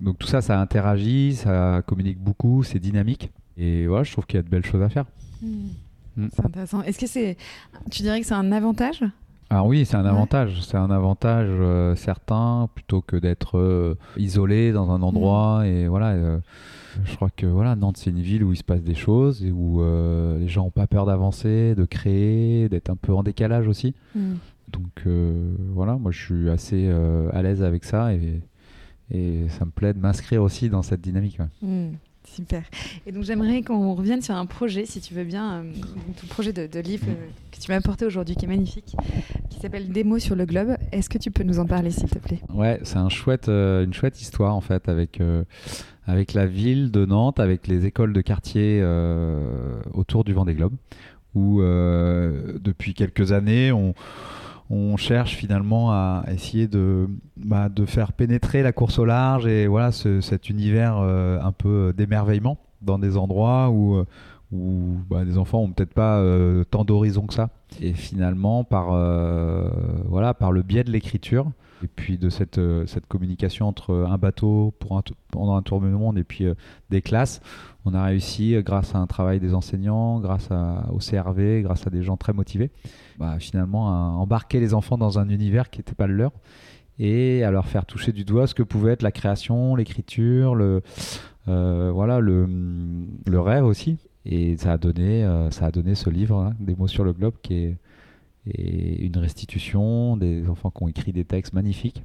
donc 0.00 0.18
tout 0.18 0.28
ça, 0.28 0.40
ça 0.40 0.60
interagit, 0.60 1.34
ça 1.34 1.82
communique 1.84 2.20
beaucoup, 2.20 2.62
c'est 2.62 2.78
dynamique. 2.78 3.32
Et 3.56 3.88
voilà, 3.88 4.04
je 4.04 4.12
trouve 4.12 4.24
qu'il 4.24 4.36
y 4.36 4.38
a 4.38 4.42
de 4.44 4.48
belles 4.48 4.64
choses 4.64 4.82
à 4.82 4.88
faire. 4.88 5.06
Hmm. 5.42 5.70
Hmm. 6.16 6.28
C'est 6.32 6.46
intéressant. 6.46 6.82
Est-ce 6.82 6.98
que 7.00 7.08
c'est, 7.08 7.36
tu 7.90 8.02
dirais 8.02 8.20
que 8.20 8.26
c'est 8.26 8.34
un 8.34 8.52
avantage? 8.52 9.02
Alors 9.52 9.66
oui, 9.66 9.84
c'est 9.84 9.96
un 9.96 10.06
avantage. 10.06 10.62
C'est 10.62 10.76
un 10.76 10.90
avantage 10.92 11.48
euh, 11.50 11.96
certain 11.96 12.68
plutôt 12.72 13.00
que 13.00 13.16
d'être 13.16 13.58
euh, 13.58 13.98
isolé 14.16 14.70
dans 14.70 14.92
un 14.92 15.02
endroit. 15.02 15.66
Et 15.66 15.88
voilà, 15.88 16.10
euh, 16.10 16.38
je 17.04 17.16
crois 17.16 17.30
que 17.30 17.46
voilà, 17.46 17.74
Nantes, 17.74 17.96
c'est 17.96 18.10
une 18.10 18.20
ville 18.20 18.44
où 18.44 18.52
il 18.52 18.56
se 18.56 18.62
passe 18.62 18.84
des 18.84 18.94
choses 18.94 19.44
et 19.44 19.50
où 19.50 19.82
les 20.38 20.48
gens 20.48 20.64
n'ont 20.64 20.70
pas 20.70 20.86
peur 20.86 21.04
d'avancer, 21.04 21.74
de 21.74 21.84
créer, 21.84 22.68
d'être 22.68 22.90
un 22.90 22.96
peu 22.96 23.12
en 23.12 23.24
décalage 23.24 23.66
aussi. 23.66 23.94
Mm. 24.14 24.34
Donc 24.68 25.08
voilà, 25.74 25.96
moi 25.96 26.12
je 26.12 26.24
suis 26.24 26.48
assez 26.48 26.88
à 27.32 27.42
l'aise 27.42 27.64
avec 27.64 27.82
ça 27.82 28.14
et, 28.14 28.40
et 29.10 29.48
ça 29.48 29.64
me 29.64 29.72
plaît 29.72 29.94
de 29.94 29.98
m'inscrire 29.98 30.44
aussi 30.44 30.70
dans 30.70 30.82
cette 30.82 31.00
dynamique. 31.00 31.40
ouais. 31.40 31.68
Mm. 31.68 31.96
Super. 32.34 32.62
Et 33.06 33.12
donc 33.12 33.24
j'aimerais 33.24 33.62
qu'on 33.62 33.94
revienne 33.94 34.22
sur 34.22 34.34
un 34.34 34.46
projet, 34.46 34.86
si 34.86 35.00
tu 35.00 35.14
veux 35.14 35.24
bien, 35.24 35.52
euh, 35.52 35.62
ton 36.20 36.26
projet 36.28 36.52
de, 36.52 36.80
livre 36.80 37.06
que 37.50 37.58
tu 37.60 37.70
m'as 37.70 37.76
apporté 37.76 38.06
aujourd'hui, 38.06 38.36
qui 38.36 38.44
est 38.44 38.48
magnifique, 38.48 38.94
qui 39.50 39.58
s'appelle 39.60 39.88
mots 40.04 40.18
sur 40.18 40.36
le 40.36 40.46
globe. 40.46 40.76
Est-ce 40.92 41.08
que 41.08 41.18
tu 41.18 41.30
peux 41.30 41.42
nous 41.42 41.58
en 41.58 41.66
parler, 41.66 41.90
s'il 41.90 42.08
te 42.08 42.18
plaît? 42.18 42.40
Ouais, 42.52 42.80
c'est 42.84 42.98
euh, 43.48 43.84
une 43.84 43.92
chouette 43.92 44.20
histoire 44.20 44.54
en 44.54 44.60
fait 44.60 44.88
avec 44.88 45.20
euh, 45.20 45.44
avec 46.06 46.34
la 46.34 46.46
ville 46.46 46.90
de 46.90 47.04
Nantes, 47.04 47.40
avec 47.40 47.66
les 47.66 47.86
écoles 47.86 48.12
de 48.12 48.20
quartier 48.20 48.80
euh, 48.82 49.80
autour 49.92 50.24
du 50.24 50.32
Vendée 50.32 50.54
Globe, 50.54 50.74
où 51.34 51.60
depuis 51.60 52.94
quelques 52.94 53.32
années 53.32 53.72
on 53.72 53.94
on 54.70 54.96
cherche 54.96 55.34
finalement 55.34 55.90
à 55.90 56.22
essayer 56.32 56.68
de, 56.68 57.08
bah, 57.36 57.68
de 57.68 57.84
faire 57.86 58.12
pénétrer 58.12 58.62
la 58.62 58.72
course 58.72 58.98
au 59.00 59.04
large 59.04 59.46
et 59.46 59.66
voilà 59.66 59.90
ce- 59.92 60.20
cet 60.20 60.48
univers 60.48 60.98
euh, 60.98 61.40
un 61.42 61.52
peu 61.52 61.92
d'émerveillement 61.96 62.56
dans 62.80 62.98
des 62.98 63.16
endroits 63.16 63.68
où, 63.70 63.96
euh, 63.96 64.04
où 64.52 64.96
bah, 65.10 65.24
des 65.24 65.38
enfants 65.38 65.58
ont 65.60 65.70
peut-être 65.72 65.92
pas 65.92 66.18
euh, 66.18 66.62
tant 66.64 66.84
d'horizons 66.84 67.26
que 67.26 67.34
ça. 67.34 67.50
Et 67.80 67.92
finalement, 67.94 68.62
par 68.64 68.92
le 70.52 70.62
biais 70.62 70.84
de 70.84 70.90
l'écriture 70.92 71.50
et 71.82 71.88
puis 71.88 72.18
de 72.18 72.28
cette, 72.28 72.58
euh, 72.58 72.86
cette 72.86 73.06
communication 73.06 73.66
entre 73.66 73.94
un 73.94 74.18
bateau 74.18 74.74
pendant 75.30 75.56
un 75.56 75.62
tour 75.62 75.80
du 75.80 75.86
monde 75.86 76.18
et 76.18 76.24
puis 76.24 76.44
euh, 76.44 76.54
des 76.90 77.02
classes, 77.02 77.40
on 77.84 77.94
a 77.94 78.04
réussi, 78.04 78.54
euh, 78.54 78.62
grâce 78.62 78.94
à 78.94 78.98
un 78.98 79.06
travail 79.06 79.40
des 79.40 79.54
enseignants, 79.54 80.20
grâce 80.20 80.48
au 80.90 80.98
CRV, 80.98 81.62
grâce 81.62 81.86
à 81.86 81.90
des 81.90 82.02
gens 82.02 82.16
très 82.16 82.32
motivés, 82.32 82.70
bah, 83.18 83.36
finalement 83.38 83.88
à 83.88 84.12
embarquer 84.16 84.60
les 84.60 84.74
enfants 84.74 84.98
dans 84.98 85.18
un 85.18 85.28
univers 85.28 85.70
qui 85.70 85.80
n'était 85.80 85.94
pas 85.94 86.06
le 86.06 86.14
leur 86.14 86.32
et 86.98 87.44
à 87.44 87.50
leur 87.50 87.66
faire 87.66 87.86
toucher 87.86 88.12
du 88.12 88.24
doigt 88.24 88.46
ce 88.46 88.54
que 88.54 88.62
pouvait 88.62 88.92
être 88.92 89.02
la 89.02 89.12
création, 89.12 89.74
l'écriture, 89.74 90.54
le, 90.54 90.82
voilà, 91.46 92.20
le, 92.20 92.46
rêve 93.40 93.64
aussi. 93.64 93.96
Et 94.26 94.58
ça 94.58 94.72
a 94.72 94.78
donné, 94.78 95.26
ça 95.50 95.66
a 95.66 95.70
donné 95.70 95.94
ce 95.94 96.10
livre, 96.10 96.36
hein, 96.36 96.54
Des 96.60 96.74
mots 96.74 96.88
sur 96.88 97.04
le 97.04 97.14
globe, 97.14 97.34
qui 97.42 97.54
est, 97.54 97.78
est 98.46 99.04
une 99.06 99.16
restitution 99.18 100.16
des 100.16 100.48
enfants 100.48 100.70
qui 100.70 100.82
ont 100.82 100.88
écrit 100.88 101.12
des 101.12 101.24
textes 101.24 101.52
magnifiques. 101.52 102.02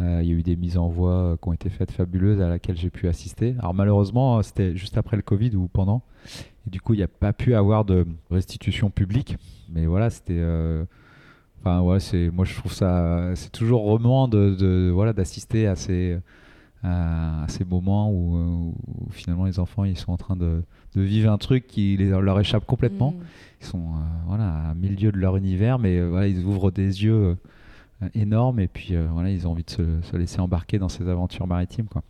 Euh, 0.00 0.20
il 0.22 0.28
y 0.28 0.32
a 0.32 0.36
eu 0.36 0.42
des 0.42 0.56
mises 0.56 0.78
en 0.78 0.88
voix 0.88 1.10
euh, 1.12 1.36
qui 1.36 1.48
ont 1.48 1.52
été 1.52 1.68
faites 1.70 1.90
fabuleuses 1.90 2.40
à 2.40 2.48
laquelle 2.48 2.76
j'ai 2.76 2.90
pu 2.90 3.08
assister. 3.08 3.56
Alors 3.58 3.74
malheureusement, 3.74 4.40
c'était 4.42 4.76
juste 4.76 4.96
après 4.96 5.16
le 5.16 5.22
Covid 5.22 5.56
ou 5.56 5.66
pendant. 5.68 6.02
Et 6.66 6.70
du 6.70 6.80
coup, 6.80 6.94
il 6.94 6.98
n'y 6.98 7.02
a 7.02 7.08
pas 7.08 7.32
pu 7.32 7.54
avoir 7.54 7.84
de 7.84 8.06
restitution 8.30 8.90
publique. 8.90 9.36
Mais 9.68 9.86
voilà, 9.86 10.10
c'était... 10.10 10.34
euh, 10.38 10.84
Enfin, 11.60 11.80
ouais, 11.80 11.98
c'est, 11.98 12.30
moi 12.30 12.44
je 12.44 12.54
trouve 12.54 12.72
ça, 12.72 13.32
c'est 13.34 13.50
toujours 13.50 13.82
de, 14.28 14.54
de- 14.54 14.92
voilà, 14.94 15.12
d'assister 15.12 15.66
à 15.66 15.74
ces, 15.74 16.16
à, 16.82 17.44
ces 17.48 17.64
moments 17.64 18.10
où, 18.12 18.36
euh, 18.36 18.72
où 18.86 19.10
finalement 19.10 19.44
les 19.46 19.58
enfants 19.58 19.84
ils 19.84 19.96
sont 19.98 20.12
en 20.12 20.16
train 20.16 20.36
de, 20.36 20.62
de 20.94 21.00
vivre 21.02 21.30
un 21.32 21.38
truc 21.38 21.66
qui 21.66 21.96
les- 21.96 22.10
leur 22.10 22.38
échappe 22.38 22.64
complètement. 22.66 23.12
Mm. 23.12 23.24
Ils 23.60 23.66
sont 23.66 23.78
euh, 23.78 23.98
voilà, 24.26 24.68
à 24.70 24.74
milieu 24.74 25.10
de 25.10 25.18
leur 25.18 25.36
univers, 25.36 25.78
mais 25.78 25.98
euh, 25.98 26.08
voilà, 26.08 26.28
ils 26.28 26.44
ouvrent 26.44 26.70
des 26.70 27.02
yeux 27.04 27.36
euh, 28.02 28.08
énormes 28.14 28.60
et 28.60 28.68
puis 28.68 28.94
voilà, 29.12 29.30
ils 29.30 29.46
ont 29.48 29.50
envie 29.52 29.64
de 29.64 29.70
se, 29.70 30.00
se 30.02 30.16
laisser 30.16 30.38
embarquer 30.40 30.78
dans 30.78 30.88
ces 30.88 31.08
aventures 31.08 31.46
maritimes. 31.48 31.86
Quoi. 31.86 32.02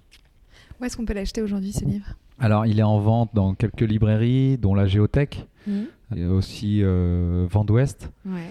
Où 0.81 0.85
est-ce 0.85 0.97
qu'on 0.97 1.07
peut 1.07 1.15
l'acheter 1.15 1.41
aujourd'hui, 1.43 1.73
ce 1.73 1.85
livre? 1.85 2.07
Alors, 2.39 2.67
il 2.67 2.79
est 2.79 2.83
en 2.85 3.01
vente 3.01 3.31
dans 3.35 3.55
quelques 3.55 3.81
librairies, 3.81 4.59
dont 4.59 4.75
la 4.75 4.87
Géothèque, 4.87 5.49
et 6.15 6.25
aussi 6.27 6.83
Vent 6.85 7.65
d'Ouest. 7.65 8.13
Ouais, 8.25 8.49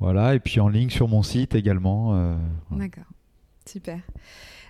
Voilà, 0.00 0.34
et 0.34 0.40
puis 0.40 0.58
en 0.58 0.68
ligne 0.68 0.90
sur 0.90 1.06
mon 1.06 1.22
site 1.22 1.54
également. 1.54 2.08
voilà. 2.70 2.86
d'accord. 2.86 3.04
Super. 3.66 4.00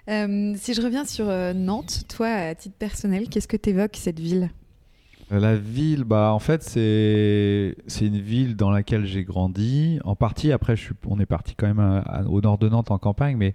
Euh, 0.08 0.54
si 0.56 0.74
je 0.74 0.82
reviens 0.82 1.04
sur 1.04 1.28
euh, 1.28 1.52
Nantes, 1.52 2.04
toi, 2.08 2.28
à 2.28 2.54
titre 2.54 2.76
personnel, 2.78 3.28
qu'est-ce 3.28 3.48
que 3.48 3.56
t'évoques 3.56 3.96
cette 3.96 4.20
ville? 4.20 4.50
La 5.30 5.56
ville, 5.56 6.04
bah 6.04 6.32
en 6.34 6.38
fait 6.38 6.62
c'est 6.62 7.74
une 8.06 8.18
ville 8.18 8.56
dans 8.56 8.70
laquelle 8.70 9.06
j'ai 9.06 9.24
grandi. 9.24 9.98
En 10.04 10.14
partie, 10.14 10.52
après, 10.52 10.74
on 11.06 11.18
est 11.18 11.26
parti 11.26 11.54
quand 11.56 11.66
même 11.66 12.04
au 12.28 12.40
nord 12.42 12.58
de 12.58 12.68
Nantes 12.68 12.90
en 12.90 12.98
campagne, 12.98 13.36
mais 13.36 13.54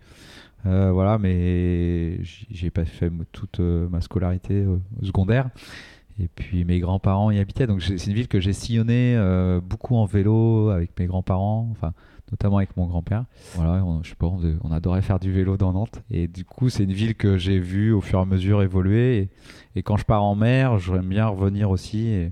euh, 0.66 0.92
voilà, 0.92 1.18
mais 1.20 2.18
j'ai 2.24 2.70
pas 2.72 2.86
fait 2.86 3.12
toute 3.32 3.60
euh, 3.60 3.88
ma 3.88 4.02
scolarité 4.02 4.56
euh, 4.56 4.78
secondaire. 5.04 5.50
Et 6.22 6.28
puis 6.28 6.66
mes 6.66 6.80
grands-parents 6.80 7.32
y 7.32 7.40
habitaient, 7.40 7.68
donc 7.68 7.82
c'est 7.82 8.04
une 8.08 8.14
ville 8.14 8.28
que 8.28 8.42
j'ai 8.42 8.52
sillonnée 8.52 9.16
euh, 9.16 9.62
beaucoup 9.62 9.96
en 9.96 10.06
vélo 10.06 10.70
avec 10.70 11.00
mes 11.00 11.06
grands-parents, 11.06 11.74
notamment 12.32 12.58
avec 12.58 12.76
mon 12.78 12.86
grand-père. 12.88 13.26
Voilà, 13.56 13.84
on, 13.86 14.04
je 14.04 14.10
sais 14.10 14.16
pas, 14.16 14.28
on, 14.28 14.38
faisait- 14.38 14.56
on 14.64 14.72
adorait 14.72 15.02
faire 15.02 15.20
du 15.20 15.32
vélo 15.32 15.58
dans 15.58 15.74
Nantes. 15.74 16.02
Et 16.12 16.28
du 16.28 16.46
coup, 16.46 16.70
c'est 16.70 16.84
une 16.84 16.94
ville 16.94 17.16
que 17.16 17.38
j'ai 17.38 17.60
vue 17.60 17.92
au 17.92 18.02
fur 18.02 18.20
et 18.20 18.22
à 18.22 18.26
mesure 18.26 18.62
évoluer. 18.62 19.18
Et, 19.18 19.30
et 19.80 19.84
quand 19.84 19.98
je 19.98 20.06
pars 20.06 20.24
en 20.24 20.36
mer, 20.36 20.78
j'aime 20.80 21.08
bien 21.08 21.28
revenir 21.28 21.70
aussi 21.70 22.08
et 22.08 22.32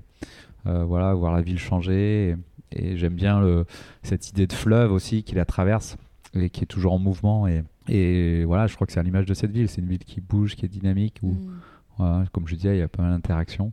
euh, 0.66 0.84
voilà, 0.84 1.14
voir 1.14 1.32
la 1.32 1.40
ville 1.42 1.58
changer. 1.58 2.36
Et, 2.72 2.92
et 2.92 2.96
j'aime 2.96 3.14
bien 3.14 3.40
le- 3.40 3.64
cette 4.02 4.28
idée 4.30 4.46
de 4.46 4.52
fleuve 4.52 4.92
aussi 4.92 5.22
qui 5.22 5.34
la 5.34 5.44
traverse 5.44 5.96
et 6.34 6.50
qui 6.50 6.62
est 6.62 6.66
toujours 6.66 6.92
en 6.92 6.98
mouvement. 6.98 7.46
Et, 7.48 7.64
et 7.88 8.44
voilà, 8.44 8.66
je 8.66 8.74
crois 8.74 8.86
que 8.86 8.92
c'est 8.92 9.00
à 9.00 9.02
l'image 9.02 9.26
de 9.26 9.34
cette 9.34 9.50
ville. 9.50 9.68
C'est 9.68 9.80
une 9.80 9.88
ville 9.88 10.04
qui 10.04 10.20
bouge, 10.20 10.54
qui 10.56 10.64
est 10.64 10.68
dynamique, 10.68 11.16
où, 11.22 11.32
Mm. 11.32 11.60
voilà, 11.98 12.24
comme 12.32 12.46
je 12.46 12.54
disais, 12.54 12.76
il 12.76 12.78
y 12.78 12.82
a 12.82 12.88
pas 12.88 13.02
mal 13.02 13.12
d'interactions, 13.12 13.72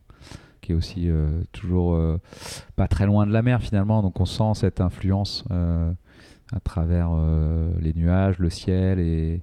qui 0.62 0.72
est 0.72 0.76
aussi 0.76 1.10
euh, 1.10 1.42
toujours 1.52 1.94
euh, 1.94 2.18
pas 2.76 2.88
très 2.88 3.06
loin 3.06 3.28
de 3.28 3.32
la 3.32 3.42
mer 3.44 3.62
finalement. 3.62 4.02
Donc 4.02 4.20
on 4.20 4.26
sent 4.26 4.54
cette 4.56 4.82
influence 4.82 5.44
euh, 5.52 5.92
à 6.54 6.60
travers 6.60 7.10
euh, 7.12 7.72
les 7.80 7.94
nuages, 7.94 8.38
le 8.40 8.50
ciel 8.50 9.00
et, 9.00 9.42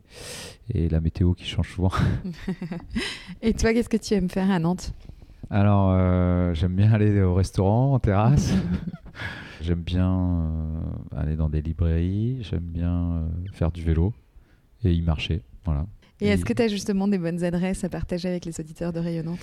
et 0.72 0.88
la 0.88 1.00
météo 1.00 1.34
qui 1.34 1.44
change 1.44 1.72
souvent. 1.74 1.90
Et 3.42 3.54
toi, 3.54 3.72
qu'est-ce 3.72 3.88
que 3.88 3.96
tu 3.96 4.14
aimes 4.14 4.30
faire 4.30 4.50
à 4.50 4.58
Nantes? 4.58 4.92
Alors, 5.50 5.90
euh, 5.92 6.54
j'aime 6.54 6.74
bien 6.76 6.92
aller 6.92 7.20
au 7.22 7.34
restaurant, 7.34 7.92
en 7.94 7.98
terrasse. 7.98 8.52
j'aime 9.60 9.82
bien 9.82 10.10
euh, 10.10 11.16
aller 11.16 11.36
dans 11.36 11.48
des 11.48 11.60
librairies. 11.60 12.38
J'aime 12.42 12.60
bien 12.64 13.28
faire 13.52 13.70
du 13.70 13.82
vélo 13.82 14.14
et 14.84 14.92
y 14.92 15.02
marcher. 15.02 15.42
Voilà. 15.64 15.86
Et 16.20 16.28
est-ce 16.28 16.44
que 16.44 16.52
tu 16.52 16.62
as 16.62 16.68
justement 16.68 17.08
des 17.08 17.18
bonnes 17.18 17.42
adresses 17.42 17.82
à 17.84 17.88
partager 17.88 18.28
avec 18.28 18.44
les 18.44 18.58
auditeurs 18.60 18.92
de 18.92 19.00
Rayonnante 19.00 19.40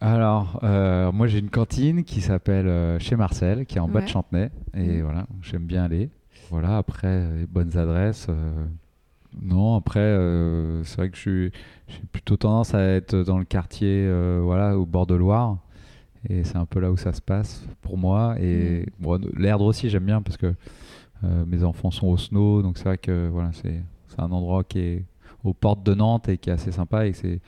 Alors, 0.00 0.58
euh, 0.64 1.12
moi 1.12 1.28
j'ai 1.28 1.38
une 1.38 1.48
cantine 1.50 2.02
qui 2.02 2.20
s'appelle 2.20 2.66
euh, 2.66 2.98
Chez 2.98 3.14
Marcel, 3.14 3.66
qui 3.66 3.76
est 3.76 3.80
en 3.80 3.88
bas 3.88 4.00
de. 4.00 4.08
Chantenay. 4.08 4.50
Et 4.74 4.80
Mhm. 4.98 5.02
voilà, 5.02 5.26
j'aime 5.42 5.64
bien 5.64 5.84
aller. 5.84 6.10
Voilà, 6.50 6.76
après, 6.78 7.08
euh, 7.08 7.38
les 7.40 7.46
bonnes 7.46 7.76
adresses. 7.76 8.26
euh, 8.28 8.64
non, 9.42 9.76
après, 9.76 10.00
euh, 10.00 10.82
c'est 10.84 10.96
vrai 10.96 11.10
que 11.10 11.16
je 11.16 11.20
suis- 11.20 11.50
j'ai 11.88 12.00
plutôt 12.10 12.36
tendance 12.36 12.74
à 12.74 12.82
être 12.82 13.16
dans 13.16 13.38
le 13.38 13.44
quartier, 13.44 14.06
euh, 14.06 14.40
voilà, 14.42 14.78
au 14.78 14.86
bord 14.86 15.06
de 15.06 15.14
Loire. 15.14 15.58
Et 16.28 16.42
c'est 16.44 16.56
un 16.56 16.64
peu 16.66 16.80
là 16.80 16.90
où 16.90 16.96
ça 16.96 17.12
se 17.12 17.20
passe 17.20 17.64
pour 17.82 17.98
moi. 17.98 18.36
Et 18.40 18.86
bon, 18.98 19.20
l'Erdre 19.36 19.64
aussi, 19.66 19.90
j'aime 19.90 20.06
bien 20.06 20.22
parce 20.22 20.36
que 20.36 20.54
euh, 21.24 21.44
mes 21.46 21.62
enfants 21.62 21.90
sont 21.90 22.08
au 22.08 22.16
snow. 22.16 22.62
Donc 22.62 22.78
c'est 22.78 22.84
vrai 22.84 22.98
que 22.98 23.28
voilà, 23.28 23.50
c'est 23.52 23.82
c'est 24.08 24.20
un 24.20 24.32
endroit 24.32 24.64
qui 24.64 24.78
est 24.80 25.04
aux 25.44 25.52
portes 25.52 25.84
de 25.84 25.94
Nantes 25.94 26.28
et 26.28 26.38
qui 26.38 26.50
est 26.50 26.54
assez 26.54 26.72
sympa. 26.72 27.06
Et 27.06 27.12
c'est 27.12 27.40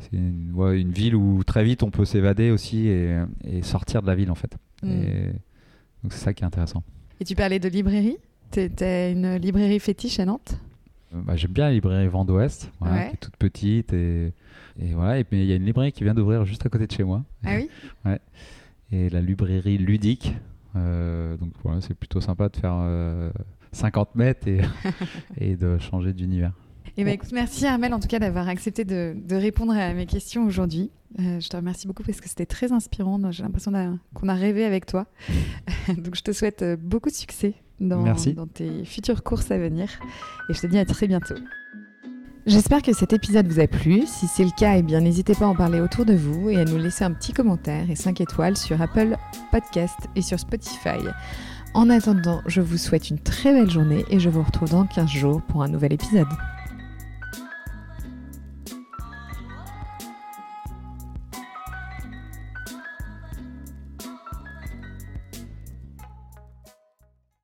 c'est 0.00 0.12
une, 0.16 0.50
ouais, 0.54 0.80
une 0.80 0.90
ville 0.92 1.14
où 1.14 1.44
très 1.44 1.62
vite 1.64 1.82
on 1.82 1.90
peut 1.90 2.04
s'évader 2.04 2.50
aussi 2.50 2.88
et, 2.88 3.16
et 3.44 3.62
sortir 3.62 4.02
de 4.02 4.06
la 4.06 4.14
ville 4.14 4.30
en 4.30 4.34
fait. 4.34 4.54
Mm. 4.82 4.88
Et 4.90 5.32
donc 6.02 6.12
c'est 6.12 6.24
ça 6.24 6.34
qui 6.34 6.42
est 6.42 6.46
intéressant. 6.46 6.82
Et 7.20 7.24
tu 7.24 7.34
parlais 7.34 7.58
de 7.58 7.68
librairie? 7.68 8.18
T'as 8.50 9.10
une 9.12 9.36
librairie 9.36 9.78
fétiche 9.80 10.18
à 10.20 10.24
Nantes 10.24 10.58
Euh, 11.14 11.20
bah, 11.24 11.36
J'aime 11.36 11.52
bien 11.52 11.66
la 11.66 11.72
librairie 11.72 12.08
Vent 12.08 12.24
d'Ouest, 12.24 12.70
voilà, 12.80 12.96
Ouais. 12.96 13.08
qui 13.08 13.14
est 13.14 13.18
toute 13.18 13.36
petite 13.36 13.92
et, 13.92 14.32
et 14.80 14.92
voilà. 14.94 15.18
Et 15.18 15.24
puis 15.24 15.40
il 15.40 15.46
y 15.46 15.52
a 15.52 15.56
une 15.56 15.64
librairie 15.64 15.92
qui 15.92 16.04
vient 16.04 16.14
d'ouvrir 16.14 16.44
juste 16.44 16.64
à 16.66 16.68
côté 16.68 16.86
de 16.86 16.92
chez 16.92 17.04
moi. 17.04 17.22
Ah 17.44 17.56
oui 17.56 17.68
et 18.92 19.08
la 19.10 19.20
librairie 19.20 19.78
ludique. 19.78 20.34
Euh, 20.76 21.36
donc 21.36 21.52
voilà, 21.62 21.80
c'est 21.80 21.94
plutôt 21.94 22.20
sympa 22.20 22.48
de 22.48 22.56
faire 22.56 22.74
euh, 22.74 23.30
50 23.72 24.14
mètres 24.16 24.48
et, 24.48 24.60
et 25.40 25.56
de 25.56 25.78
changer 25.78 26.12
d'univers. 26.12 26.52
Eh 26.96 27.04
ben, 27.04 27.14
écoute, 27.14 27.32
merci 27.32 27.66
Armel 27.66 27.94
en 27.94 28.00
tout 28.00 28.08
cas 28.08 28.18
d'avoir 28.18 28.48
accepté 28.48 28.84
de, 28.84 29.14
de 29.16 29.36
répondre 29.36 29.72
à 29.72 29.92
mes 29.94 30.06
questions 30.06 30.44
aujourd'hui. 30.44 30.90
Euh, 31.18 31.40
je 31.40 31.48
te 31.48 31.56
remercie 31.56 31.86
beaucoup 31.86 32.02
parce 32.02 32.20
que 32.20 32.28
c'était 32.28 32.46
très 32.46 32.72
inspirant. 32.72 33.18
J'ai 33.30 33.42
l'impression 33.42 33.72
qu'on 34.14 34.28
a 34.28 34.34
rêvé 34.34 34.64
avec 34.64 34.86
toi. 34.86 35.06
Donc 35.88 36.14
je 36.14 36.22
te 36.22 36.32
souhaite 36.32 36.62
euh, 36.62 36.76
beaucoup 36.76 37.10
de 37.10 37.14
succès 37.14 37.54
dans, 37.80 38.02
Merci. 38.02 38.34
dans 38.34 38.46
tes 38.46 38.84
futures 38.84 39.22
courses 39.22 39.50
à 39.50 39.58
venir. 39.58 39.88
Et 40.48 40.54
je 40.54 40.60
te 40.60 40.66
dis 40.66 40.78
à 40.78 40.84
très 40.84 41.06
bientôt. 41.06 41.34
J'espère 42.46 42.82
que 42.82 42.92
cet 42.92 43.12
épisode 43.12 43.46
vous 43.46 43.60
a 43.60 43.66
plu. 43.66 44.04
Si 44.06 44.26
c'est 44.26 44.44
le 44.44 44.50
cas, 44.56 44.76
eh 44.76 44.82
bien 44.82 45.00
n'hésitez 45.00 45.34
pas 45.34 45.44
à 45.44 45.48
en 45.48 45.54
parler 45.54 45.80
autour 45.80 46.06
de 46.06 46.14
vous 46.14 46.48
et 46.48 46.56
à 46.56 46.64
nous 46.64 46.78
laisser 46.78 47.04
un 47.04 47.12
petit 47.12 47.32
commentaire 47.32 47.90
et 47.90 47.96
5 47.96 48.20
étoiles 48.20 48.56
sur 48.56 48.80
Apple 48.80 49.16
Podcast 49.50 49.98
et 50.16 50.22
sur 50.22 50.38
Spotify. 50.40 50.98
En 51.74 51.90
attendant, 51.90 52.40
je 52.46 52.60
vous 52.60 52.78
souhaite 52.78 53.10
une 53.10 53.18
très 53.18 53.52
belle 53.52 53.70
journée 53.70 54.04
et 54.10 54.18
je 54.18 54.28
vous 54.28 54.42
retrouve 54.42 54.70
dans 54.70 54.86
15 54.86 55.08
jours 55.08 55.42
pour 55.42 55.62
un 55.62 55.68
nouvel 55.68 55.92
épisode. 55.92 56.26